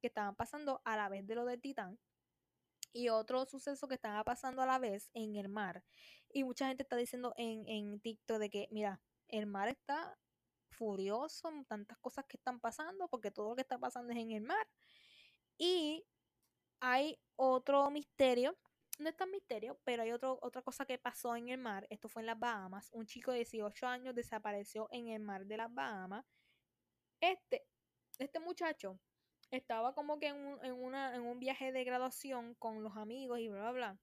que 0.00 0.08
estaban 0.08 0.34
pasando 0.36 0.80
a 0.84 0.96
la 0.96 1.08
vez 1.08 1.26
de 1.26 1.34
lo 1.34 1.44
del 1.44 1.60
Titán 1.60 1.98
y 2.92 3.10
otro 3.10 3.44
suceso 3.46 3.86
que 3.86 3.94
estaba 3.94 4.24
pasando 4.24 4.62
a 4.62 4.66
la 4.66 4.78
vez 4.78 5.10
en 5.14 5.36
el 5.36 5.48
mar. 5.48 5.84
Y 6.30 6.44
mucha 6.44 6.68
gente 6.68 6.82
está 6.82 6.96
diciendo 6.96 7.34
en, 7.36 7.68
en 7.68 8.00
TikTok 8.00 8.38
de 8.38 8.50
que, 8.50 8.68
mira, 8.70 9.00
el 9.28 9.46
mar 9.46 9.68
está 9.68 10.16
furioso, 10.70 11.50
tantas 11.68 11.98
cosas 11.98 12.24
que 12.28 12.36
están 12.36 12.60
pasando, 12.60 13.08
porque 13.08 13.30
todo 13.30 13.50
lo 13.50 13.56
que 13.56 13.62
está 13.62 13.78
pasando 13.78 14.12
es 14.12 14.18
en 14.18 14.32
el 14.32 14.42
mar. 14.42 14.66
Y 15.58 16.04
hay 16.80 17.18
otro 17.36 17.90
misterio, 17.90 18.56
no 18.98 19.08
es 19.08 19.16
tan 19.16 19.30
misterio, 19.30 19.78
pero 19.84 20.02
hay 20.02 20.12
otro, 20.12 20.38
otra 20.42 20.62
cosa 20.62 20.84
que 20.84 20.98
pasó 20.98 21.36
en 21.36 21.48
el 21.48 21.58
mar, 21.58 21.86
esto 21.90 22.08
fue 22.08 22.22
en 22.22 22.26
las 22.26 22.38
Bahamas, 22.38 22.90
un 22.92 23.06
chico 23.06 23.30
de 23.30 23.38
18 23.38 23.86
años 23.86 24.14
desapareció 24.14 24.88
en 24.90 25.08
el 25.08 25.20
mar 25.20 25.46
de 25.46 25.56
las 25.56 25.72
Bahamas. 25.72 26.24
Este, 27.20 27.66
este 28.18 28.40
muchacho 28.40 28.98
estaba 29.50 29.94
como 29.94 30.18
que 30.18 30.28
en 30.28 30.36
un, 30.36 30.64
en, 30.64 30.72
una, 30.74 31.14
en 31.14 31.22
un 31.22 31.38
viaje 31.38 31.72
de 31.72 31.84
graduación 31.84 32.54
con 32.56 32.82
los 32.82 32.96
amigos 32.96 33.38
y 33.40 33.48
bla, 33.48 33.60
bla, 33.60 33.72
bla. 33.72 33.98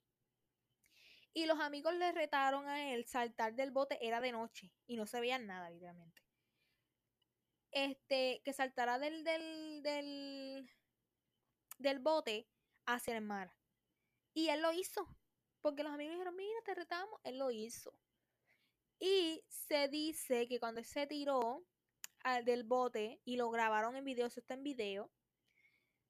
Y 1.34 1.46
los 1.46 1.60
amigos 1.60 1.94
le 1.96 2.12
retaron 2.14 2.68
a 2.68 2.94
él 2.94 3.06
saltar 3.06 3.54
del 3.56 3.72
bote, 3.72 3.98
era 4.02 4.22
de 4.22 4.32
noche 4.32 4.72
y 4.88 4.96
no 4.96 5.06
se 5.06 5.20
veía 5.20 5.38
nada, 5.38 5.70
literalmente. 5.70 6.22
Este, 7.72 8.42
que 8.46 8.54
saltara 8.54 9.00
del, 9.00 9.24
del, 9.26 9.84
del, 9.84 10.70
del 11.78 12.00
bote 12.00 12.48
hacia 12.86 13.18
el 13.18 13.22
mar. 13.22 13.54
Y 14.36 14.50
él 14.50 14.62
lo 14.62 14.72
hizo. 14.72 15.08
Porque 15.62 15.82
los 15.82 15.92
amigos 15.92 16.14
dijeron, 16.14 16.36
mira, 16.36 16.62
te 16.64 16.76
retamos. 16.76 17.20
Él 17.24 17.40
lo 17.40 17.50
hizo. 17.50 17.98
Y 19.00 19.44
se 19.48 19.88
dice 19.88 20.48
que 20.48 20.60
cuando 20.60 20.80
él 20.80 20.86
se 20.86 21.08
tiró 21.08 21.66
al, 22.24 22.46
del 22.46 22.64
bote 22.64 23.20
y 23.26 23.38
lo 23.38 23.50
grabaron 23.50 23.96
en 23.96 24.06
video, 24.06 24.28
eso 24.28 24.40
está 24.40 24.54
en 24.54 24.64
video, 24.64 25.12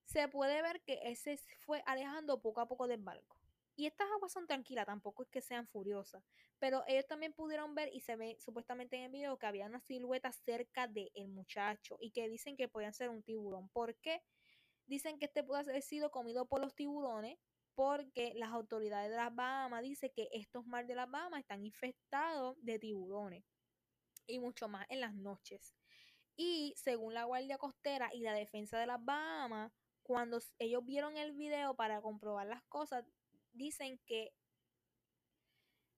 se 0.04 0.28
puede 0.28 0.62
ver 0.62 0.82
que 0.82 1.00
ese 1.04 1.38
fue 1.60 1.82
alejando 1.86 2.42
poco 2.42 2.62
a 2.62 2.68
poco 2.68 2.88
del 2.88 3.02
barco. 3.02 3.40
Y 3.76 3.88
estas 3.88 4.08
aguas 4.12 4.32
son 4.32 4.48
tranquilas, 4.48 4.86
tampoco 4.86 5.24
es 5.24 5.30
que 5.30 5.42
sean 5.42 5.68
furiosas. 5.68 6.24
Pero 6.60 6.84
ellos 6.88 7.06
también 7.08 7.34
pudieron 7.34 7.76
ver 7.76 7.90
y 7.94 8.00
se 8.00 8.16
ve 8.16 8.38
supuestamente 8.40 8.96
en 8.96 9.04
el 9.04 9.12
video 9.12 9.38
que 9.38 9.48
había 9.48 9.66
una 9.66 9.82
silueta 9.82 10.32
cerca 10.32 10.88
del 10.88 11.28
muchacho 11.28 11.98
y 12.00 12.12
que 12.12 12.30
dicen 12.30 12.56
que 12.56 12.70
podían 12.70 12.94
ser 12.94 13.10
un 13.10 13.24
tiburón. 13.24 13.68
¿Por 13.70 13.96
qué? 13.96 14.22
Dicen 14.86 15.20
que 15.20 15.26
este 15.26 15.44
puede 15.44 15.62
haber 15.62 15.82
sido 15.82 16.12
comido 16.12 16.46
por 16.46 16.62
los 16.62 16.74
tiburones 16.76 17.38
porque 17.76 18.34
las 18.36 18.52
autoridades 18.52 19.12
de 19.12 19.18
las 19.18 19.36
Bahamas 19.36 19.84
dicen 19.84 20.12
que 20.16 20.30
estos 20.32 20.66
mares 20.66 20.88
de 20.88 20.96
las 20.96 21.10
Bahamas 21.10 21.42
están 21.42 21.64
infestados 21.66 22.58
de 22.62 22.80
tiburones 22.80 23.44
y 24.28 24.40
mucho 24.40 24.68
más 24.68 24.86
en 24.90 25.02
las 25.02 25.14
noches. 25.14 25.76
Y 26.38 26.74
según 26.78 27.14
la 27.14 27.26
Guardia 27.26 27.58
Costera 27.58 28.10
y 28.14 28.22
la 28.22 28.34
Defensa 28.34 28.80
de 28.80 28.88
las 28.88 29.04
Bahamas, 29.04 29.72
cuando 30.04 30.40
ellos 30.60 30.86
vieron 30.86 31.18
el 31.18 31.34
video 31.34 31.76
para 31.76 32.02
comprobar 32.02 32.48
las 32.48 32.64
cosas, 32.64 33.06
dicen 33.52 34.00
que 34.06 34.34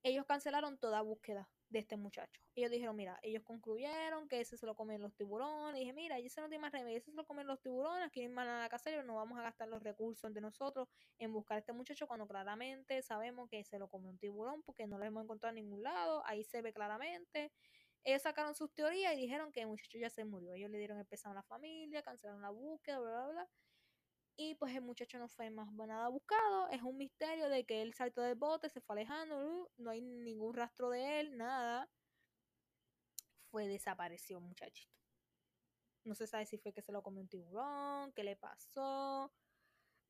ellos 0.04 0.26
cancelaron 0.26 0.78
toda 0.78 1.02
búsqueda 1.02 1.50
de 1.70 1.80
este 1.80 1.98
muchacho. 1.98 2.42
Ellos 2.56 2.72
dijeron, 2.72 2.96
mira, 2.96 3.20
ellos 3.22 3.44
concluyeron 3.44 4.28
que 4.28 4.40
ese 4.42 4.58
se 4.58 4.66
lo 4.66 4.76
comen 4.76 5.02
los 5.02 5.14
tiburones. 5.16 5.76
Y 5.78 5.80
dije, 5.82 5.94
mira, 5.94 6.18
ese 6.18 6.42
no 6.42 6.48
tiene 6.48 6.62
más 6.62 6.72
remedio, 6.72 6.98
ese 6.98 7.12
se 7.12 7.18
lo 7.18 7.26
comen 7.26 7.48
los 7.48 7.60
tiburones, 7.62 8.08
aquí 8.08 8.22
no 8.22 8.28
hay 8.28 8.34
más 8.34 8.46
nada 8.46 8.70
que 8.70 8.76
hacer, 8.76 9.06
no 9.06 9.16
vamos 9.16 9.38
a 9.40 9.44
gastar 9.44 9.68
los 9.68 9.84
recursos 9.84 10.34
de 10.34 10.42
nosotros 10.42 10.88
en 11.20 11.34
buscar 11.34 11.58
a 11.58 11.60
este 11.60 11.74
muchacho 11.74 12.08
cuando 12.08 12.28
claramente 12.28 13.02
sabemos 13.02 13.50
que 13.50 13.64
se 13.64 13.80
lo 13.80 13.88
comió 13.90 14.10
un 14.10 14.18
tiburón 14.18 14.64
porque 14.64 14.88
no 14.88 14.98
lo 14.98 15.06
hemos 15.06 15.24
encontrado 15.24 15.56
en 15.56 15.64
ningún 15.64 15.84
lado, 15.84 16.24
ahí 16.26 16.44
se 16.44 16.62
ve 16.62 16.74
claramente. 16.74 17.52
Ellos 18.04 18.22
sacaron 18.22 18.56
sus 18.56 18.74
teorías 18.74 19.14
y 19.16 19.18
dijeron 19.18 19.52
que 19.52 19.62
el 19.62 19.68
muchacho 19.68 19.98
ya 19.98 20.10
se 20.10 20.24
murió. 20.24 20.54
Ellos 20.54 20.72
le 20.72 20.78
dieron 20.78 20.98
el 20.98 21.08
a 21.24 21.34
la 21.34 21.44
familia, 21.44 22.02
cancelaron 22.02 22.42
la 22.42 22.52
búsqueda, 22.52 23.00
bla, 23.00 23.10
bla, 23.12 23.28
bla. 23.28 23.50
Y 24.40 24.54
pues 24.56 24.76
el 24.76 24.84
muchacho 24.84 25.18
no 25.18 25.28
fue 25.28 25.50
más 25.50 25.72
nada 25.74 26.08
buscado. 26.10 26.70
Es 26.70 26.84
un 26.84 26.96
misterio 26.96 27.50
de 27.50 27.66
que 27.66 27.82
él 27.82 27.96
saltó 27.96 28.22
del 28.22 28.36
bote, 28.36 28.70
se 28.70 28.82
fue 28.82 28.96
alejando, 28.96 29.36
uh, 29.36 29.70
no 29.78 29.90
hay 29.90 30.02
ningún 30.02 30.54
rastro 30.54 30.92
de 30.92 31.20
él, 31.20 31.36
nada. 31.36 31.90
Fue 33.50 33.68
desapareció 33.68 34.40
muchachito. 34.40 34.96
No 36.06 36.14
se 36.14 36.28
sabe 36.28 36.46
si 36.46 36.60
fue 36.60 36.72
que 36.72 36.84
se 36.84 36.92
lo 36.92 37.02
comió 37.02 37.22
un 37.22 37.28
tiburón, 37.28 38.14
qué 38.14 38.24
le 38.24 38.36
pasó. 38.36 39.34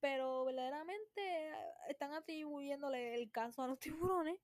Pero 0.01 0.43
verdaderamente 0.43 1.21
eh, 1.49 1.73
están 1.87 2.13
atribuyéndole 2.13 3.15
el 3.15 3.31
caso 3.31 3.63
a 3.63 3.67
los 3.67 3.79
tiburones. 3.79 4.37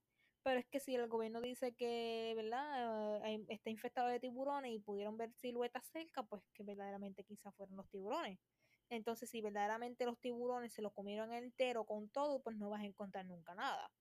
Pero 0.44 0.60
es 0.60 0.66
que 0.68 0.80
si 0.80 0.96
el 0.96 1.08
gobierno 1.08 1.42
dice 1.42 1.76
que, 1.76 2.34
¿verdad? 2.36 3.26
Eh, 3.26 3.46
está 3.50 3.70
infectado 3.70 4.08
de 4.08 4.20
tiburones 4.20 4.72
y 4.72 4.80
pudieron 4.80 5.18
ver 5.18 5.34
siluetas 5.34 5.86
cerca, 5.88 6.24
pues 6.24 6.42
que 6.54 6.64
verdaderamente 6.64 7.24
quizás 7.26 7.54
fueron 7.56 7.76
los 7.78 7.90
tiburones. 7.90 8.40
Entonces, 8.94 9.30
si 9.30 9.42
verdaderamente 9.42 10.06
los 10.06 10.20
tiburones 10.20 10.74
se 10.74 10.82
lo 10.82 10.92
comieron 10.92 11.34
entero 11.34 11.86
con 11.86 12.10
todo, 12.10 12.42
pues 12.42 12.58
no 12.58 12.70
vas 12.70 12.82
a 12.82 12.86
encontrar 12.86 13.26
nunca 13.26 13.56
nada. 13.56 13.92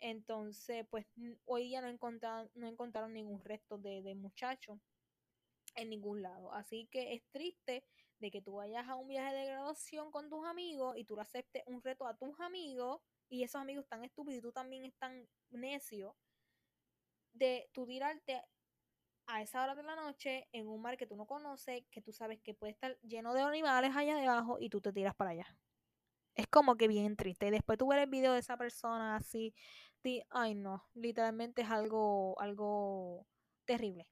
Entonces, 0.00 0.86
pues 0.88 1.06
hoy 1.44 1.64
día 1.64 1.80
no 1.82 1.88
encontraron, 1.88 2.50
no 2.54 2.66
encontraron 2.68 3.12
ningún 3.12 3.44
resto 3.44 3.76
de, 3.76 4.02
de 4.02 4.14
muchacho 4.14 4.80
en 5.74 5.90
ningún 5.90 6.22
lado. 6.22 6.52
Así 6.54 6.88
que 6.90 7.14
es 7.14 7.22
triste 7.30 7.84
de 8.18 8.30
que 8.30 8.42
tú 8.42 8.54
vayas 8.54 8.86
a 8.88 8.96
un 8.96 9.08
viaje 9.08 9.34
de 9.34 9.46
graduación 9.46 10.10
con 10.10 10.28
tus 10.28 10.46
amigos 10.46 10.96
y 10.96 11.04
tú 11.04 11.16
le 11.16 11.22
aceptes 11.22 11.62
un 11.66 11.82
reto 11.82 12.06
a 12.06 12.16
tus 12.16 12.38
amigos 12.40 13.00
y 13.28 13.42
esos 13.42 13.60
amigos 13.60 13.84
están 13.84 14.04
estúpidos 14.04 14.38
y 14.38 14.42
tú 14.42 14.52
también 14.52 14.84
están 14.84 15.26
necio 15.50 16.16
de 17.32 17.68
tú 17.72 17.86
tirarte 17.86 18.42
a 19.26 19.42
esa 19.42 19.62
hora 19.62 19.74
de 19.74 19.82
la 19.82 19.96
noche 19.96 20.48
en 20.52 20.68
un 20.68 20.82
mar 20.82 20.96
que 20.96 21.06
tú 21.06 21.16
no 21.16 21.26
conoces, 21.26 21.84
que 21.90 22.02
tú 22.02 22.12
sabes 22.12 22.40
que 22.40 22.54
puede 22.54 22.72
estar 22.72 22.98
lleno 23.00 23.34
de 23.34 23.42
animales 23.42 23.94
allá 23.94 24.16
debajo 24.16 24.58
y 24.58 24.70
tú 24.70 24.80
te 24.80 24.92
tiras 24.92 25.14
para 25.14 25.30
allá. 25.30 25.56
Es 26.34 26.46
como 26.46 26.76
que 26.76 26.88
bien 26.88 27.16
triste. 27.16 27.46
Y 27.46 27.50
después 27.50 27.78
tú 27.78 27.88
ves 27.88 28.00
el 28.00 28.08
video 28.08 28.32
de 28.32 28.40
esa 28.40 28.56
persona 28.56 29.16
así, 29.16 29.54
ay 30.30 30.54
no, 30.54 30.88
literalmente 30.94 31.62
es 31.62 31.70
algo, 31.70 32.40
algo 32.40 33.26
terrible. 33.64 34.08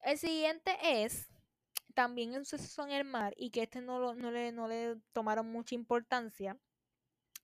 El 0.00 0.18
siguiente 0.18 0.76
es 0.82 1.28
también 1.94 2.34
un 2.34 2.44
suceso 2.44 2.84
en 2.84 2.90
el 2.92 3.04
mar 3.04 3.34
y 3.36 3.50
que 3.50 3.62
este 3.62 3.80
no, 3.80 4.14
no, 4.14 4.30
le, 4.30 4.52
no 4.52 4.68
le 4.68 4.96
tomaron 5.12 5.50
mucha 5.50 5.74
importancia 5.74 6.56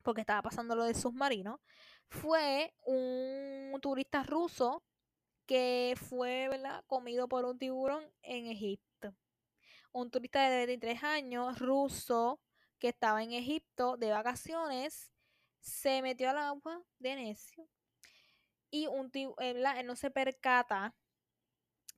porque 0.03 0.21
estaba 0.21 0.43
pasando 0.43 0.77
lo 0.77 0.85
del 0.85 0.95
submarino. 0.95 1.61
Fue 2.09 2.75
un 2.85 3.77
turista 3.81 4.23
ruso 4.23 4.85
que 5.47 5.95
fue 5.97 6.51
comido 6.87 7.29
por 7.29 7.45
un 7.45 7.59
tiburón 7.59 8.05
en 8.23 8.47
Egipto. 8.47 9.15
Un 9.93 10.11
turista 10.11 10.49
de 10.49 10.67
23 10.67 11.05
años, 11.05 11.59
ruso, 11.59 12.41
que 12.79 12.89
estaba 12.89 13.23
en 13.23 13.33
Egipto 13.33 13.97
de 13.97 14.11
vacaciones, 14.11 15.13
se 15.61 16.03
metió 16.03 16.31
al 16.31 16.39
agua 16.39 16.83
de 16.99 17.17
necio 17.17 17.69
y 18.75 18.89
un 18.89 19.11
tiburón, 19.11 19.37
él 19.39 19.87
no 19.87 19.95
se 19.95 20.11
percata 20.11 20.95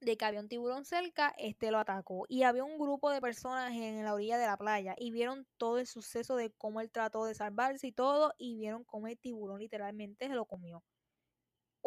de 0.00 0.16
que 0.18 0.24
había 0.26 0.40
un 0.40 0.48
tiburón 0.48 0.84
cerca, 0.84 1.34
este 1.38 1.70
lo 1.70 1.78
atacó. 1.78 2.26
Y 2.28 2.42
había 2.42 2.64
un 2.64 2.78
grupo 2.78 3.10
de 3.10 3.22
personas 3.22 3.72
en 3.72 4.04
la 4.04 4.12
orilla 4.12 4.36
de 4.36 4.46
la 4.46 4.58
playa 4.58 4.94
y 4.98 5.10
vieron 5.10 5.46
todo 5.56 5.78
el 5.78 5.86
suceso 5.86 6.36
de 6.36 6.50
cómo 6.52 6.82
él 6.82 6.90
trató 6.90 7.24
de 7.24 7.34
salvarse 7.34 7.86
y 7.86 7.92
todo, 7.92 8.34
y 8.36 8.56
vieron 8.56 8.84
cómo 8.84 9.06
el 9.06 9.18
tiburón 9.18 9.58
literalmente 9.60 10.28
se 10.28 10.34
lo 10.34 10.44
comió. 10.44 10.84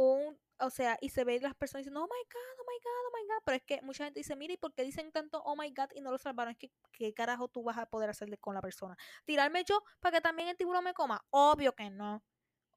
Un, 0.02 0.39
o 0.60 0.70
sea, 0.70 0.97
y 1.02 1.10
se 1.10 1.26
ve 1.26 1.41
las 1.41 1.56
personas 1.56 1.82
diciendo, 1.82 2.02
oh 2.02 2.08
my 2.08 2.24
god, 2.32 2.60
oh 2.62 2.66
my 2.66 2.78
god, 2.82 3.06
oh 3.06 3.12
my 3.18 3.28
god. 3.28 3.43
Pero 3.43 3.58
es 3.58 3.64
que 3.64 3.82
mucha 3.82 4.06
gente 4.06 4.22
dice, 4.22 4.34
mira, 4.38 4.54
¿y 4.54 4.58
por 4.58 4.74
qué 4.74 4.84
dicen 4.84 5.12
tanto 5.12 5.43
oh 5.43 5.58
my 5.58 5.70
god 5.74 5.89
y 5.93 6.00
no 6.00 6.10
lo 6.10 6.18
salvaron? 6.18 6.52
Es 6.52 6.58
que, 6.58 6.72
¿qué 6.93 7.14
carajo 7.14 7.50
tú 7.50 7.64
vas 7.64 7.78
a 7.78 7.86
poder 7.86 8.10
hacerle 8.10 8.38
con 8.38 8.56
la 8.56 8.62
persona? 8.62 8.95
¿Tirarme 9.26 9.66
yo 9.66 9.84
para 10.00 10.18
que 10.18 10.22
también 10.22 10.47
el 10.47 10.56
tiburón 10.56 10.86
me 10.86 10.93
coma? 10.93 11.26
Obvio 11.32 11.76
que 11.76 11.89
no. 11.89 12.24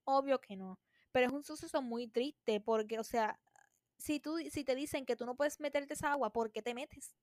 Obvio 0.03 0.41
que 0.41 0.57
no. 0.57 0.81
Pero 1.13 1.29
es 1.29 1.33
un 1.33 1.45
suceso 1.45 1.81
muy 1.81 2.09
triste 2.09 2.61
porque, 2.61 2.99
o 2.99 3.05
sea, 3.05 3.39
si, 3.99 4.19
tú, 4.19 4.39
si 4.51 4.65
te 4.65 4.75
dicen 4.75 5.07
que 5.07 5.15
tú 5.15 5.25
no 5.25 5.37
puedes 5.37 5.61
meterte 5.61 5.95
esa 5.95 6.11
agua, 6.11 6.33
¿por 6.33 6.51
qué 6.51 6.61
te 6.61 6.75
metes? 6.75 7.15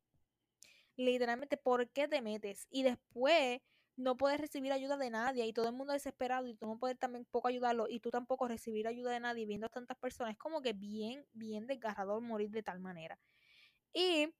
Literalmente, 0.96 1.58
¿por 1.58 1.90
qué 1.90 2.08
te 2.08 2.22
metes? 2.22 2.68
Y 2.70 2.84
después 2.84 3.60
no 4.00 4.16
puedes 4.16 4.40
recibir 4.40 4.72
ayuda 4.72 4.96
de 4.98 5.10
nadie 5.10 5.46
y 5.46 5.54
todo 5.54 5.68
el 5.68 5.76
mundo 5.76 5.92
desesperado 5.92 6.48
y 6.48 6.56
tú 6.56 6.66
no 6.66 6.80
puedes 6.80 6.98
también 6.98 7.26
poco 7.26 7.50
ayudarlo 7.50 7.88
y 7.90 8.00
tú 8.00 8.10
tampoco 8.10 8.48
recibir 8.48 8.88
ayuda 8.88 9.12
de 9.12 9.20
nadie 9.20 9.46
viendo 9.46 9.68
a 9.68 9.70
tantas 9.70 9.98
personas. 9.98 10.34
Es 10.34 10.40
como 10.40 10.62
que 10.62 10.72
bien, 10.74 11.26
bien 11.34 11.68
desgarrador 11.68 12.22
morir 12.22 12.50
de 12.50 12.64
tal 12.64 12.80
manera. 12.80 13.20
Y 13.94 14.34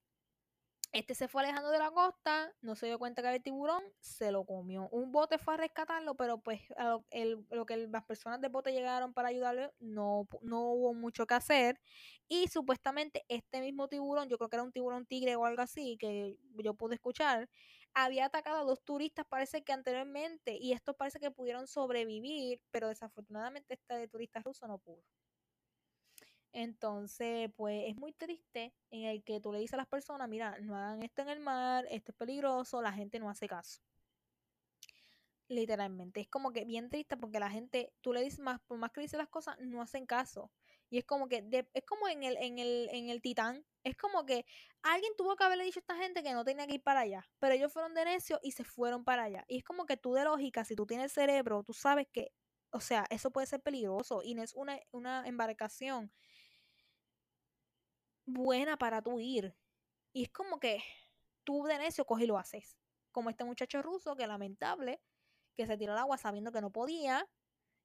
este 0.92 1.14
se 1.14 1.28
fue 1.28 1.42
alejando 1.42 1.70
de 1.70 1.78
la 1.78 1.90
costa, 1.90 2.52
no 2.62 2.74
se 2.74 2.86
dio 2.86 2.98
cuenta 2.98 3.20
que 3.22 3.28
había 3.28 3.42
tiburón, 3.42 3.82
se 4.00 4.32
lo 4.32 4.44
comió. 4.44 4.88
Un 4.88 5.12
bote 5.12 5.38
fue 5.38 5.54
a 5.54 5.56
rescatarlo, 5.58 6.16
pero 6.16 6.38
pues 6.38 6.62
lo, 6.78 7.04
lo 7.50 7.66
que 7.66 7.76
las 7.76 8.04
personas 8.04 8.40
del 8.40 8.50
bote 8.50 8.72
llegaron 8.72 9.12
para 9.12 9.28
ayudarle 9.28 9.70
no, 9.78 10.26
no 10.42 10.62
hubo 10.72 10.94
mucho 10.94 11.26
que 11.26 11.34
hacer. 11.34 11.78
Y 12.28 12.48
supuestamente 12.48 13.24
este 13.28 13.60
mismo 13.60 13.88
tiburón, 13.88 14.28
yo 14.28 14.38
creo 14.38 14.48
que 14.48 14.56
era 14.56 14.62
un 14.62 14.72
tiburón 14.72 15.04
tigre 15.06 15.36
o 15.36 15.44
algo 15.44 15.62
así, 15.62 15.96
que 15.98 16.36
yo 16.56 16.74
pude 16.74 16.94
escuchar, 16.94 17.48
había 17.94 18.26
atacado 18.26 18.58
a 18.60 18.64
dos 18.64 18.82
turistas, 18.84 19.26
parece 19.28 19.62
que 19.64 19.72
anteriormente, 19.72 20.56
y 20.60 20.72
estos 20.72 20.96
parece 20.96 21.20
que 21.20 21.30
pudieron 21.30 21.66
sobrevivir, 21.66 22.60
pero 22.70 22.88
desafortunadamente 22.88 23.74
este 23.74 24.08
turista 24.08 24.40
ruso 24.40 24.66
no 24.68 24.78
pudo. 24.78 25.02
Entonces, 26.52 27.50
pues 27.56 27.84
es 27.88 27.96
muy 27.96 28.12
triste 28.12 28.74
en 28.90 29.04
el 29.04 29.22
que 29.24 29.40
tú 29.40 29.52
le 29.52 29.60
dices 29.60 29.74
a 29.74 29.76
las 29.78 29.86
personas, 29.88 30.28
mira, 30.28 30.58
no 30.60 30.76
hagan 30.76 31.02
esto 31.02 31.22
en 31.22 31.28
el 31.28 31.40
mar, 31.40 31.86
esto 31.90 32.12
es 32.12 32.16
peligroso, 32.18 32.82
la 32.82 32.92
gente 32.92 33.18
no 33.20 33.30
hace 33.30 33.46
caso. 33.46 33.80
Literalmente, 35.48 36.20
es 36.20 36.28
como 36.28 36.50
que 36.52 36.64
bien 36.64 36.88
triste 36.88 37.16
porque 37.18 37.40
la 37.40 37.50
gente, 37.50 37.92
tú 38.00 38.12
le 38.14 38.22
dices 38.22 38.40
más, 38.40 38.60
por 38.62 38.78
más 38.78 38.90
que 38.92 39.00
dices 39.02 39.18
las 39.18 39.28
cosas, 39.28 39.58
no 39.60 39.82
hacen 39.82 40.06
caso. 40.06 40.50
Y 40.90 40.98
es 40.98 41.04
como 41.04 41.28
que, 41.28 41.46
es 41.72 41.84
como 41.84 42.08
en 42.08 42.24
el, 42.24 42.36
en 42.38 42.58
el, 42.58 42.88
en 42.90 43.08
el 43.08 43.22
Titán, 43.22 43.64
es 43.84 43.96
como 43.96 44.26
que 44.26 44.44
alguien 44.82 45.12
tuvo 45.16 45.36
que 45.36 45.44
haberle 45.44 45.64
dicho 45.64 45.78
a 45.78 45.82
esta 45.82 45.96
gente 45.96 46.22
que 46.22 46.32
no 46.32 46.44
tenía 46.44 46.66
que 46.66 46.74
ir 46.74 46.82
para 46.82 47.00
allá, 47.00 47.24
pero 47.38 47.54
ellos 47.54 47.72
fueron 47.72 47.94
de 47.94 48.04
necio 48.04 48.40
y 48.42 48.52
se 48.52 48.64
fueron 48.64 49.04
para 49.04 49.24
allá. 49.24 49.44
Y 49.46 49.58
es 49.58 49.64
como 49.64 49.86
que 49.86 49.96
tú 49.96 50.14
de 50.14 50.24
lógica, 50.24 50.64
si 50.64 50.74
tú 50.74 50.86
tienes 50.86 51.12
cerebro, 51.12 51.62
tú 51.62 51.72
sabes 51.72 52.08
que, 52.12 52.32
o 52.72 52.80
sea, 52.80 53.06
eso 53.10 53.30
puede 53.30 53.46
ser 53.46 53.62
peligroso 53.62 54.20
y 54.24 54.34
no 54.34 54.42
es 54.42 54.52
una, 54.54 54.80
una 54.90 55.26
embarcación 55.26 56.12
buena 58.26 58.76
para 58.76 59.02
tú 59.02 59.20
ir. 59.20 59.54
Y 60.12 60.24
es 60.24 60.30
como 60.30 60.58
que 60.58 60.82
tú 61.44 61.64
de 61.64 61.78
necio 61.78 62.04
coges 62.04 62.24
y 62.24 62.26
lo 62.26 62.38
haces. 62.38 62.76
Como 63.12 63.30
este 63.30 63.44
muchacho 63.44 63.82
ruso, 63.82 64.16
que 64.16 64.26
lamentable, 64.26 65.00
que 65.56 65.66
se 65.66 65.76
tiró 65.76 65.92
al 65.92 65.98
agua 65.98 66.18
sabiendo 66.18 66.52
que 66.52 66.60
no 66.60 66.70
podía. 66.70 67.28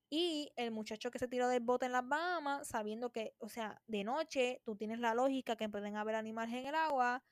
Y 0.09 0.51
el 0.55 0.71
muchacho 0.71 1.11
que 1.11 1.19
se 1.19 1.27
tiró 1.27 1.47
del 1.47 1.61
bote 1.61 1.87
en 1.87 1.91
las 1.93 2.07
Bahamas, 2.07 2.67
sabiendo 2.67 3.11
que, 3.11 3.33
o 3.39 3.49
sea, 3.49 3.81
de 3.87 4.03
noche 4.03 4.61
tú 4.63 4.75
tienes 4.75 4.99
la 4.99 5.13
lógica 5.15 5.55
que 5.55 5.69
pueden 5.69 5.97
haber 5.97 6.15
animales 6.15 6.53
en 6.55 6.67
el 6.67 6.75
agua. 6.75 7.23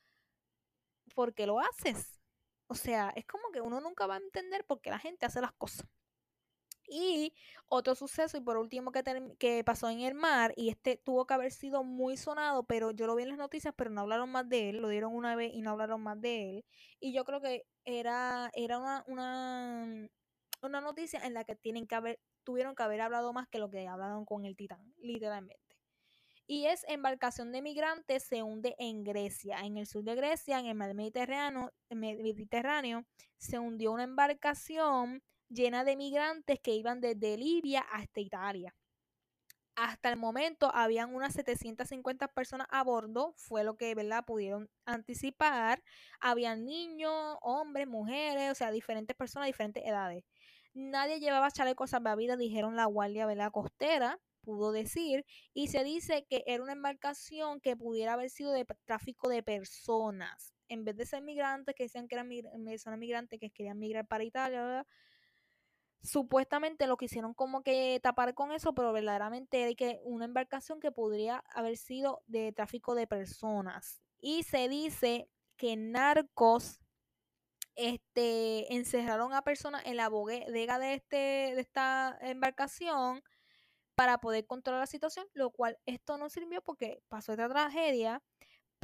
¿Por 1.16 1.34
qué 1.34 1.46
lo 1.48 1.60
haces? 1.60 2.20
O 2.68 2.76
sea, 2.76 3.12
es 3.16 3.26
como 3.26 3.52
que 3.52 3.62
uno 3.62 3.80
nunca 3.82 4.08
va 4.08 4.16
a 4.16 4.18
entender 4.18 4.66
por 4.66 4.82
qué 4.82 4.90
la 4.90 5.00
gente 5.00 5.26
hace 5.26 5.42
las 5.42 5.54
cosas. 5.54 5.88
Y 6.88 7.34
otro 7.68 7.96
suceso, 7.96 8.38
y 8.38 8.42
por 8.42 8.58
último 8.58 8.92
que, 8.92 9.04
que 9.40 9.64
pasó 9.64 9.90
en 9.90 10.02
el 10.02 10.14
mar, 10.16 10.54
y 10.58 10.70
este 10.70 10.98
tuvo 10.98 11.26
que 11.26 11.34
haber 11.34 11.52
sido 11.52 11.84
muy 11.84 12.18
sonado, 12.18 12.64
pero 12.66 12.92
yo 12.92 13.08
lo 13.08 13.16
vi 13.16 13.24
en 13.24 13.30
las 13.30 13.38
noticias, 13.38 13.74
pero 13.78 13.90
no 13.90 14.02
hablaron 14.02 14.30
más 14.32 14.48
de 14.50 14.70
él, 14.70 14.78
lo 14.78 14.90
dieron 14.90 15.16
una 15.16 15.36
vez 15.36 15.52
y 15.54 15.62
no 15.62 15.72
hablaron 15.72 16.02
más 16.04 16.20
de 16.22 16.50
él. 16.50 16.66
Y 17.00 17.14
yo 17.14 17.24
creo 17.26 17.42
que 17.42 17.66
era, 17.86 18.52
era 18.54 18.80
una, 18.80 19.04
una, 19.08 20.08
una 20.62 20.82
noticia 20.82 21.20
en 21.26 21.34
la 21.34 21.44
que 21.46 21.56
tienen 21.56 21.88
que 21.88 21.96
haber, 21.96 22.20
tuvieron 22.44 22.76
que 22.76 22.84
haber 22.84 23.02
hablado 23.02 23.34
más 23.34 23.48
que 23.48 23.60
lo 23.60 23.70
que 23.70 23.88
hablaron 23.88 24.26
con 24.26 24.46
el 24.46 24.56
Titán, 24.56 24.94
literalmente. 24.98 25.64
Y 26.46 26.66
es 26.66 26.84
embarcación 26.90 27.52
de 27.52 27.62
migrantes 27.62 28.24
se 28.24 28.44
hunde 28.44 28.76
en 28.78 29.04
Grecia, 29.04 29.60
en 29.62 29.78
el 29.78 29.88
sur 29.88 30.04
de 30.04 30.16
Grecia, 30.16 30.60
en 30.60 30.66
el 30.66 30.76
mar 30.76 30.94
Mediterráneo, 30.94 31.72
Mediterráneo 31.90 33.06
se 33.38 33.60
hundió 33.60 33.94
una 33.94 34.04
embarcación 34.04 35.24
llena 35.50 35.84
de 35.86 35.96
migrantes 35.96 36.60
que 36.60 36.76
iban 36.76 37.00
desde 37.00 37.38
Libia 37.38 37.82
hasta 37.92 38.20
Italia. 38.20 38.76
Hasta 39.76 40.10
el 40.10 40.18
momento 40.18 40.70
habían 40.74 41.16
unas 41.16 41.34
750 41.34 42.28
personas 42.28 42.68
a 42.70 42.84
bordo, 42.84 43.34
fue 43.38 43.64
lo 43.64 43.76
que 43.76 43.96
¿verdad? 43.96 44.24
pudieron 44.26 44.70
anticipar. 44.86 45.82
Habían 46.20 46.66
niños, 46.66 47.38
hombres, 47.42 47.88
mujeres, 47.88 48.52
o 48.52 48.56
sea, 48.56 48.70
diferentes 48.72 49.16
personas, 49.16 49.48
diferentes 49.48 49.84
edades. 49.84 50.24
Nadie 50.74 51.20
llevaba 51.20 51.52
chalecos 51.52 51.92
salvavidas, 51.92 52.38
dijeron 52.38 52.76
la 52.76 52.86
guardia 52.86 53.26
¿verdad? 53.26 53.52
costera, 53.52 54.20
pudo 54.42 54.72
decir, 54.72 55.26
y 55.54 55.68
se 55.68 55.84
dice 55.84 56.26
que 56.30 56.44
era 56.48 56.64
una 56.64 56.74
embarcación 56.74 57.62
que 57.62 57.76
pudiera 57.78 58.14
haber 58.14 58.30
sido 58.30 58.52
de 58.52 58.66
tráfico 58.86 59.30
de 59.30 59.44
personas. 59.44 60.54
En 60.68 60.84
vez 60.84 60.96
de 60.98 61.06
ser 61.06 61.22
migrantes, 61.22 61.76
que 61.76 61.84
decían 61.84 62.08
que 62.08 62.16
eran 62.16 62.28
migrantes 63.00 63.40
que 63.40 63.52
querían 63.52 63.80
migrar 63.80 64.08
para 64.08 64.24
Italia, 64.24 64.86
supuestamente 66.02 66.88
lo 66.88 66.98
quisieron 66.98 67.34
como 67.34 67.64
que 67.64 68.00
tapar 68.02 68.34
con 68.34 68.52
eso, 68.52 68.74
pero 68.74 68.92
verdaderamente 68.92 69.64
era 69.64 69.74
que 69.74 70.00
una 70.04 70.26
embarcación 70.26 70.80
que 70.80 70.92
podría 70.92 71.44
haber 71.54 71.78
sido 71.78 72.24
de 72.28 72.52
tráfico 72.52 72.96
de 72.96 73.08
personas. 73.08 74.02
Y 74.20 74.44
se 74.44 74.68
dice 74.70 75.30
que 75.56 75.76
narcos 75.78 76.80
este, 77.76 78.74
encerraron 78.76 79.34
a 79.34 79.44
personas 79.44 79.84
en 79.86 79.98
la 79.98 80.10
bodega 80.10 80.80
de, 80.80 80.96
este, 80.96 81.16
de 81.16 81.62
esta 81.62 82.18
embarcación 82.22 83.24
para 83.96 84.20
poder 84.20 84.46
controlar 84.46 84.82
la 84.82 84.88
situación, 84.88 85.28
lo 85.34 85.52
cual 85.52 85.78
esto 85.86 86.18
no 86.18 86.30
sirvió 86.30 86.62
porque 86.62 87.02
pasó 87.10 87.34
esta 87.34 87.50
tragedia, 87.50 88.24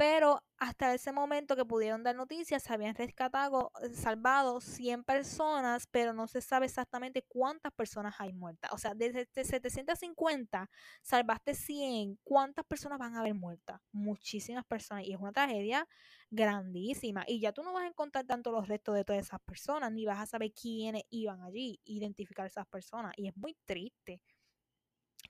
pero 0.00 0.42
hasta 0.56 0.94
ese 0.94 1.12
momento 1.12 1.54
que 1.56 1.66
pudieron 1.66 2.02
dar 2.02 2.16
noticias, 2.16 2.62
se 2.62 2.72
habían 2.72 2.94
rescatado, 2.94 3.70
eh, 3.82 3.90
salvado 3.92 4.62
100 4.62 5.04
personas, 5.04 5.86
pero 5.88 6.14
no 6.14 6.26
se 6.26 6.40
sabe 6.40 6.64
exactamente 6.64 7.22
cuántas 7.28 7.70
personas 7.74 8.14
hay 8.18 8.32
muertas. 8.32 8.72
O 8.72 8.78
sea, 8.78 8.94
desde 8.94 9.26
750 9.44 10.70
salvaste 11.02 11.54
100, 11.54 12.18
¿cuántas 12.24 12.64
personas 12.64 12.98
van 12.98 13.14
a 13.14 13.20
haber 13.20 13.34
muertas? 13.34 13.78
Muchísimas 13.92 14.64
personas. 14.64 15.04
Y 15.04 15.12
es 15.12 15.20
una 15.20 15.32
tragedia 15.32 15.86
grandísima. 16.30 17.24
Y 17.26 17.38
ya 17.38 17.52
tú 17.52 17.62
no 17.62 17.74
vas 17.74 17.84
a 17.84 17.88
encontrar 17.88 18.24
tanto 18.24 18.52
los 18.52 18.68
restos 18.68 18.94
de 18.94 19.04
todas 19.04 19.20
esas 19.26 19.40
personas, 19.40 19.92
ni 19.92 20.06
vas 20.06 20.18
a 20.18 20.24
saber 20.24 20.50
quiénes 20.54 21.02
iban 21.10 21.42
allí, 21.42 21.78
identificar 21.84 22.46
esas 22.46 22.66
personas. 22.66 23.12
Y 23.18 23.28
es 23.28 23.36
muy 23.36 23.54
triste 23.66 24.22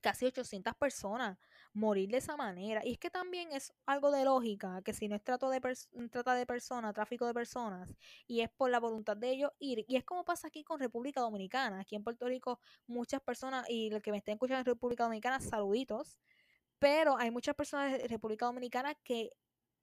casi 0.01 0.27
800 0.27 0.75
personas 0.77 1.39
morir 1.73 2.11
de 2.11 2.19
esa 2.19 2.37
manera. 2.37 2.83
Y 2.85 2.93
es 2.93 2.99
que 2.99 3.11
también 3.11 3.53
es 3.53 3.73
algo 3.87 4.11
de 4.11 4.25
lógica, 4.25 4.83
que 4.83 4.93
si 4.93 5.09
no 5.09 5.17
es 5.17 5.23
trato 5.23 5.51
de 5.51 5.61
trata 6.11 6.35
de 6.35 6.47
personas, 6.47 6.95
tráfico 6.95 7.27
de 7.27 7.35
personas, 7.35 7.95
y 8.27 8.41
es 8.41 8.51
por 8.51 8.71
la 8.71 8.81
voluntad 8.81 9.17
de 9.17 9.31
ellos 9.31 9.53
ir, 9.59 9.85
y 9.89 9.97
es 9.97 10.05
como 10.05 10.25
pasa 10.25 10.49
aquí 10.49 10.65
con 10.65 10.81
República 10.81 11.21
Dominicana. 11.21 11.81
Aquí 11.81 11.97
en 11.97 12.05
Puerto 12.05 12.27
Rico 12.27 12.61
muchas 12.87 13.21
personas, 13.23 13.69
y 13.69 13.93
el 13.93 14.03
que 14.03 14.11
me 14.11 14.19
estén 14.19 14.35
escuchando 14.35 14.61
en 14.61 14.67
República 14.67 15.05
Dominicana, 15.05 15.41
saluditos, 15.41 16.19
pero 16.79 17.17
hay 17.19 17.31
muchas 17.31 17.55
personas 17.55 17.93
de 17.93 18.09
República 18.09 18.47
Dominicana 18.47 18.95
que 19.05 19.31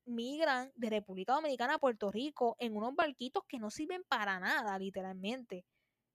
migran 0.05 0.71
de 0.75 0.89
República 0.89 1.33
Dominicana 1.33 1.75
a 1.75 1.79
Puerto 1.79 2.11
Rico 2.11 2.55
en 2.59 2.75
unos 2.75 2.95
barquitos 2.95 3.43
que 3.47 3.59
no 3.59 3.69
sirven 3.69 4.03
para 4.07 4.39
nada, 4.39 4.77
literalmente. 4.79 5.65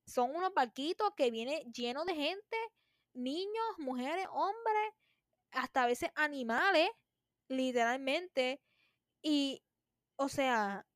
Son 0.07 0.35
unos 0.35 0.53
barquitos 0.55 1.11
que 1.17 1.31
vienen 1.31 1.73
llenos 1.73 2.07
de 2.07 2.15
gente 2.15 2.57
niños, 3.15 3.79
mujeres, 3.79 4.27
hombres, 4.31 4.93
hasta 5.53 5.85
a 5.85 5.87
veces 5.87 6.11
animales, 6.15 6.89
literalmente. 7.49 8.61
Y, 9.23 9.63
o 10.17 10.29
sea, 10.29 10.87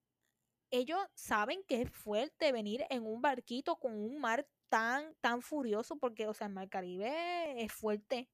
ellos 0.70 1.00
saben 1.14 1.62
que 1.68 1.82
es 1.82 1.90
fuerte 1.90 2.52
venir 2.52 2.84
en 2.90 3.06
un 3.06 3.22
barquito 3.22 3.76
con 3.76 3.94
un 3.94 4.20
mar 4.20 4.48
tan, 4.68 5.14
tan 5.20 5.42
furioso, 5.42 5.96
porque, 5.98 6.26
o 6.28 6.34
sea, 6.34 6.48
el 6.48 6.54
mar 6.54 6.68
Caribe 6.68 7.62
es 7.62 7.72
fuerte. 7.72 8.28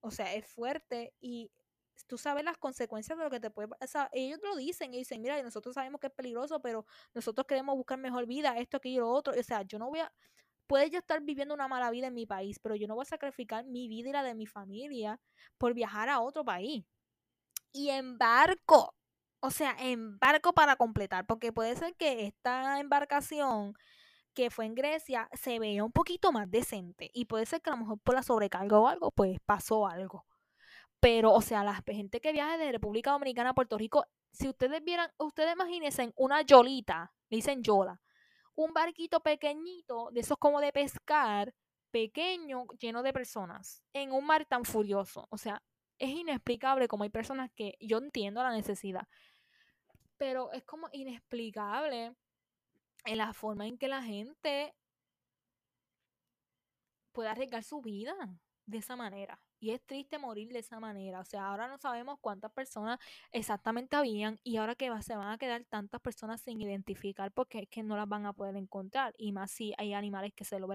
O 0.00 0.10
sea, 0.10 0.34
es 0.34 0.46
fuerte 0.46 1.14
y 1.20 1.50
tú 2.06 2.18
sabes 2.18 2.44
las 2.44 2.58
consecuencias 2.58 3.16
de 3.18 3.24
lo 3.24 3.30
que 3.30 3.40
te 3.40 3.50
puede 3.50 3.68
pasar. 3.68 4.10
Ellos 4.12 4.40
lo 4.42 4.56
dicen 4.56 4.92
y 4.94 4.98
dicen, 4.98 5.22
mira, 5.22 5.40
nosotros 5.42 5.74
sabemos 5.74 6.00
que 6.00 6.08
es 6.08 6.12
peligroso, 6.12 6.60
pero 6.60 6.84
nosotros 7.14 7.46
queremos 7.46 7.76
buscar 7.76 7.98
mejor 7.98 8.26
vida, 8.26 8.58
esto, 8.58 8.78
aquello, 8.78 9.02
lo 9.02 9.10
otro. 9.10 9.34
O 9.38 9.42
sea, 9.42 9.62
yo 9.62 9.78
no 9.78 9.88
voy 9.90 10.00
a, 10.00 10.12
puede 10.72 10.88
yo 10.88 11.00
estar 11.00 11.20
viviendo 11.20 11.52
una 11.52 11.68
mala 11.68 11.90
vida 11.90 12.06
en 12.06 12.14
mi 12.14 12.24
país, 12.24 12.58
pero 12.58 12.74
yo 12.74 12.88
no 12.88 12.94
voy 12.94 13.02
a 13.02 13.04
sacrificar 13.04 13.66
mi 13.66 13.88
vida 13.88 14.08
y 14.08 14.12
la 14.12 14.22
de 14.22 14.34
mi 14.34 14.46
familia 14.46 15.20
por 15.58 15.74
viajar 15.74 16.08
a 16.08 16.22
otro 16.22 16.46
país. 16.46 16.86
Y 17.72 17.90
en 17.90 18.16
barco, 18.16 18.94
o 19.40 19.50
sea, 19.50 19.76
en 19.78 20.18
barco 20.18 20.54
para 20.54 20.76
completar, 20.76 21.26
porque 21.26 21.52
puede 21.52 21.76
ser 21.76 21.94
que 21.96 22.24
esta 22.24 22.80
embarcación 22.80 23.74
que 24.32 24.48
fue 24.48 24.64
en 24.64 24.74
Grecia 24.74 25.28
se 25.34 25.58
veía 25.58 25.84
un 25.84 25.92
poquito 25.92 26.32
más 26.32 26.50
decente 26.50 27.10
y 27.12 27.26
puede 27.26 27.44
ser 27.44 27.60
que 27.60 27.68
a 27.68 27.74
lo 27.74 27.80
mejor 27.80 28.00
por 28.00 28.14
la 28.14 28.22
sobrecarga 28.22 28.78
o 28.78 28.88
algo, 28.88 29.10
pues 29.10 29.36
pasó 29.44 29.86
algo. 29.86 30.24
Pero, 31.00 31.34
o 31.34 31.42
sea, 31.42 31.64
la 31.64 31.82
gente 31.86 32.18
que 32.22 32.32
viaja 32.32 32.56
de 32.56 32.72
República 32.72 33.10
Dominicana 33.10 33.50
a 33.50 33.54
Puerto 33.54 33.76
Rico, 33.76 34.06
si 34.32 34.48
ustedes 34.48 34.82
vieran, 34.82 35.10
ustedes 35.18 35.52
imagínense 35.52 36.14
una 36.16 36.40
yolita, 36.40 37.12
dicen 37.28 37.62
yola, 37.62 38.00
un 38.54 38.72
barquito 38.72 39.20
pequeñito, 39.20 40.10
de 40.12 40.20
esos 40.20 40.38
como 40.38 40.60
de 40.60 40.72
pescar, 40.72 41.54
pequeño, 41.90 42.66
lleno 42.80 43.02
de 43.02 43.12
personas, 43.12 43.82
en 43.92 44.12
un 44.12 44.26
mar 44.26 44.46
tan 44.46 44.64
furioso. 44.64 45.26
O 45.30 45.38
sea, 45.38 45.62
es 45.98 46.10
inexplicable 46.10 46.88
como 46.88 47.04
hay 47.04 47.10
personas 47.10 47.50
que 47.54 47.76
yo 47.80 47.98
entiendo 47.98 48.42
la 48.42 48.52
necesidad, 48.52 49.06
pero 50.16 50.52
es 50.52 50.64
como 50.64 50.88
inexplicable 50.92 52.14
en 53.04 53.18
la 53.18 53.32
forma 53.32 53.66
en 53.66 53.78
que 53.78 53.88
la 53.88 54.02
gente 54.02 54.74
puede 57.12 57.28
arriesgar 57.28 57.62
su 57.62 57.80
vida 57.82 58.14
de 58.66 58.78
esa 58.78 58.96
manera. 58.96 59.40
Y 59.62 59.70
es 59.70 59.80
triste 59.86 60.18
morir 60.18 60.52
de 60.52 60.58
esa 60.58 60.80
manera. 60.80 61.20
O 61.20 61.24
sea, 61.24 61.46
ahora 61.46 61.68
no 61.68 61.78
sabemos 61.78 62.18
cuántas 62.20 62.50
personas 62.50 62.98
exactamente 63.30 63.94
habían 63.94 64.40
y 64.42 64.56
ahora 64.56 64.74
que 64.74 64.90
se 65.02 65.14
van 65.14 65.28
a 65.28 65.38
quedar 65.38 65.64
tantas 65.66 66.00
personas 66.00 66.40
sin 66.40 66.60
identificar 66.60 67.30
porque 67.30 67.60
es 67.60 67.68
que 67.68 67.84
no 67.84 67.96
las 67.96 68.08
van 68.08 68.26
a 68.26 68.32
poder 68.32 68.56
encontrar. 68.56 69.14
Y 69.16 69.30
más 69.30 69.52
si 69.52 69.72
hay 69.78 69.94
animales 69.94 70.32
que 70.34 70.44
se 70.44 70.58
lo. 70.58 70.68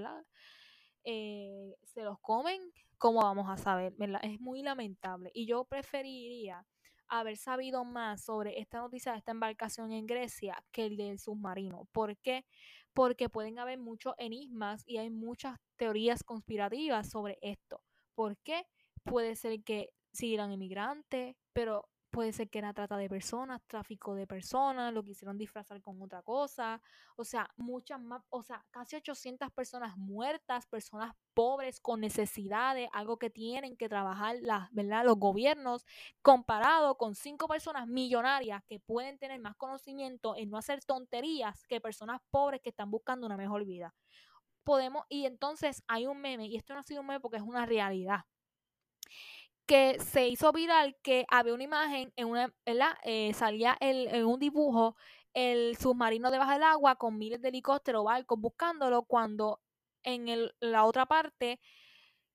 Eh, 1.04 1.76
se 1.84 2.04
los 2.04 2.18
comen, 2.22 2.62
¿cómo 2.98 3.24
vamos 3.24 3.50
a 3.50 3.58
saber? 3.58 3.94
Es 4.22 4.40
muy 4.40 4.64
lamentable. 4.64 5.32
Y 5.34 5.48
yo 5.48 5.66
preferiría 5.66 6.66
haber 7.10 7.36
sabido 7.36 7.84
más 7.84 8.24
sobre 8.24 8.58
esta 8.58 8.80
noticia 8.80 9.12
de 9.12 9.18
esta 9.18 9.32
embarcación 9.32 9.92
en 9.92 10.06
Grecia 10.06 10.64
que 10.72 10.86
el 10.86 10.96
del 10.96 11.20
submarino. 11.20 11.90
¿Por 11.92 12.16
qué? 12.20 12.46
Porque 12.94 13.28
pueden 13.28 13.60
haber 13.60 13.80
muchos 13.80 14.14
enigmas 14.18 14.84
y 14.86 14.98
hay 14.98 15.10
muchas 15.10 15.60
teorías 15.76 16.24
conspirativas 16.24 17.10
sobre 17.10 17.38
esto. 17.42 17.82
¿Por 18.16 18.38
qué? 18.38 18.66
Puede 19.08 19.36
ser 19.36 19.64
que 19.64 19.90
sí 20.12 20.34
eran 20.34 20.52
inmigrantes, 20.52 21.36
pero 21.54 21.90
puede 22.10 22.34
ser 22.34 22.50
que 22.50 22.60
era 22.60 22.74
trata 22.74 22.98
de 22.98 23.10
personas, 23.10 23.62
tráfico 23.68 24.16
de 24.16 24.26
personas, 24.26 24.94
lo 24.94 25.04
quisieron 25.04 25.38
disfrazar 25.38 25.82
con 25.82 26.02
otra 26.02 26.24
cosa, 26.24 26.82
o 27.16 27.24
sea, 27.24 27.50
muchas 27.58 28.00
más, 28.02 28.24
o 28.30 28.42
sea, 28.44 28.66
casi 28.72 28.96
800 28.96 29.52
personas 29.52 29.98
muertas, 29.98 30.66
personas 30.68 31.14
pobres 31.34 31.80
con 31.80 32.02
necesidades, 32.02 32.90
algo 32.94 33.20
que 33.20 33.30
tienen 33.30 33.78
que 33.78 33.90
trabajar 33.90 34.38
las, 34.42 34.72
¿verdad? 34.72 35.06
los 35.06 35.18
gobiernos, 35.20 35.86
comparado 36.22 36.98
con 36.98 37.14
cinco 37.14 37.48
personas 37.48 37.88
millonarias 37.88 38.64
que 38.68 38.80
pueden 38.80 39.20
tener 39.20 39.40
más 39.40 39.56
conocimiento 39.56 40.36
en 40.36 40.50
no 40.50 40.58
hacer 40.58 40.84
tonterías 40.84 41.66
que 41.68 41.82
personas 41.82 42.22
pobres 42.32 42.62
que 42.62 42.70
están 42.70 42.90
buscando 42.90 43.28
una 43.28 43.38
mejor 43.38 43.66
vida. 43.66 43.94
Podemos, 44.64 45.06
y 45.10 45.26
entonces 45.26 45.84
hay 45.88 46.08
un 46.08 46.20
meme, 46.20 46.48
y 46.48 46.56
esto 46.56 46.74
no 46.74 46.80
ha 46.80 46.84
sido 46.84 47.02
un 47.02 47.08
meme 47.08 47.20
porque 47.20 47.38
es 47.38 47.44
una 47.44 47.66
realidad 47.66 48.22
que 49.68 50.00
se 50.00 50.28
hizo 50.28 50.52
viral 50.52 50.96
que 51.04 51.26
había 51.30 51.54
una 51.54 51.64
imagen 51.64 52.14
en 52.16 52.28
una, 52.28 52.54
¿verdad? 52.66 52.98
Eh, 53.04 53.34
salía 53.34 53.78
el, 53.80 54.08
en 54.08 54.26
un 54.26 54.40
dibujo 54.40 54.96
el 55.34 55.78
submarino 55.78 56.32
debajo 56.32 56.54
del 56.54 56.64
agua 56.64 56.96
con 56.96 57.18
miles 57.18 57.42
de 57.42 57.50
helicópteros, 57.50 58.04
barcos 58.04 58.40
buscándolo, 58.40 59.04
cuando 59.04 59.62
en 60.04 60.30
el, 60.30 60.56
la 60.60 60.86
otra 60.86 61.06
parte 61.06 61.60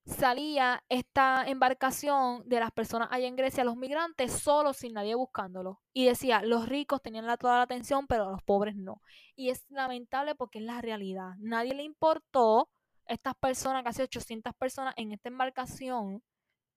salía 0.05 0.85
esta 0.89 1.45
embarcación 1.47 2.49
de 2.49 2.61
las 2.61 2.71
personas 2.71 3.09
allá 3.11 3.27
en 3.27 3.37
Grecia, 3.37 3.65
los 3.65 3.77
migrantes, 3.77 4.33
solo 4.33 4.73
sin 4.73 4.95
nadie 4.95 5.15
buscándolo. 5.15 5.81
Y 5.93 6.07
decía, 6.07 6.43
los 6.43 6.69
ricos 6.69 7.03
tenían 7.03 7.27
la, 7.27 7.37
toda 7.37 7.57
la 7.57 7.63
atención, 7.63 8.07
pero 8.07 8.31
los 8.31 8.43
pobres 8.43 8.77
no. 8.77 9.01
Y 9.35 9.51
es 9.51 9.65
lamentable 9.71 10.35
porque 10.35 10.59
es 10.59 10.65
la 10.65 10.81
realidad. 10.81 11.33
Nadie 11.39 11.75
le 11.75 11.83
importó 11.83 12.71
estas 13.07 13.35
personas, 13.35 13.83
casi 13.85 14.03
800 14.03 14.55
personas 14.55 14.95
en 14.97 15.13
esta 15.13 15.29
embarcación, 15.29 16.23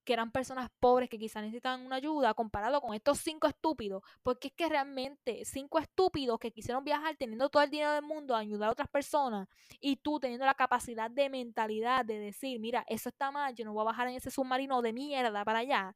que 0.05 0.13
eran 0.13 0.31
personas 0.31 0.69
pobres 0.79 1.09
que 1.09 1.19
quizás 1.19 1.43
necesitaban 1.43 1.85
una 1.85 1.97
ayuda, 1.97 2.33
comparado 2.33 2.79
con 2.79 2.93
estos 2.93 3.19
cinco 3.19 3.47
estúpidos, 3.47 4.03
porque 4.23 4.47
es 4.49 4.53
que 4.53 4.69
realmente 4.69 5.43
cinco 5.43 5.79
estúpidos 5.79 6.39
que 6.39 6.51
quisieron 6.51 6.83
viajar 6.83 7.17
teniendo 7.17 7.49
todo 7.49 7.63
el 7.63 7.69
dinero 7.69 7.91
del 7.91 8.03
mundo 8.03 8.35
a 8.35 8.39
ayudar 8.39 8.69
a 8.69 8.71
otras 8.71 8.89
personas 8.89 9.49
y 9.81 9.97
tú 9.97 10.19
teniendo 10.19 10.45
la 10.45 10.53
capacidad 10.53 11.11
de 11.11 11.29
mentalidad 11.29 12.05
de 12.05 12.19
decir, 12.19 12.59
mira, 12.59 12.85
eso 12.87 13.09
está 13.09 13.31
mal, 13.31 13.53
yo 13.55 13.65
no 13.65 13.73
voy 13.73 13.81
a 13.81 13.85
bajar 13.85 14.07
en 14.07 14.15
ese 14.15 14.31
submarino 14.31 14.81
de 14.81 14.93
mierda 14.93 15.43
para 15.43 15.59
allá 15.59 15.95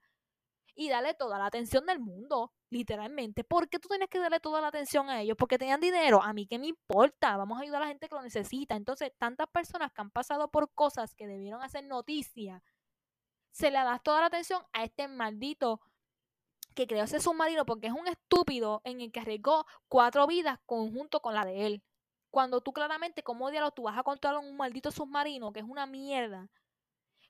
y 0.79 0.87
darle 0.87 1.13
toda 1.13 1.37
la 1.37 1.47
atención 1.47 1.85
del 1.85 1.99
mundo, 1.99 2.53
literalmente. 2.69 3.43
¿Por 3.43 3.67
qué 3.67 3.79
tú 3.79 3.89
tienes 3.89 4.07
que 4.07 4.17
darle 4.17 4.39
toda 4.39 4.61
la 4.61 4.67
atención 4.67 5.09
a 5.09 5.19
ellos? 5.19 5.35
Porque 5.37 5.57
tenían 5.57 5.81
dinero. 5.81 6.23
A 6.23 6.31
mí 6.31 6.47
qué 6.47 6.57
me 6.57 6.67
importa. 6.67 7.35
Vamos 7.35 7.59
a 7.59 7.63
ayudar 7.63 7.81
a 7.81 7.85
la 7.85 7.91
gente 7.91 8.07
que 8.07 8.15
lo 8.15 8.21
necesita. 8.21 8.77
Entonces, 8.77 9.11
tantas 9.17 9.47
personas 9.49 9.91
que 9.91 9.99
han 9.99 10.09
pasado 10.09 10.49
por 10.49 10.71
cosas 10.73 11.13
que 11.15 11.27
debieron 11.27 11.61
hacer 11.61 11.83
noticia 11.83 12.63
se 13.59 13.71
le 13.71 13.77
da 13.77 13.99
toda 13.99 14.21
la 14.21 14.27
atención 14.27 14.63
a 14.71 14.85
este 14.85 15.09
maldito 15.09 15.81
que 16.75 16.87
creó 16.87 17.03
ese 17.03 17.19
submarino 17.19 17.65
porque 17.65 17.87
es 17.87 17.93
un 17.93 18.07
estúpido 18.07 18.81
en 18.85 19.01
el 19.01 19.11
que 19.11 19.19
arriesgó 19.19 19.65
cuatro 19.89 20.25
vidas 20.27 20.59
conjunto 20.65 21.21
con 21.21 21.33
la 21.33 21.43
de 21.43 21.65
él. 21.65 21.83
Cuando 22.31 22.61
tú 22.61 22.71
claramente, 22.71 23.21
como 23.21 23.51
diablos, 23.51 23.73
tú 23.75 23.83
vas 23.83 23.97
a 23.97 24.03
controlar 24.03 24.39
un 24.41 24.55
maldito 24.55 24.91
submarino 24.91 25.51
que 25.51 25.59
es 25.59 25.65
una 25.65 25.85
mierda 25.85 26.47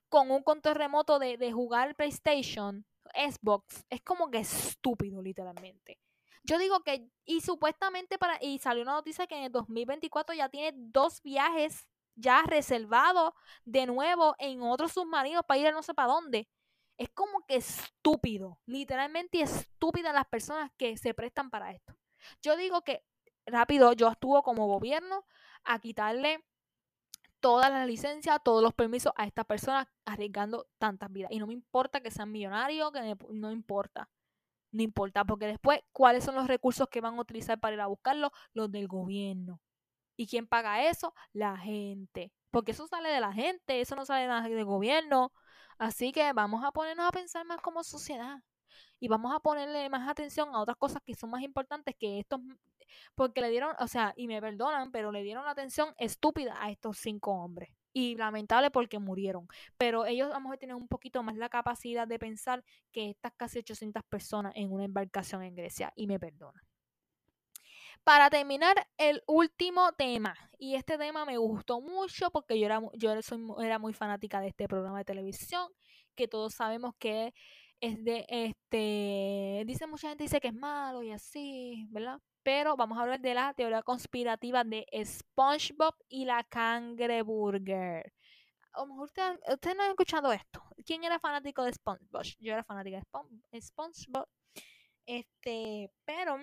con 0.08 0.30
un 0.30 0.44
control 0.44 0.76
remoto 0.76 1.18
de, 1.18 1.36
de 1.36 1.50
jugar 1.50 1.96
PlayStation, 1.96 2.86
Xbox, 3.12 3.84
es 3.90 4.00
como 4.02 4.30
que 4.30 4.38
estúpido, 4.38 5.20
literalmente. 5.22 5.98
Yo 6.44 6.58
digo 6.58 6.80
que, 6.84 7.10
y 7.24 7.40
supuestamente 7.40 8.18
para, 8.18 8.38
y 8.40 8.60
salió 8.60 8.82
una 8.84 8.92
noticia 8.92 9.26
que 9.26 9.36
en 9.36 9.44
el 9.44 9.52
2024 9.52 10.34
ya 10.36 10.48
tiene 10.48 10.72
dos 10.76 11.22
viajes 11.22 11.88
ya 12.14 12.42
reservado 12.42 13.34
de 13.64 13.86
nuevo 13.86 14.34
en 14.38 14.62
otro 14.62 14.88
submarino 14.88 15.42
para 15.42 15.60
ir 15.60 15.66
a 15.68 15.72
no 15.72 15.82
sé 15.82 15.94
para 15.94 16.12
dónde. 16.12 16.48
Es 16.96 17.08
como 17.10 17.40
que 17.46 17.56
estúpido, 17.56 18.58
literalmente 18.66 19.40
estúpida 19.40 20.12
las 20.12 20.26
personas 20.26 20.70
que 20.76 20.96
se 20.96 21.14
prestan 21.14 21.50
para 21.50 21.72
esto. 21.72 21.96
Yo 22.42 22.56
digo 22.56 22.82
que 22.82 23.02
rápido 23.46 23.92
yo 23.94 24.08
estuvo 24.08 24.42
como 24.42 24.66
gobierno 24.66 25.24
a 25.64 25.78
quitarle 25.78 26.44
todas 27.40 27.70
las 27.70 27.86
licencias, 27.86 28.38
todos 28.44 28.62
los 28.62 28.74
permisos 28.74 29.12
a 29.16 29.26
estas 29.26 29.46
personas 29.46 29.88
arriesgando 30.04 30.68
tantas 30.78 31.10
vidas. 31.10 31.32
Y 31.32 31.38
no 31.38 31.46
me 31.46 31.54
importa 31.54 32.00
que 32.00 32.10
sean 32.10 32.30
millonarios, 32.30 32.92
que 32.92 33.16
no 33.30 33.50
importa. 33.50 34.08
No 34.72 34.82
importa, 34.82 35.24
porque 35.24 35.46
después, 35.46 35.80
¿cuáles 35.92 36.22
son 36.22 36.36
los 36.36 36.46
recursos 36.46 36.88
que 36.88 37.00
van 37.00 37.16
a 37.16 37.20
utilizar 37.20 37.58
para 37.58 37.74
ir 37.74 37.80
a 37.80 37.86
buscarlo? 37.86 38.30
Los 38.52 38.70
del 38.70 38.86
gobierno. 38.86 39.60
¿Y 40.20 40.26
quién 40.26 40.46
paga 40.46 40.84
eso? 40.86 41.14
La 41.32 41.56
gente. 41.56 42.30
Porque 42.50 42.72
eso 42.72 42.86
sale 42.86 43.08
de 43.08 43.20
la 43.20 43.32
gente, 43.32 43.80
eso 43.80 43.96
no 43.96 44.04
sale 44.04 44.28
del 44.50 44.66
gobierno. 44.66 45.32
Así 45.78 46.12
que 46.12 46.34
vamos 46.34 46.62
a 46.62 46.72
ponernos 46.72 47.08
a 47.08 47.10
pensar 47.10 47.46
más 47.46 47.62
como 47.62 47.82
sociedad. 47.82 48.42
Y 48.98 49.08
vamos 49.08 49.34
a 49.34 49.40
ponerle 49.40 49.88
más 49.88 50.06
atención 50.06 50.50
a 50.54 50.60
otras 50.60 50.76
cosas 50.76 51.00
que 51.06 51.14
son 51.14 51.30
más 51.30 51.40
importantes 51.42 51.96
que 51.98 52.20
estos. 52.20 52.38
Porque 53.14 53.40
le 53.40 53.48
dieron, 53.48 53.74
o 53.78 53.88
sea, 53.88 54.12
y 54.14 54.26
me 54.28 54.42
perdonan, 54.42 54.92
pero 54.92 55.10
le 55.10 55.22
dieron 55.22 55.46
la 55.46 55.52
atención 55.52 55.94
estúpida 55.96 56.54
a 56.62 56.70
estos 56.70 56.98
cinco 56.98 57.32
hombres. 57.32 57.70
Y 57.94 58.14
lamentable 58.16 58.70
porque 58.70 58.98
murieron. 58.98 59.48
Pero 59.78 60.04
ellos 60.04 60.30
a 60.30 60.34
lo 60.34 60.40
mejor 60.40 60.58
tienen 60.58 60.76
un 60.76 60.86
poquito 60.88 61.22
más 61.22 61.36
la 61.36 61.48
capacidad 61.48 62.06
de 62.06 62.18
pensar 62.18 62.62
que 62.92 63.08
estas 63.08 63.32
casi 63.38 63.60
800 63.60 64.02
personas 64.04 64.52
en 64.54 64.70
una 64.70 64.84
embarcación 64.84 65.42
en 65.44 65.54
Grecia. 65.54 65.94
Y 65.96 66.06
me 66.06 66.20
perdonan. 66.20 66.69
Para 68.04 68.30
terminar, 68.30 68.88
el 68.98 69.22
último 69.26 69.92
tema. 69.92 70.36
Y 70.58 70.74
este 70.74 70.98
tema 70.98 71.24
me 71.24 71.38
gustó 71.38 71.80
mucho 71.80 72.30
porque 72.30 72.58
yo 72.58 72.66
era, 72.66 72.80
yo 72.94 73.12
era 73.60 73.78
muy 73.78 73.92
fanática 73.92 74.40
de 74.40 74.48
este 74.48 74.68
programa 74.68 74.98
de 74.98 75.04
televisión, 75.04 75.68
que 76.14 76.28
todos 76.28 76.54
sabemos 76.54 76.94
que 76.98 77.32
es 77.80 78.02
de 78.04 78.26
este. 78.28 79.64
Dice 79.66 79.86
mucha 79.86 80.08
gente 80.08 80.24
dice 80.24 80.40
que 80.40 80.48
es 80.48 80.54
malo 80.54 81.02
y 81.02 81.12
así, 81.12 81.86
¿verdad? 81.90 82.20
Pero 82.42 82.76
vamos 82.76 82.98
a 82.98 83.02
hablar 83.02 83.20
de 83.20 83.34
la 83.34 83.54
teoría 83.54 83.82
conspirativa 83.82 84.64
de 84.64 84.86
SpongeBob 85.04 85.94
y 86.08 86.24
la 86.24 86.44
Cangreburger. 86.44 88.12
A 88.72 88.80
lo 88.80 88.86
mejor 88.86 89.04
ustedes 89.04 89.76
no 89.76 89.82
han 89.82 89.90
escuchado 89.90 90.32
esto. 90.32 90.62
¿Quién 90.84 91.04
era 91.04 91.18
fanático 91.18 91.64
de 91.64 91.72
SpongeBob? 91.72 92.22
Yo 92.38 92.52
era 92.52 92.64
fanática 92.64 93.02
de 93.50 93.60
SpongeBob. 93.60 94.26
Este, 95.06 95.90
pero 96.04 96.38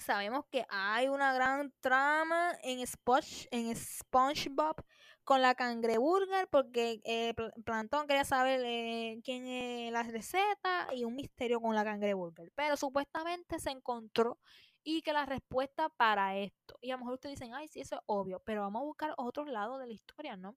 sabemos 0.00 0.44
que 0.50 0.64
hay 0.68 1.08
una 1.08 1.32
gran 1.32 1.72
trama 1.80 2.52
en, 2.62 2.86
Sponge, 2.86 3.48
en 3.50 3.74
SpongeBob 3.76 4.76
con 5.24 5.42
la 5.42 5.54
cangreburger 5.54 6.48
porque 6.48 7.00
eh, 7.04 7.34
Plantón 7.64 8.06
quería 8.06 8.24
saber 8.24 8.60
eh, 8.64 9.20
quién 9.22 9.46
es 9.46 9.92
la 9.92 10.02
receta 10.02 10.88
y 10.94 11.04
un 11.04 11.14
misterio 11.16 11.60
con 11.60 11.74
la 11.74 11.84
cangreburger. 11.84 12.50
Pero 12.54 12.76
supuestamente 12.76 13.58
se 13.58 13.70
encontró 13.70 14.38
y 14.82 15.02
que 15.02 15.12
la 15.12 15.26
respuesta 15.26 15.90
para 15.90 16.36
esto. 16.38 16.78
Y 16.80 16.90
a 16.90 16.94
lo 16.94 17.00
mejor 17.00 17.14
ustedes 17.14 17.38
dicen, 17.38 17.54
ay, 17.54 17.68
sí, 17.68 17.80
eso 17.80 17.96
es 17.96 18.02
obvio, 18.06 18.40
pero 18.44 18.62
vamos 18.62 18.80
a 18.80 18.84
buscar 18.86 19.14
otros 19.18 19.48
lados 19.48 19.80
de 19.80 19.86
la 19.86 19.92
historia, 19.92 20.36
¿no? 20.36 20.56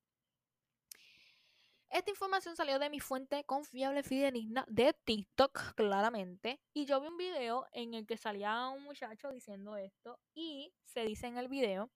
Esta 1.92 2.10
información 2.10 2.56
salió 2.56 2.80
de 2.80 2.90
mi 2.90 3.02
fuente 3.02 3.44
confiable 3.44 4.02
fidedigna 4.02 4.64
de 4.70 4.94
TikTok, 5.04 5.74
claramente. 5.76 6.62
Y 6.74 6.86
yo 6.86 7.02
vi 7.02 7.08
un 7.08 7.18
video 7.18 7.68
en 7.74 7.94
el 7.94 8.08
que 8.08 8.16
salía 8.16 8.70
un 8.70 8.84
muchacho 8.84 9.30
diciendo 9.30 9.76
esto. 9.76 10.18
Y 10.34 10.74
se 10.86 11.04
dice 11.04 11.28
en 11.28 11.38
el 11.38 11.50
video 11.50 11.92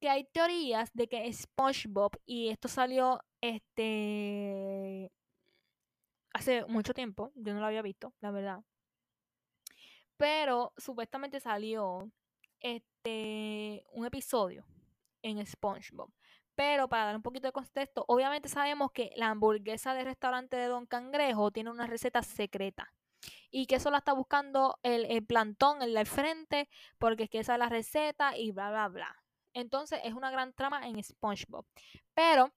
que 0.00 0.10
hay 0.10 0.24
teorías 0.24 0.90
de 0.94 1.06
que 1.06 1.32
SpongeBob, 1.32 2.16
y 2.26 2.48
esto 2.48 2.66
salió 2.66 3.20
este 3.40 5.12
hace 6.32 6.64
mucho 6.64 6.92
tiempo, 6.92 7.30
yo 7.36 7.54
no 7.54 7.60
lo 7.60 7.66
había 7.66 7.82
visto, 7.82 8.12
la 8.20 8.32
verdad. 8.32 8.64
Pero 10.16 10.72
supuestamente 10.76 11.38
salió 11.38 12.10
este 12.58 13.84
un 13.92 14.06
episodio 14.06 14.66
en 15.22 15.46
SpongeBob 15.46 16.10
pero 16.54 16.88
para 16.88 17.06
dar 17.06 17.16
un 17.16 17.22
poquito 17.22 17.48
de 17.48 17.52
contexto, 17.52 18.04
obviamente 18.08 18.48
sabemos 18.48 18.92
que 18.92 19.10
la 19.16 19.30
hamburguesa 19.30 19.94
del 19.94 20.06
restaurante 20.06 20.56
de 20.56 20.66
Don 20.66 20.86
Cangrejo 20.86 21.50
tiene 21.50 21.70
una 21.70 21.86
receta 21.86 22.22
secreta. 22.22 22.92
Y 23.50 23.66
que 23.66 23.76
eso 23.76 23.90
la 23.90 23.98
está 23.98 24.12
buscando 24.12 24.78
el, 24.82 25.24
plantón 25.24 25.82
en 25.82 25.96
el 25.96 26.06
frente, 26.06 26.68
porque 26.98 27.24
es 27.24 27.30
que 27.30 27.38
esa 27.38 27.54
es 27.54 27.58
la 27.58 27.68
receta 27.68 28.36
y 28.36 28.50
bla, 28.50 28.70
bla, 28.70 28.88
bla. 28.88 29.22
Entonces 29.52 30.00
es 30.04 30.14
una 30.14 30.30
gran 30.30 30.52
trama 30.52 30.86
en 30.86 31.02
SpongeBob. 31.02 31.64
Pero 32.14 32.52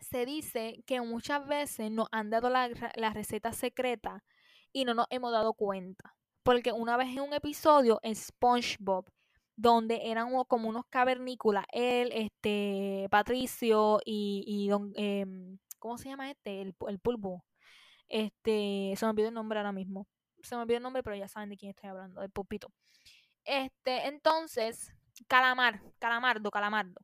se 0.00 0.24
dice 0.24 0.82
que 0.86 1.00
muchas 1.00 1.46
veces 1.46 1.90
nos 1.90 2.08
han 2.12 2.30
dado 2.30 2.50
la, 2.50 2.70
la 2.94 3.10
receta 3.10 3.52
secreta 3.52 4.24
y 4.72 4.84
no 4.84 4.94
nos 4.94 5.06
hemos 5.10 5.32
dado 5.32 5.54
cuenta. 5.54 6.16
Porque 6.42 6.72
una 6.72 6.96
vez 6.96 7.08
en 7.08 7.20
un 7.20 7.32
episodio, 7.34 8.00
SpongeBob 8.04 9.10
donde 9.56 10.10
eran 10.10 10.28
como 10.46 10.68
unos 10.68 10.84
cavernícolas, 10.90 11.64
él, 11.72 12.10
este, 12.12 13.08
Patricio 13.10 14.00
y, 14.04 14.44
y 14.46 14.68
don, 14.68 14.92
em, 14.96 15.58
¿cómo 15.78 15.98
se 15.98 16.10
llama 16.10 16.30
este? 16.30 16.60
El, 16.60 16.74
el, 16.88 16.98
pulpo. 16.98 17.44
Este, 18.08 18.94
se 18.96 19.06
me 19.06 19.10
olvidó 19.10 19.28
el 19.28 19.34
nombre 19.34 19.58
ahora 19.58 19.72
mismo. 19.72 20.06
Se 20.42 20.54
me 20.56 20.62
olvidó 20.62 20.76
el 20.78 20.82
nombre, 20.82 21.02
pero 21.02 21.16
ya 21.16 21.28
saben 21.28 21.48
de 21.48 21.56
quién 21.56 21.70
estoy 21.70 21.88
hablando, 21.88 22.20
del 22.20 22.30
pulpito. 22.30 22.70
Este, 23.44 24.06
entonces, 24.08 24.92
Calamar, 25.28 25.82
Calamardo, 25.98 26.50
Calamardo. 26.50 27.00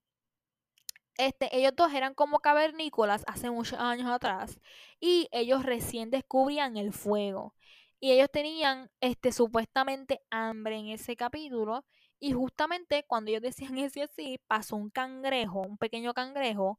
Este, 1.16 1.54
ellos 1.56 1.72
dos 1.76 1.92
eran 1.92 2.14
como 2.14 2.40
cavernícolas 2.40 3.22
hace 3.26 3.50
muchos 3.50 3.78
años 3.78 4.10
atrás 4.10 4.60
y 4.98 5.28
ellos 5.30 5.62
recién 5.64 6.10
descubrían 6.10 6.76
el 6.76 6.92
fuego. 6.92 7.54
Y 8.00 8.12
ellos 8.12 8.28
tenían 8.32 8.90
este, 9.00 9.32
supuestamente 9.32 10.20
hambre 10.30 10.76
en 10.78 10.88
ese 10.88 11.16
capítulo 11.16 11.84
y 12.22 12.30
justamente 12.34 13.04
cuando 13.04 13.30
ellos 13.30 13.42
decían 13.42 13.76
ese 13.78 14.04
así, 14.04 14.38
pasó 14.46 14.76
un 14.76 14.90
cangrejo, 14.90 15.62
un 15.62 15.76
pequeño 15.76 16.14
cangrejo, 16.14 16.78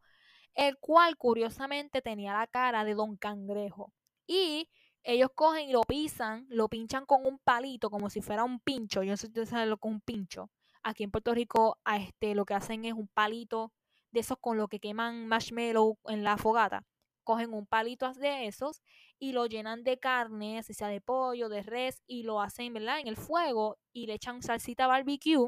el 0.53 0.77
cual 0.77 1.17
curiosamente 1.17 2.01
tenía 2.01 2.31
la 2.31 2.47
cara 2.47 2.85
de 2.85 2.93
Don 2.93 3.17
Cangrejo. 3.17 3.91
Y 4.25 4.69
ellos 5.03 5.31
cogen 5.35 5.67
y 5.67 5.73
lo 5.73 5.81
pisan, 5.81 6.45
lo 6.47 6.69
pinchan 6.69 7.05
con 7.05 7.25
un 7.25 7.39
palito, 7.39 7.89
como 7.89 8.09
si 8.09 8.21
fuera 8.21 8.45
un 8.45 8.61
pincho. 8.61 9.03
Yo 9.03 9.11
no 9.11 9.17
sé 9.17 9.27
si 9.27 9.31
ustedes 9.31 9.49
saben 9.49 9.69
lo 9.69 9.75
que 9.77 9.89
es 9.89 9.93
un 9.93 9.99
pincho. 9.99 10.49
Aquí 10.81 11.03
en 11.03 11.11
Puerto 11.11 11.33
Rico, 11.33 11.77
a 11.83 11.97
este, 11.97 12.35
lo 12.35 12.45
que 12.45 12.53
hacen 12.53 12.85
es 12.85 12.93
un 12.93 13.09
palito 13.09 13.73
de 14.11 14.21
esos 14.21 14.37
con 14.39 14.57
lo 14.57 14.69
que 14.69 14.79
queman 14.79 15.27
marshmallow 15.27 15.97
en 16.05 16.23
la 16.23 16.37
fogata. 16.37 16.85
Cogen 17.25 17.53
un 17.53 17.65
palito 17.65 18.13
de 18.13 18.47
esos 18.47 18.81
y 19.23 19.31
lo 19.31 19.45
llenan 19.45 19.85
de 19.85 19.97
carne, 19.99 20.59
así 20.59 20.73
sea 20.73 20.89
de 20.89 20.99
pollo, 20.99 21.47
de 21.47 21.63
res, 21.63 22.03
y 22.07 22.23
lo 22.23 22.41
hacen, 22.41 22.73
¿verdad? 22.73 22.99
En 22.99 23.07
el 23.07 23.15
fuego 23.15 23.77
y 23.93 24.05
le 24.05 24.15
echan 24.15 24.43
salsita 24.43 24.85
barbecue 24.85 25.47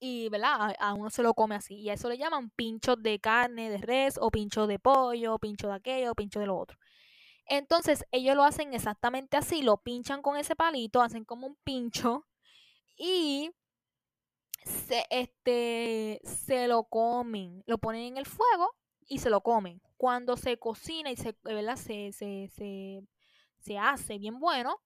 y, 0.00 0.28
¿verdad? 0.30 0.74
A, 0.80 0.94
uno 0.94 1.08
se 1.08 1.22
lo 1.22 1.32
come 1.32 1.54
así. 1.54 1.76
Y 1.76 1.90
a 1.90 1.92
eso 1.92 2.08
le 2.08 2.18
llaman 2.18 2.50
pinchos 2.50 3.00
de 3.00 3.20
carne, 3.20 3.70
de 3.70 3.78
res, 3.78 4.18
o 4.20 4.32
pincho 4.32 4.66
de 4.66 4.80
pollo, 4.80 5.38
pincho 5.38 5.68
de 5.68 5.74
aquello, 5.74 6.12
pincho 6.16 6.40
de 6.40 6.46
lo 6.46 6.58
otro. 6.58 6.76
Entonces, 7.46 8.04
ellos 8.10 8.34
lo 8.34 8.42
hacen 8.42 8.74
exactamente 8.74 9.36
así, 9.36 9.62
lo 9.62 9.76
pinchan 9.76 10.20
con 10.20 10.36
ese 10.36 10.56
palito, 10.56 11.02
hacen 11.02 11.24
como 11.24 11.46
un 11.46 11.56
pincho 11.62 12.26
y 12.96 13.52
se, 14.64 15.04
este, 15.10 16.20
se 16.24 16.66
lo 16.66 16.82
comen, 16.82 17.62
lo 17.66 17.78
ponen 17.78 18.02
en 18.02 18.16
el 18.16 18.26
fuego 18.26 18.74
y 19.12 19.18
se 19.18 19.28
lo 19.28 19.42
comen. 19.42 19.82
Cuando 19.98 20.38
se 20.38 20.58
cocina 20.58 21.10
y 21.10 21.16
se. 21.16 21.36
Se, 21.76 22.12
se, 22.12 23.02
se, 23.58 23.78
hace 23.78 24.18
bien 24.18 24.40
bueno, 24.40 24.80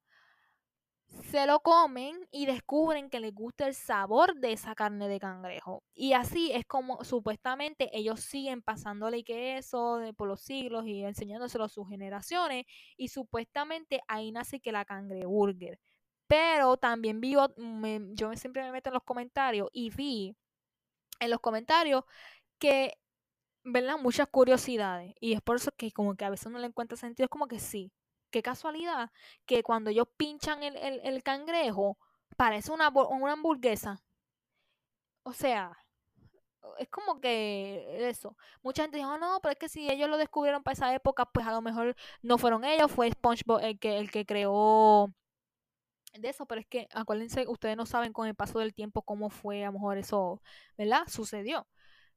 se 1.30 1.46
lo 1.46 1.60
comen 1.60 2.26
y 2.32 2.46
descubren 2.46 3.08
que 3.08 3.20
les 3.20 3.32
gusta 3.32 3.68
el 3.68 3.74
sabor 3.74 4.34
de 4.34 4.52
esa 4.52 4.74
carne 4.74 5.08
de 5.08 5.20
cangrejo. 5.20 5.84
Y 5.94 6.14
así 6.14 6.50
es 6.52 6.66
como 6.66 7.04
supuestamente 7.04 7.88
ellos 7.96 8.20
siguen 8.20 8.62
pasándole 8.62 9.22
queso 9.22 9.98
de, 9.98 10.12
por 10.12 10.26
los 10.26 10.40
siglos 10.40 10.84
y 10.86 11.04
enseñándoselo 11.04 11.64
a 11.64 11.68
sus 11.68 11.88
generaciones. 11.88 12.66
Y 12.96 13.08
supuestamente 13.08 14.02
ahí 14.08 14.32
nace 14.32 14.58
que 14.58 14.72
la 14.72 14.84
cangreburger. 14.84 15.78
Pero 16.26 16.76
también 16.78 17.20
vi, 17.20 17.36
yo 18.14 18.34
siempre 18.34 18.64
me 18.64 18.72
meto 18.72 18.90
en 18.90 18.94
los 18.94 19.04
comentarios 19.04 19.68
y 19.72 19.90
vi 19.90 20.36
en 21.20 21.30
los 21.30 21.40
comentarios 21.40 22.04
que 22.58 22.98
¿verdad? 23.66 23.98
Muchas 23.98 24.28
curiosidades. 24.28 25.14
Y 25.20 25.34
es 25.34 25.42
por 25.42 25.56
eso 25.56 25.72
que 25.72 25.92
como 25.92 26.16
que 26.16 26.24
a 26.24 26.30
veces 26.30 26.50
no 26.52 26.58
le 26.58 26.66
encuentra 26.68 26.96
sentido. 26.96 27.24
Es 27.26 27.30
como 27.30 27.48
que 27.48 27.58
sí. 27.58 27.92
Qué 28.30 28.42
casualidad 28.42 29.10
que 29.46 29.62
cuando 29.62 29.90
ellos 29.90 30.08
pinchan 30.16 30.62
el, 30.62 31.22
cangrejo, 31.22 31.98
parece 32.36 32.72
una, 32.72 32.90
una 32.90 33.32
hamburguesa. 33.32 34.02
O 35.24 35.32
sea, 35.32 35.76
es 36.78 36.88
como 36.88 37.20
que 37.20 38.08
eso. 38.08 38.36
Mucha 38.62 38.82
gente 38.82 38.98
dijo, 38.98 39.18
no, 39.18 39.40
pero 39.42 39.52
es 39.52 39.58
que 39.58 39.68
si 39.68 39.90
ellos 39.90 40.08
lo 40.08 40.16
descubrieron 40.18 40.62
para 40.62 40.74
esa 40.74 40.94
época, 40.94 41.26
pues 41.26 41.46
a 41.46 41.52
lo 41.52 41.62
mejor 41.62 41.96
no 42.22 42.38
fueron 42.38 42.64
ellos, 42.64 42.90
fue 42.92 43.10
SpongeBob 43.10 43.60
el 43.62 43.78
que, 43.78 43.98
el 43.98 44.10
que 44.10 44.26
creó 44.26 45.12
de 46.14 46.28
eso, 46.30 46.46
pero 46.46 46.60
es 46.60 46.66
que 46.66 46.88
acuérdense, 46.92 47.46
ustedes 47.48 47.76
no 47.76 47.86
saben 47.86 48.12
con 48.12 48.26
el 48.26 48.34
paso 48.34 48.58
del 48.58 48.74
tiempo 48.74 49.02
cómo 49.02 49.30
fue, 49.30 49.64
a 49.64 49.66
lo 49.66 49.74
mejor 49.74 49.98
eso, 49.98 50.42
¿verdad? 50.78 51.02
Sucedió 51.08 51.66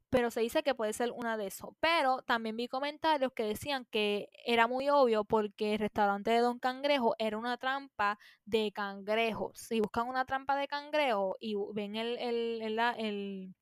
pero 0.10 0.32
se 0.32 0.42
dice 0.42 0.64
que 0.64 0.76
puede 0.76 0.94
ser 0.94 1.12
una 1.12 1.38
de 1.38 1.48
esos. 1.48 1.70
Pero 1.80 2.22
también 2.24 2.58
vi 2.58 2.68
comentarios 2.68 3.32
que 3.34 3.44
decían 3.44 3.86
que 3.92 4.30
era 4.46 4.68
muy 4.68 4.90
obvio 4.90 5.24
porque 5.24 5.74
el 5.74 5.80
restaurante 5.80 6.32
de 6.32 6.40
Don 6.40 6.60
Cangrejo 6.60 7.16
era 7.20 7.38
una 7.38 7.58
trampa 7.58 8.18
de 8.46 8.72
cangrejos. 8.74 9.60
Si 9.60 9.80
buscan 9.80 10.08
una 10.08 10.26
trampa 10.26 10.56
de 10.56 10.68
cangrejo 10.68 11.38
y 11.40 11.56
ven 11.74 11.96
el, 11.96 12.18
el, 12.18 12.80
el, 12.98 13.56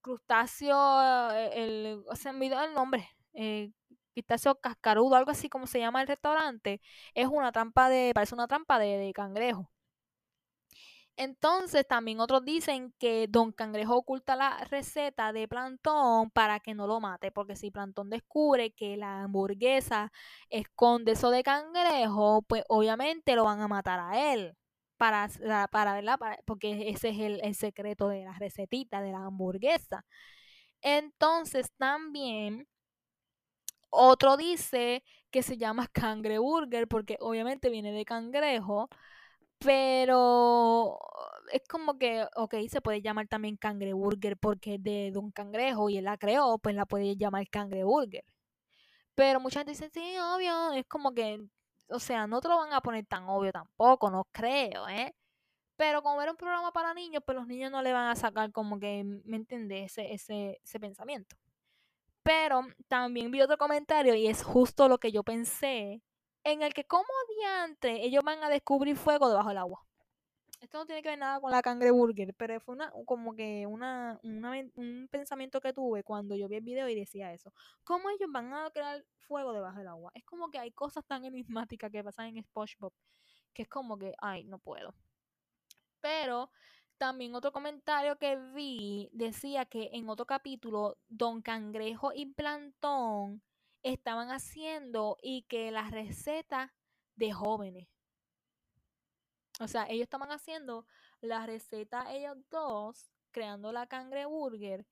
crustáceo, 0.00 1.32
eh, 1.32 1.50
el, 1.54 2.04
se 2.14 2.32
me 2.32 2.38
olvidó 2.46 2.62
el 2.64 2.74
nombre, 2.74 3.08
eh, 3.34 3.70
pistacio 4.14 4.54
cascarudo, 4.56 5.16
algo 5.16 5.30
así 5.30 5.48
como 5.48 5.66
se 5.66 5.78
llama 5.80 6.02
el 6.02 6.08
restaurante, 6.08 6.80
es 7.14 7.26
una 7.28 7.52
trampa 7.52 7.88
de, 7.88 8.12
parece 8.14 8.34
una 8.34 8.48
trampa 8.48 8.78
de, 8.78 8.96
de 8.98 9.12
cangrejo. 9.12 9.70
Entonces 11.20 11.86
también 11.86 12.18
otros 12.18 12.46
dicen 12.46 12.94
que 12.98 13.26
Don 13.28 13.52
Cangrejo 13.52 13.94
oculta 13.98 14.36
la 14.36 14.56
receta 14.70 15.34
de 15.34 15.46
Plantón 15.46 16.30
para 16.30 16.60
que 16.60 16.74
no 16.74 16.86
lo 16.86 16.98
mate, 16.98 17.30
porque 17.30 17.56
si 17.56 17.70
Plantón 17.70 18.08
descubre 18.08 18.72
que 18.72 18.96
la 18.96 19.24
hamburguesa 19.24 20.12
esconde 20.48 21.12
eso 21.12 21.30
de 21.30 21.42
cangrejo, 21.42 22.40
pues 22.48 22.64
obviamente 22.68 23.36
lo 23.36 23.44
van 23.44 23.60
a 23.60 23.68
matar 23.68 24.00
a 24.00 24.32
él. 24.32 24.56
Para, 24.96 25.28
para, 25.70 25.94
¿verdad? 25.94 26.18
porque 26.46 26.88
ese 26.88 27.10
es 27.10 27.18
el, 27.20 27.40
el 27.42 27.54
secreto 27.54 28.08
de 28.08 28.24
la 28.24 28.32
recetita 28.38 29.02
de 29.02 29.12
la 29.12 29.26
hamburguesa. 29.26 30.06
Entonces 30.80 31.70
también 31.76 32.66
otro 33.90 34.36
dice 34.38 35.04
que 35.30 35.42
se 35.42 35.58
llama 35.58 35.86
cangreburger 35.88 36.88
porque 36.88 37.18
obviamente 37.20 37.68
viene 37.70 37.92
de 37.92 38.04
cangrejo 38.06 38.88
pero 39.60 40.98
es 41.52 41.62
como 41.68 41.98
que, 41.98 42.26
ok, 42.36 42.54
se 42.68 42.80
puede 42.80 43.02
llamar 43.02 43.28
también 43.28 43.56
cangreburger 43.56 44.36
porque 44.38 44.74
es 44.76 44.82
de 44.82 45.10
Don 45.12 45.30
Cangrejo 45.30 45.90
y 45.90 45.98
él 45.98 46.04
la 46.04 46.16
creó, 46.18 46.58
pues 46.58 46.74
la 46.74 46.86
puede 46.86 47.16
llamar 47.16 47.48
cangreburger. 47.48 48.24
Pero 49.14 49.40
mucha 49.40 49.60
gente 49.60 49.72
dice, 49.72 49.90
sí, 49.92 50.16
obvio, 50.18 50.72
es 50.72 50.86
como 50.86 51.12
que, 51.12 51.40
o 51.90 51.98
sea, 52.00 52.26
no 52.26 52.40
te 52.40 52.48
lo 52.48 52.56
van 52.58 52.72
a 52.72 52.80
poner 52.80 53.06
tan 53.06 53.28
obvio 53.28 53.52
tampoco, 53.52 54.10
no 54.10 54.26
creo, 54.32 54.88
¿eh? 54.88 55.14
Pero 55.76 56.02
como 56.02 56.22
era 56.22 56.30
un 56.32 56.36
programa 56.36 56.72
para 56.72 56.94
niños, 56.94 57.22
pues 57.26 57.36
los 57.36 57.46
niños 57.46 57.70
no 57.72 57.82
le 57.82 57.92
van 57.92 58.08
a 58.08 58.16
sacar 58.16 58.52
como 58.52 58.78
que, 58.80 59.04
¿me 59.24 59.36
entiendes? 59.36 59.92
Ese, 59.98 60.14
ese, 60.14 60.60
ese 60.64 60.80
pensamiento. 60.80 61.36
Pero 62.22 62.62
también 62.88 63.30
vi 63.30 63.42
otro 63.42 63.58
comentario 63.58 64.14
y 64.14 64.26
es 64.28 64.42
justo 64.42 64.88
lo 64.88 64.98
que 64.98 65.12
yo 65.12 65.22
pensé 65.24 66.02
en 66.44 66.62
el 66.62 66.74
que 66.74 66.84
como 66.84 67.08
diante 67.38 68.04
ellos 68.04 68.24
van 68.24 68.42
a 68.42 68.48
descubrir 68.48 68.96
fuego 68.96 69.28
debajo 69.28 69.48
del 69.48 69.58
agua. 69.58 69.84
Esto 70.60 70.78
no 70.78 70.86
tiene 70.86 71.02
que 71.02 71.08
ver 71.08 71.18
nada 71.18 71.40
con 71.40 71.50
la 71.50 71.62
cangreburger, 71.62 72.34
pero 72.34 72.60
fue 72.60 72.74
una, 72.74 72.92
como 73.06 73.34
que 73.34 73.66
una, 73.66 74.20
un 74.22 75.08
pensamiento 75.10 75.58
que 75.60 75.72
tuve 75.72 76.04
cuando 76.04 76.36
yo 76.36 76.48
vi 76.48 76.56
el 76.56 76.62
video 76.62 76.86
y 76.88 76.94
decía 76.94 77.32
eso. 77.32 77.52
¿Cómo 77.82 78.10
ellos 78.10 78.28
van 78.30 78.52
a 78.52 78.70
crear 78.70 79.02
fuego 79.26 79.54
debajo 79.54 79.78
del 79.78 79.88
agua? 79.88 80.12
Es 80.14 80.22
como 80.24 80.50
que 80.50 80.58
hay 80.58 80.70
cosas 80.72 81.04
tan 81.06 81.24
enigmáticas 81.24 81.90
que 81.90 82.04
pasan 82.04 82.36
en 82.36 82.44
SpongeBob 82.44 82.92
que 83.52 83.62
es 83.62 83.68
como 83.68 83.98
que, 83.98 84.14
ay, 84.18 84.44
no 84.44 84.58
puedo. 84.58 84.94
Pero 86.00 86.50
también 86.98 87.34
otro 87.34 87.52
comentario 87.52 88.18
que 88.18 88.36
vi 88.54 89.08
decía 89.12 89.64
que 89.66 89.90
en 89.92 90.08
otro 90.08 90.26
capítulo 90.26 90.98
Don 91.08 91.42
Cangrejo 91.42 92.12
y 92.14 92.26
Plantón 92.26 93.42
estaban 93.82 94.30
haciendo 94.30 95.16
y 95.22 95.42
que 95.42 95.70
la 95.70 95.88
receta 95.90 96.74
de 97.16 97.32
jóvenes. 97.32 97.88
O 99.60 99.68
sea, 99.68 99.86
ellos 99.88 100.04
estaban 100.04 100.30
haciendo 100.30 100.86
la 101.20 101.46
receta 101.46 102.12
ellos 102.12 102.36
dos, 102.50 103.12
creando 103.30 103.72
la 103.72 103.86
cangreburger. 103.86 104.86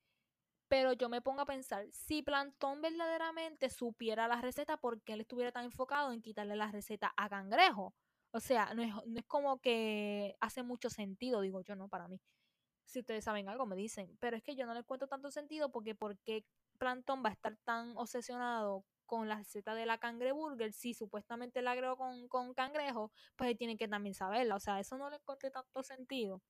Pero 0.69 0.93
yo 0.93 1.09
me 1.09 1.23
pongo 1.23 1.41
a 1.41 1.47
pensar, 1.47 1.87
si 1.91 2.23
Plantón 2.23 2.83
verdaderamente 2.83 3.71
supiera 3.71 4.29
la 4.29 4.43
receta, 4.43 4.77
¿por 4.77 5.01
qué 5.03 5.15
él 5.15 5.23
estuviera 5.23 5.51
tan 5.51 5.65
enfocado 5.65 6.13
en 6.13 6.21
quitarle 6.21 6.57
la 6.57 6.71
receta 6.71 7.15
a 7.17 7.29
Cangrejo? 7.31 7.95
O 8.33 8.41
sea, 8.41 8.75
no 8.75 8.83
es, 8.83 8.93
no 9.07 9.19
es 9.19 9.25
como 9.27 9.61
que 9.61 10.37
hace 10.41 10.63
mucho 10.63 10.91
sentido, 10.91 11.41
digo 11.41 11.63
yo, 11.63 11.75
no, 11.75 11.89
para 11.89 12.07
mí. 12.09 12.21
Si 12.85 13.01
ustedes 13.01 13.25
saben 13.25 13.49
algo, 13.49 13.65
me 13.65 13.77
dicen. 13.77 14.17
Pero 14.21 14.37
es 14.37 14.43
que 14.43 14.57
yo 14.57 14.67
no 14.67 14.75
le 14.75 14.85
cuento 14.85 15.09
tanto 15.09 15.31
sentido 15.31 15.71
porque 15.71 15.95
¿por 15.95 16.19
qué 16.19 16.45
Plantón 16.79 17.23
va 17.25 17.31
a 17.31 17.33
estar 17.33 17.57
tan 17.65 17.97
obsesionado 17.97 18.85
con 19.07 19.29
la 19.29 19.37
receta 19.37 19.75
de 19.75 19.87
la 19.87 19.99
cangreburger, 19.99 20.73
si 20.73 20.95
supuestamente 20.95 21.63
la 21.63 21.73
agregó 21.73 21.97
con, 21.97 22.29
con 22.29 22.55
cangrejo, 22.55 23.11
pues 23.37 23.57
tiene 23.57 23.77
que 23.77 23.89
también 23.89 24.15
saberla. 24.15 24.57
O 24.57 24.61
sea, 24.61 24.79
eso 24.81 24.99
no 24.99 25.11
le 25.11 25.17
encontré 25.17 25.51
tanto 25.51 25.83
sentido. 25.83 26.43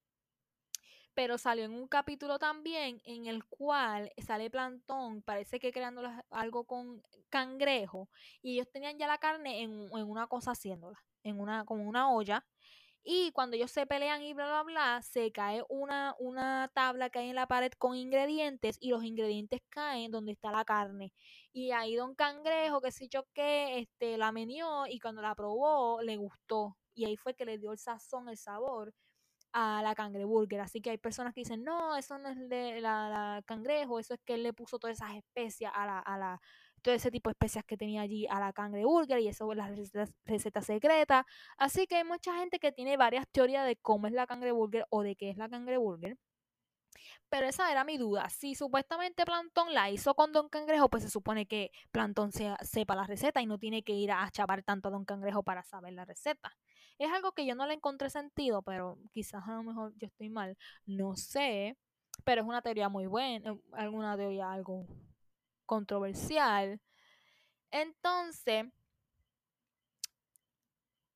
Pero 1.15 1.39
salió 1.39 1.65
en 1.65 1.73
un 1.73 1.89
capítulo 1.89 2.39
también 2.39 3.01
en 3.05 3.27
el 3.27 3.45
cual 3.45 4.13
sale 4.19 4.51
Plantón, 4.51 5.23
parece 5.23 5.59
que 5.59 5.73
creando 5.73 6.03
algo 6.31 6.65
con 6.65 7.03
cangrejo, 7.29 8.09
y 8.43 8.55
ellos 8.55 8.71
tenían 8.71 8.99
ya 8.99 9.07
la 9.07 9.19
carne 9.19 9.63
en, 9.63 9.89
en 9.93 10.09
una 10.09 10.27
cosa 10.27 10.53
haciéndola, 10.53 11.03
en 11.23 11.41
una, 11.41 11.65
como 11.65 11.89
una 11.89 12.11
olla, 12.13 12.45
y 13.11 13.33
cuando 13.33 13.57
ellos 13.57 13.71
se 13.71 13.87
pelean 13.87 14.23
y 14.23 14.35
bla, 14.35 14.45
bla, 14.45 14.63
bla, 14.65 15.03
se 15.03 15.33
cae 15.33 15.65
una, 15.71 16.15
una 16.19 16.71
tabla 16.75 17.09
que 17.09 17.21
hay 17.21 17.31
en 17.31 17.37
la 17.37 17.47
pared 17.49 17.73
con 17.79 17.97
ingredientes 17.97 18.77
y 18.83 18.91
los 18.91 19.03
ingredientes 19.03 19.63
caen 19.71 20.11
donde 20.11 20.33
está 20.33 20.53
la 20.53 20.63
carne. 20.63 21.15
Y 21.51 21.71
ahí 21.71 21.97
Don 21.97 22.15
Cangrejo, 22.15 22.83
que 22.83 22.93
sé 22.93 23.09
yo 23.09 23.25
qué, 23.33 23.79
este, 23.79 24.19
la 24.19 24.31
menió 24.31 24.87
y 24.87 25.01
cuando 25.01 25.23
la 25.23 25.35
probó 25.35 26.03
le 26.03 26.19
gustó. 26.19 26.77
Y 26.95 27.07
ahí 27.07 27.17
fue 27.17 27.33
que 27.35 27.47
le 27.47 27.57
dio 27.57 27.73
el 27.73 27.79
sazón, 27.79 28.29
el 28.29 28.37
sabor 28.37 28.93
a 29.55 29.81
la 29.83 29.95
cangreburger. 29.95 30.61
Así 30.61 30.83
que 30.83 30.91
hay 30.91 30.99
personas 30.99 31.33
que 31.33 31.41
dicen, 31.41 31.65
no, 31.65 31.97
eso 31.97 32.19
no 32.19 32.29
es 32.29 32.49
de 32.51 32.83
la, 32.83 33.43
cangrejo, 33.47 33.99
eso 34.01 34.13
es 34.13 34.21
que 34.23 34.35
él 34.35 34.43
le 34.43 34.53
puso 34.53 34.79
todas 34.79 34.99
esas 34.99 35.17
especias 35.17 35.73
a 35.75 35.87
la, 35.87 35.99
a 36.01 36.19
la, 36.19 36.41
todo 36.83 36.95
ese 36.95 37.11
tipo 37.11 37.31
de 37.31 37.33
especias 37.33 37.65
que 37.65 37.77
tenía 37.77 38.03
allí 38.03 38.27
a 38.29 38.41
la 38.41 38.53
cangreburger 38.53 39.21
y 39.21 39.29
eso 39.29 39.51
es 39.53 39.59
la 39.59 39.73
receta, 40.25 40.63
secreta. 40.63 41.27
Así 41.57 41.87
que 41.87 41.97
hay 41.97 42.05
mucha 42.05 42.37
gente 42.39 42.59
que 42.59 42.73
tiene 42.73 42.97
varias 42.97 43.27
teorías 43.29 43.67
de 43.67 43.77
cómo 43.77 44.07
es 44.07 44.13
la 44.13 44.27
cangreburger 44.27 44.87
o 44.91 45.03
de 45.03 45.17
qué 45.17 45.31
es 45.31 45.37
la 45.37 45.49
cangreburger. 45.49 46.17
Pero 47.29 47.47
esa 47.47 47.71
era 47.71 47.85
mi 47.85 47.99
duda. 47.99 48.29
Si 48.31 48.55
supuestamente 48.55 49.25
Plantón 49.25 49.75
la 49.75 49.91
hizo 49.91 50.15
con 50.15 50.33
Don 50.33 50.49
Cangrejo, 50.49 50.89
pues 50.89 51.03
se 51.03 51.11
supone 51.11 51.47
que 51.47 51.71
Plantón 51.91 52.33
sepa 52.33 52.95
la 52.97 53.05
receta 53.05 53.43
y 53.43 53.47
no 53.47 53.59
tiene 53.59 53.83
que 53.83 53.93
ir 53.93 54.11
a 54.13 54.31
chapar 54.31 54.63
tanto 54.63 54.89
a 54.89 54.91
Don 54.91 55.05
Cangrejo 55.05 55.43
para 55.43 55.63
saber 55.63 55.93
la 55.93 56.05
receta. 56.07 56.57
Es 56.99 57.13
algo 57.13 57.33
que 57.33 57.47
yo 57.47 57.55
no 57.55 57.67
le 57.67 57.75
encontré 57.75 58.11
sentido, 58.11 58.63
pero 58.63 58.99
quizás 59.13 59.47
a 59.47 59.53
lo 59.53 59.63
mejor 59.63 59.93
yo 59.99 60.07
estoy 60.07 60.31
mal. 60.31 60.57
No 60.87 61.17
sé, 61.17 61.77
pero 62.25 62.43
es 62.43 62.49
una 62.49 62.63
teoría 62.63 62.89
muy 62.89 63.07
buena, 63.07 63.57
alguna 63.73 64.17
teoría 64.17 64.51
algo 64.51 64.87
controversial. 65.69 66.81
Entonces, 67.71 68.65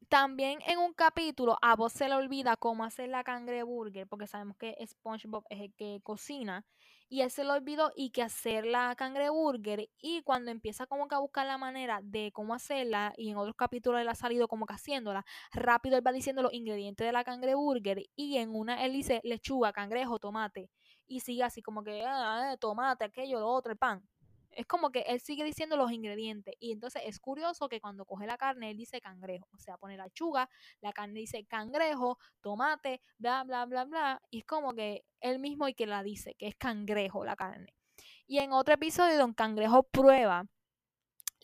también 0.09 0.59
en 0.66 0.78
un 0.78 0.92
capítulo 0.92 1.57
a 1.62 1.74
vos 1.74 1.90
se 1.90 2.07
le 2.07 2.14
olvida 2.14 2.57
cómo 2.59 2.84
hacer 2.84 3.09
la 3.09 3.24
cangreburger, 3.24 4.07
porque 4.07 4.26
sabemos 4.26 4.59
que 4.59 4.76
SpongeBob 4.86 5.44
es 5.48 5.62
el 5.62 5.74
que 5.74 6.00
cocina, 6.03 6.66
y 7.09 7.22
él 7.22 7.30
se 7.30 7.44
le 7.44 7.50
olvidó 7.50 7.92
y 7.96 8.11
que 8.11 8.22
hacer 8.22 8.66
la 8.66 8.94
cangreburger, 8.94 9.88
y 9.98 10.20
cuando 10.22 10.50
empieza 10.50 10.86
como 10.86 11.09
que 11.09 11.14
a 11.14 11.18
buscar 11.18 11.46
la 11.46 11.57
manera 11.57 12.00
de 12.03 12.30
cómo 12.32 12.53
hacerla, 12.53 13.14
y 13.16 13.30
en 13.30 13.38
otros 13.38 13.57
capítulos 13.57 14.03
él 14.03 14.09
ha 14.09 14.14
salido 14.14 14.48
como 14.48 14.66
que 14.66 14.74
haciéndola, 14.74 15.24
rápido 15.50 15.96
él 15.96 16.07
va 16.07 16.12
diciendo 16.12 16.42
los 16.42 16.53
ingredientes 16.53 17.07
de 17.07 17.12
la 17.12 17.24
cangreburger, 17.24 18.05
y 18.14 18.36
en 18.36 18.55
una 18.55 18.84
él 18.84 18.92
dice 18.92 19.22
lechuga, 19.24 19.72
cangrejo, 19.72 20.18
tomate, 20.18 20.68
y 21.07 21.20
sigue 21.20 21.42
así 21.42 21.62
como 21.62 21.82
que 21.82 22.05
ah, 22.07 22.55
tomate, 22.61 23.07
aquello, 23.07 23.40
lo 23.40 23.48
otro, 23.48 23.72
el 23.72 23.78
pan. 23.78 24.07
Es 24.53 24.66
como 24.66 24.90
que 24.90 25.00
él 25.00 25.20
sigue 25.20 25.44
diciendo 25.44 25.76
los 25.76 25.92
ingredientes. 25.92 26.55
Y 26.61 26.72
entonces 26.72 27.03
es 27.07 27.18
curioso 27.20 27.68
que 27.68 27.80
cuando 27.80 28.05
coge 28.05 28.26
la 28.26 28.36
carne, 28.36 28.70
él 28.70 28.76
dice 28.76 29.00
cangrejo. 29.00 29.48
O 29.53 29.59
sea, 29.59 29.76
pone 29.76 29.96
la 29.96 30.11
chuga, 30.11 30.48
la 30.80 30.92
carne 30.92 31.20
dice 31.20 31.44
cangrejo, 31.46 32.18
tomate, 32.40 33.00
bla, 33.18 33.44
bla, 33.44 33.66
bla, 33.66 33.84
bla. 33.84 34.22
Y 34.30 34.38
es 34.38 34.44
como 34.44 34.74
que 34.74 35.05
él 35.20 35.38
mismo 35.38 35.68
y 35.68 35.74
que 35.74 35.86
la 35.86 36.03
dice, 36.03 36.34
que 36.34 36.48
es 36.48 36.55
cangrejo 36.57 37.24
la 37.24 37.36
carne. 37.36 37.74
Y 38.26 38.38
en 38.38 38.53
otro 38.53 38.74
episodio, 38.74 39.18
Don 39.18 39.34
Cangrejo 39.34 39.82
prueba 39.84 40.46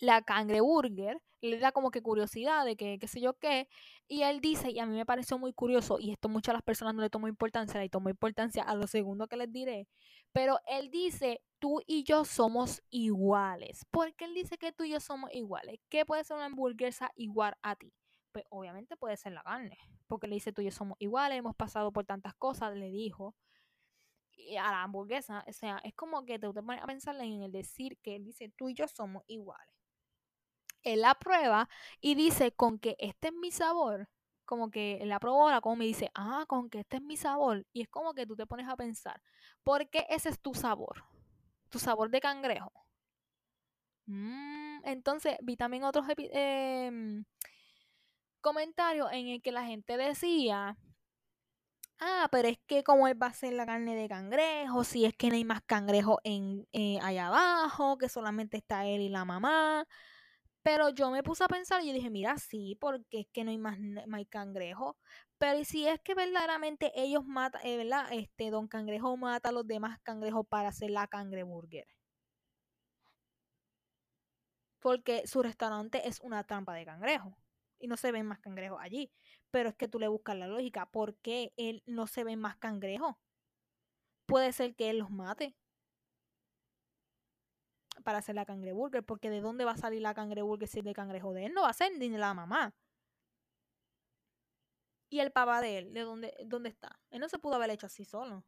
la 0.01 0.23
cangreburger, 0.23 1.21
le 1.41 1.59
da 1.59 1.73
como 1.73 1.91
que 1.91 2.03
curiosidad 2.03 2.65
de 2.65 2.77
que 2.77 2.99
qué 2.99 3.07
sé 3.09 3.21
yo 3.21 3.35
qué, 3.35 3.69
y 4.09 4.23
él 4.23 4.41
dice, 4.41 4.71
y 4.71 4.79
a 4.79 4.87
mí 4.87 4.97
me 4.97 5.07
pareció 5.07 5.39
muy 5.39 5.53
curioso, 5.53 5.99
y 6.01 6.11
esto 6.13 6.29
muchas 6.29 6.55
las 6.55 6.63
personas 6.63 6.95
no 6.95 7.03
le 7.03 7.11
tomó 7.11 7.29
importancia, 7.29 7.81
le 7.81 7.89
tomó 7.89 8.11
importancia 8.11 8.63
a 8.63 8.75
lo 8.75 8.87
segundo 8.87 9.29
que 9.29 9.37
les 9.37 9.53
diré, 9.53 9.87
pero 10.33 10.59
él 10.67 10.91
dice, 10.91 11.43
tú 11.59 11.81
y 11.87 12.05
yo 12.05 12.25
somos 12.25 12.83
iguales. 12.91 13.85
¿Por 13.91 14.15
qué 14.15 14.27
él 14.27 14.35
dice 14.35 14.59
que 14.59 14.73
tú 14.73 14.85
y 14.85 14.91
yo 14.91 15.01
somos 15.01 15.33
iguales? 15.33 15.81
¿Qué 15.89 16.05
puede 16.07 16.25
ser 16.25 16.37
una 16.37 16.47
hamburguesa 16.47 17.11
igual 17.17 17.57
a 17.63 17.77
ti? 17.77 17.93
Pues 18.33 18.45
obviamente 18.51 18.97
puede 18.97 19.17
ser 19.17 19.33
la 19.33 19.43
carne, 19.43 19.79
porque 20.07 20.27
le 20.27 20.35
dice 20.35 20.53
tú 20.53 20.63
y 20.63 20.67
yo 20.67 20.71
somos 20.71 20.97
iguales, 21.01 21.39
hemos 21.39 21.57
pasado 21.57 21.93
por 21.93 22.05
tantas 22.05 22.35
cosas, 22.35 22.77
le 22.77 22.91
dijo 22.91 23.35
y 24.39 24.57
a 24.57 24.71
la 24.71 24.83
hamburguesa, 24.83 25.45
o 25.47 25.53
sea, 25.53 25.79
es 25.85 25.95
como 25.95 26.25
que 26.25 26.39
te, 26.39 26.53
te 26.53 26.63
pones 26.63 26.83
a 26.83 26.87
pensar 26.87 27.17
en 27.21 27.43
el 27.43 27.53
decir 27.53 27.99
que 28.03 28.17
él 28.17 28.25
dice 28.25 28.53
tú 28.57 28.69
y 28.69 28.75
yo 28.75 28.87
somos 28.89 29.25
iguales. 29.27 29.75
Él 30.83 31.03
la 31.03 31.15
prueba 31.15 31.69
y 32.01 32.15
dice 32.15 32.53
con 32.53 32.79
que 32.79 32.97
este 32.99 33.29
es 33.29 33.35
mi 33.35 33.51
sabor, 33.51 34.09
como 34.45 34.71
que 34.71 35.01
la 35.05 35.19
probó, 35.19 35.51
la 35.51 35.61
come 35.61 35.85
y 35.85 35.89
dice, 35.89 36.11
ah, 36.15 36.45
con 36.49 36.71
que 36.71 36.81
este 36.81 36.97
es 36.97 37.03
mi 37.03 37.17
sabor. 37.17 37.67
Y 37.73 37.83
es 37.83 37.89
como 37.89 38.15
que 38.15 38.27
tú 38.27 38.37
te 38.37 38.47
pones 38.47 38.69
a 38.69 38.77
pensar, 38.77 39.21
¿por 39.65 39.91
qué 39.91 40.07
ese 40.09 40.31
es 40.31 40.41
tu 40.41 40.55
sabor? 40.55 41.05
Tu 41.71 41.79
sabor 41.79 42.11
de 42.11 42.21
cangrejo. 42.21 42.73
Mm, 44.07 44.81
entonces 44.85 45.37
vi 45.43 45.57
también 45.57 45.85
otros 45.85 46.07
em, 46.16 47.25
comentarios 48.41 49.11
en 49.12 49.29
el 49.29 49.43
que 49.43 49.53
la 49.53 49.64
gente 49.64 49.97
decía 49.97 50.77
ah, 52.01 52.29
pero 52.31 52.49
es 52.49 52.59
que 52.66 52.83
como 52.85 53.09
él 53.09 53.21
va 53.21 53.27
a 53.27 53.31
hacer 53.31 53.53
la 53.53 53.66
carne 53.66 53.95
de 53.97 54.09
cangrejo, 54.09 54.85
si 54.85 55.05
es 55.05 55.14
que 55.16 55.29
no 55.29 55.35
hay 55.35 55.45
más 55.45 55.62
cangrejo 55.62 56.21
en, 56.25 56.66
eh, 56.73 56.99
allá 57.03 57.29
abajo, 57.29 57.99
que 57.99 58.09
solamente 58.09 58.57
está 58.59 58.87
él 58.87 59.01
y 59.03 59.09
la 59.09 59.25
mamá. 59.25 59.87
Pero 60.62 60.91
yo 60.91 61.11
me 61.11 61.23
puse 61.23 61.45
a 61.45 61.49
pensar 61.49 61.83
y 61.83 61.89
yo 61.89 61.95
dije, 61.95 62.11
mira, 62.11 62.37
sí, 62.39 62.77
porque 62.81 63.21
es 63.21 63.27
que 63.33 63.45
no 63.45 63.51
hay 63.51 63.59
más, 63.59 63.79
no 63.81 64.19
cangrejo. 64.31 64.99
Pero 65.39 65.64
si 65.64 65.86
es 65.86 66.01
que 66.01 66.14
verdaderamente 66.14 66.93
ellos 66.97 67.24
matan, 67.24 67.64
eh, 67.64 67.76
¿verdad? 67.76 68.09
Este, 68.12 68.51
Don 68.51 68.66
Cangrejo 68.68 69.16
mata 69.16 69.51
a 69.51 69.53
los 69.53 69.66
demás 69.66 69.99
cangrejos 70.03 70.47
para 70.49 70.68
hacer 70.68 70.91
la 70.91 71.07
cangreburger. 71.07 71.86
Porque 74.80 75.26
su 75.26 75.43
restaurante 75.43 76.07
es 76.09 76.20
una 76.20 76.45
trampa 76.45 76.74
de 76.74 76.84
cangrejo. 76.84 77.36
Y 77.78 77.86
no 77.86 77.97
se 77.97 78.11
ven 78.12 78.26
más 78.26 78.41
cangrejos 78.41 78.78
allí. 78.80 79.12
Pero 79.51 79.68
es 79.70 79.76
que 79.76 79.89
tú 79.89 79.99
le 80.01 80.09
buscas 80.09 80.36
la 80.36 80.49
lógica. 80.49 80.86
¿Por 80.86 81.16
qué 81.18 81.53
él 81.57 81.82
no 81.86 82.07
se 82.09 82.24
ven 82.24 82.41
más 82.41 82.57
cangrejos? 82.57 83.14
Puede 84.26 84.53
ser 84.53 84.74
que 84.74 84.91
él 84.91 84.99
los 84.99 85.11
mate 85.11 85.57
para 88.05 88.18
hacer 88.18 88.34
la 88.34 88.45
cangreburger, 88.47 89.05
porque 89.05 89.30
¿de 89.30 89.41
dónde 89.41 89.64
va 89.64 89.72
a 89.72 89.76
salir 89.76 90.03
la 90.03 90.14
cangreburger 90.14 90.68
si 90.68 90.80
es 90.80 90.84
de 90.84 90.95
cangrejo 90.95 91.32
de 91.32 91.47
él? 91.47 91.55
No 91.55 91.62
va 91.62 91.70
a 91.70 91.72
ser 91.72 91.93
ni 91.99 92.09
la 92.09 92.34
mamá. 92.34 92.74
¿Y 95.11 95.21
el 95.21 95.33
papá 95.33 95.61
de 95.61 95.79
él? 95.79 95.93
¿De 95.93 96.03
dónde, 96.03 96.35
dónde 96.47 96.69
está? 96.69 96.99
Él 97.11 97.21
no 97.21 97.29
se 97.29 97.39
pudo 97.39 97.55
haber 97.55 97.71
hecho 97.71 97.87
así 97.87 98.05
solo. 98.05 98.45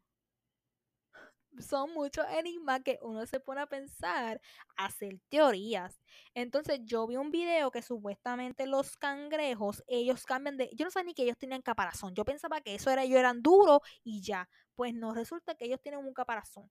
Son 1.58 1.92
muchos 1.92 2.24
enigmas 2.30 2.80
que 2.84 2.98
uno 3.02 3.26
se 3.26 3.40
pone 3.40 3.60
a 3.60 3.66
pensar, 3.66 4.40
a 4.76 4.86
hacer 4.86 5.20
teorías. 5.28 6.00
Entonces 6.34 6.80
yo 6.84 7.06
vi 7.06 7.16
un 7.16 7.30
video 7.30 7.70
que 7.70 7.82
supuestamente 7.82 8.66
los 8.66 8.96
cangrejos, 8.96 9.82
ellos 9.88 10.24
cambian 10.24 10.56
de... 10.56 10.70
Yo 10.74 10.84
no 10.84 10.90
sabía 10.90 11.08
ni 11.08 11.14
que 11.14 11.24
ellos 11.24 11.38
tenían 11.38 11.62
caparazón. 11.62 12.14
Yo 12.14 12.24
pensaba 12.24 12.60
que 12.60 12.74
eso 12.74 12.90
era, 12.90 13.02
ellos 13.02 13.18
eran 13.18 13.42
duros 13.42 13.80
y 14.04 14.22
ya. 14.22 14.48
Pues 14.74 14.94
no, 14.94 15.12
resulta 15.12 15.54
que 15.56 15.64
ellos 15.64 15.80
tienen 15.82 16.00
un 16.00 16.14
caparazón. 16.14 16.70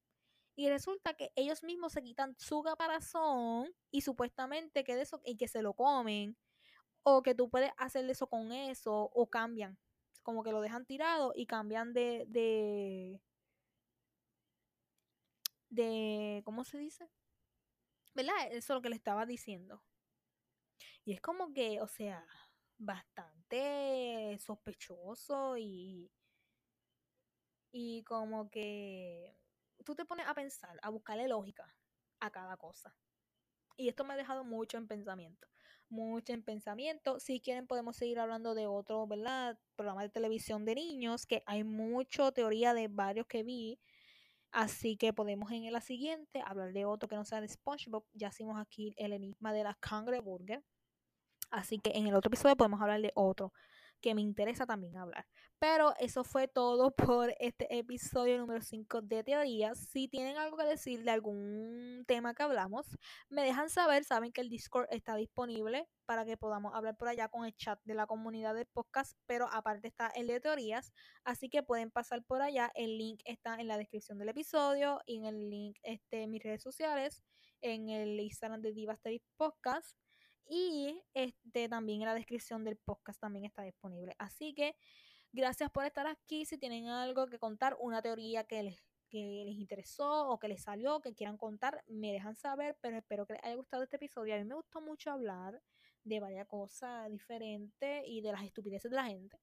Y 0.56 0.70
resulta 0.70 1.14
que 1.14 1.32
ellos 1.36 1.64
mismos 1.64 1.94
se 1.94 2.02
quitan 2.02 2.36
su 2.38 2.62
caparazón 2.64 3.74
y 3.92 4.02
supuestamente 4.02 4.84
que 4.84 4.96
de 4.96 5.04
eso 5.04 5.22
y 5.26 5.38
que 5.38 5.48
se 5.48 5.62
lo 5.62 5.74
comen. 5.74 6.38
O 7.04 7.24
que 7.24 7.36
tú 7.36 7.50
puedes 7.50 7.72
hacer 7.78 8.10
eso 8.10 8.28
con 8.28 8.52
eso. 8.52 9.10
O 9.14 9.30
cambian. 9.30 9.78
Como 10.24 10.44
que 10.44 10.52
lo 10.52 10.62
dejan 10.62 10.86
tirado 10.86 11.34
y 11.36 11.46
cambian 11.46 11.94
de. 11.94 12.26
de. 12.28 13.22
de 15.70 16.42
¿Cómo 16.46 16.64
se 16.64 16.78
dice? 16.78 17.10
¿Verdad? 18.16 18.36
Eso 18.52 18.58
es 18.58 18.70
lo 18.70 18.82
que 18.82 18.90
le 18.90 18.96
estaba 18.96 19.26
diciendo. 19.26 19.84
Y 21.06 21.14
es 21.14 21.22
como 21.22 21.54
que, 21.54 21.82
o 21.82 21.88
sea, 21.88 22.26
bastante 22.78 24.38
sospechoso 24.40 25.58
y. 25.58 26.12
Y 27.72 28.04
como 28.04 28.50
que 28.50 29.36
tú 29.86 29.96
te 29.96 30.06
pones 30.06 30.28
a 30.28 30.34
pensar, 30.34 30.80
a 30.82 30.90
buscarle 30.90 31.28
lógica 31.28 31.76
a 32.20 32.32
cada 32.32 32.58
cosa. 32.58 32.96
Y 33.78 33.88
esto 33.90 34.04
me 34.04 34.14
ha 34.14 34.18
dejado 34.18 34.44
mucho 34.44 34.78
en 34.78 34.88
pensamiento. 34.88 35.48
Mucho 35.90 36.34
en 36.34 36.44
pensamiento. 36.44 37.20
Si 37.20 37.40
quieren 37.40 37.66
podemos 37.66 37.96
seguir 37.96 38.20
hablando 38.20 38.54
de 38.54 38.68
otro, 38.68 39.08
¿verdad? 39.08 39.58
Programa 39.76 40.04
de 40.04 40.10
televisión 40.10 40.64
de 40.64 40.76
niños, 40.76 41.26
que 41.26 41.42
hay 41.48 41.64
mucha 41.64 42.32
teoría 42.32 42.74
de 42.74 42.88
varios 42.88 43.26
que 43.26 43.44
vi. 43.44 43.80
Así 44.52 44.98
que 44.98 45.14
podemos 45.14 45.52
en 45.52 45.72
la 45.72 45.82
siguiente 45.82 46.42
hablar 46.46 46.74
de 46.74 46.86
otro 46.86 47.10
que 47.10 47.16
no 47.16 47.26
sea 47.26 47.42
de 47.42 47.48
SpongeBob. 47.48 48.06
Ya 48.14 48.30
hicimos 48.30 48.60
aquí 48.60 48.94
el 48.98 49.14
enigma 49.14 49.52
de 49.54 49.64
la 49.64 49.76
Cangre 49.76 50.20
Burger. 50.20 50.64
Así 51.52 51.80
que 51.80 51.92
en 51.96 52.08
el 52.08 52.16
otro 52.16 52.30
episodio 52.30 52.56
podemos 52.56 52.82
hablar 52.82 53.02
de 53.02 53.12
otro 53.16 53.52
que 54.02 54.16
me 54.16 54.22
interesa 54.22 54.66
también 54.66 54.98
hablar. 54.98 55.26
Pero 55.60 55.94
eso 56.00 56.24
fue 56.24 56.48
todo 56.48 56.92
por 56.92 57.36
este 57.40 57.78
episodio 57.78 58.38
número 58.38 58.62
5 58.62 59.02
de 59.02 59.24
teorías. 59.24 59.78
Si 59.78 60.08
tienen 60.08 60.38
algo 60.38 60.58
que 60.58 60.66
decir 60.66 61.04
de 61.04 61.12
algún 61.12 62.06
tema 62.08 62.34
que 62.34 62.44
hablamos, 62.44 62.98
me 63.30 63.44
dejan 63.44 63.70
saber. 63.70 64.04
Saben 64.04 64.32
que 64.32 64.42
el 64.42 64.50
Discord 64.50 64.88
está 64.90 65.16
disponible 65.16 65.88
para 66.06 66.26
que 66.26 66.38
podamos 66.38 66.74
hablar 66.74 66.96
por 66.98 67.08
allá 67.08 67.28
con 67.28 67.46
el 67.46 67.56
chat 67.56 67.80
de 67.84 67.94
la 67.94 68.08
comunidad 68.08 68.56
de 68.56 68.66
podcast, 68.66 69.18
pero 69.28 69.48
aparte 69.52 69.88
está 69.88 70.08
el 70.08 70.28
de 70.28 70.40
teorías, 70.40 70.92
así 71.24 71.50
que 71.50 71.62
pueden 71.62 71.92
pasar 71.92 72.24
por 72.24 72.42
allá. 72.42 72.72
El 72.74 72.98
link 72.98 73.22
está 73.26 73.56
en 73.56 73.68
la 73.68 73.78
descripción 73.78 74.18
del 74.18 74.30
episodio 74.30 75.02
y 75.06 75.18
en 75.18 75.26
el 75.26 75.50
link 75.50 75.78
este, 75.84 76.24
en 76.24 76.32
mis 76.32 76.42
redes 76.42 76.64
sociales, 76.64 77.24
en 77.62 77.90
el 77.90 78.20
Instagram 78.20 78.62
de 78.62 78.74
Divas 78.74 79.00
Podcast 79.38 79.96
y 80.50 81.04
este, 81.14 81.70
también 81.70 82.02
en 82.02 82.08
la 82.08 82.16
descripción 82.16 82.64
del 82.64 82.76
podcast 82.78 83.22
también 83.22 83.46
está 83.46 83.62
disponible. 83.62 84.16
Así 84.18 84.54
que 84.54 84.76
gracias 85.32 85.70
por 85.70 85.86
estar 85.86 86.08
aquí. 86.08 86.46
Si 86.46 86.58
tienen 86.58 86.88
algo 86.88 87.28
que 87.28 87.38
contar, 87.38 87.78
una 87.80 88.02
teoría 88.02 88.44
que 88.46 88.64
les, 88.64 88.84
que 89.10 89.44
les 89.46 89.56
interesó 89.56 90.28
o 90.28 90.40
que 90.40 90.48
les 90.48 90.64
salió, 90.64 91.02
que 91.02 91.14
quieran 91.14 91.38
contar, 91.38 91.84
me 91.88 92.12
dejan 92.12 92.36
saber, 92.36 92.78
pero 92.82 92.98
espero 92.98 93.28
que 93.28 93.34
les 93.34 93.44
haya 93.44 93.56
gustado 93.56 93.84
este 93.84 93.98
episodio. 93.98 94.34
A 94.34 94.40
mí 94.40 94.44
me 94.44 94.56
gustó 94.56 94.82
mucho 94.82 95.12
hablar 95.12 95.62
de 96.04 96.20
varias 96.20 96.48
cosas 96.48 97.10
diferentes 97.12 98.04
y 98.08 98.22
de 98.22 98.32
las 98.32 98.44
estupideces 98.44 98.90
de 98.90 98.96
la 98.96 99.06
gente. 99.06 99.40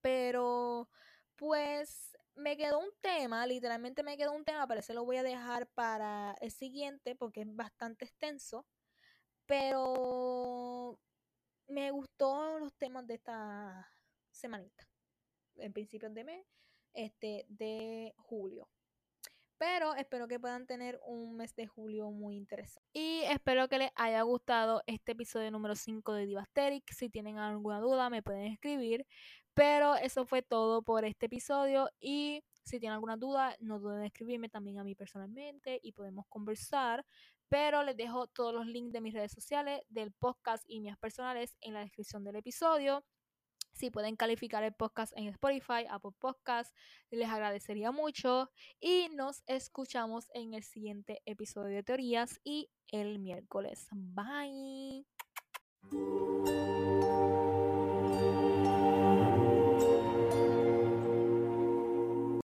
Pero 0.00 0.88
pues 1.34 2.16
me 2.36 2.56
quedó 2.56 2.78
un 2.78 2.90
tema, 3.00 3.46
literalmente 3.46 4.02
me 4.04 4.16
quedó 4.16 4.32
un 4.32 4.44
tema, 4.44 4.66
pero 4.68 4.80
ese 4.80 4.94
lo 4.94 5.04
voy 5.04 5.16
a 5.16 5.22
dejar 5.22 5.66
para 5.68 6.36
el 6.40 6.52
siguiente 6.52 7.16
porque 7.16 7.42
es 7.42 7.56
bastante 7.56 8.04
extenso. 8.04 8.64
Pero 9.48 11.00
me 11.68 11.90
gustó 11.90 12.58
los 12.58 12.74
temas 12.74 13.06
de 13.06 13.14
esta 13.14 13.90
semanita. 14.30 14.86
En 15.56 15.72
principios 15.72 16.12
de 16.12 16.22
mes, 16.22 16.46
este, 16.92 17.46
de 17.48 18.12
julio. 18.18 18.68
Pero 19.56 19.94
espero 19.94 20.28
que 20.28 20.38
puedan 20.38 20.66
tener 20.66 21.00
un 21.04 21.36
mes 21.36 21.56
de 21.56 21.66
julio 21.66 22.10
muy 22.10 22.36
interesante. 22.36 22.86
Y 22.92 23.22
espero 23.22 23.68
que 23.68 23.78
les 23.78 23.90
haya 23.96 24.22
gustado 24.22 24.82
este 24.86 25.12
episodio 25.12 25.50
número 25.50 25.74
5 25.74 26.12
de 26.12 26.26
Divasteric. 26.26 26.92
Si 26.92 27.08
tienen 27.08 27.38
alguna 27.38 27.80
duda, 27.80 28.10
me 28.10 28.22
pueden 28.22 28.52
escribir. 28.52 29.04
Pero 29.54 29.96
eso 29.96 30.26
fue 30.26 30.42
todo 30.42 30.82
por 30.82 31.04
este 31.04 31.26
episodio. 31.26 31.88
Y 31.98 32.44
si 32.62 32.78
tienen 32.78 32.94
alguna 32.94 33.16
duda, 33.16 33.56
no 33.60 33.80
duden 33.80 34.00
en 34.00 34.06
escribirme 34.06 34.48
también 34.48 34.78
a 34.78 34.84
mí 34.84 34.94
personalmente 34.94 35.80
y 35.82 35.92
podemos 35.92 36.26
conversar. 36.28 37.04
Pero 37.48 37.82
les 37.82 37.96
dejo 37.96 38.26
todos 38.26 38.54
los 38.54 38.66
links 38.66 38.92
de 38.92 39.00
mis 39.00 39.14
redes 39.14 39.32
sociales, 39.32 39.80
del 39.88 40.12
podcast 40.12 40.64
y 40.66 40.80
mías 40.80 40.98
personales 40.98 41.56
en 41.60 41.74
la 41.74 41.80
descripción 41.80 42.24
del 42.24 42.36
episodio. 42.36 43.04
Si 43.72 43.90
pueden 43.90 44.16
calificar 44.16 44.64
el 44.64 44.74
podcast 44.74 45.12
en 45.16 45.28
Spotify, 45.28 45.86
Apple 45.88 46.10
Podcast, 46.18 46.74
les 47.10 47.28
agradecería 47.28 47.92
mucho. 47.92 48.50
Y 48.80 49.08
nos 49.14 49.44
escuchamos 49.46 50.28
en 50.34 50.54
el 50.54 50.64
siguiente 50.64 51.22
episodio 51.26 51.76
de 51.76 51.82
Teorías 51.84 52.40
y 52.42 52.70
el 52.88 53.20
miércoles. 53.20 53.86
Bye. 53.92 55.06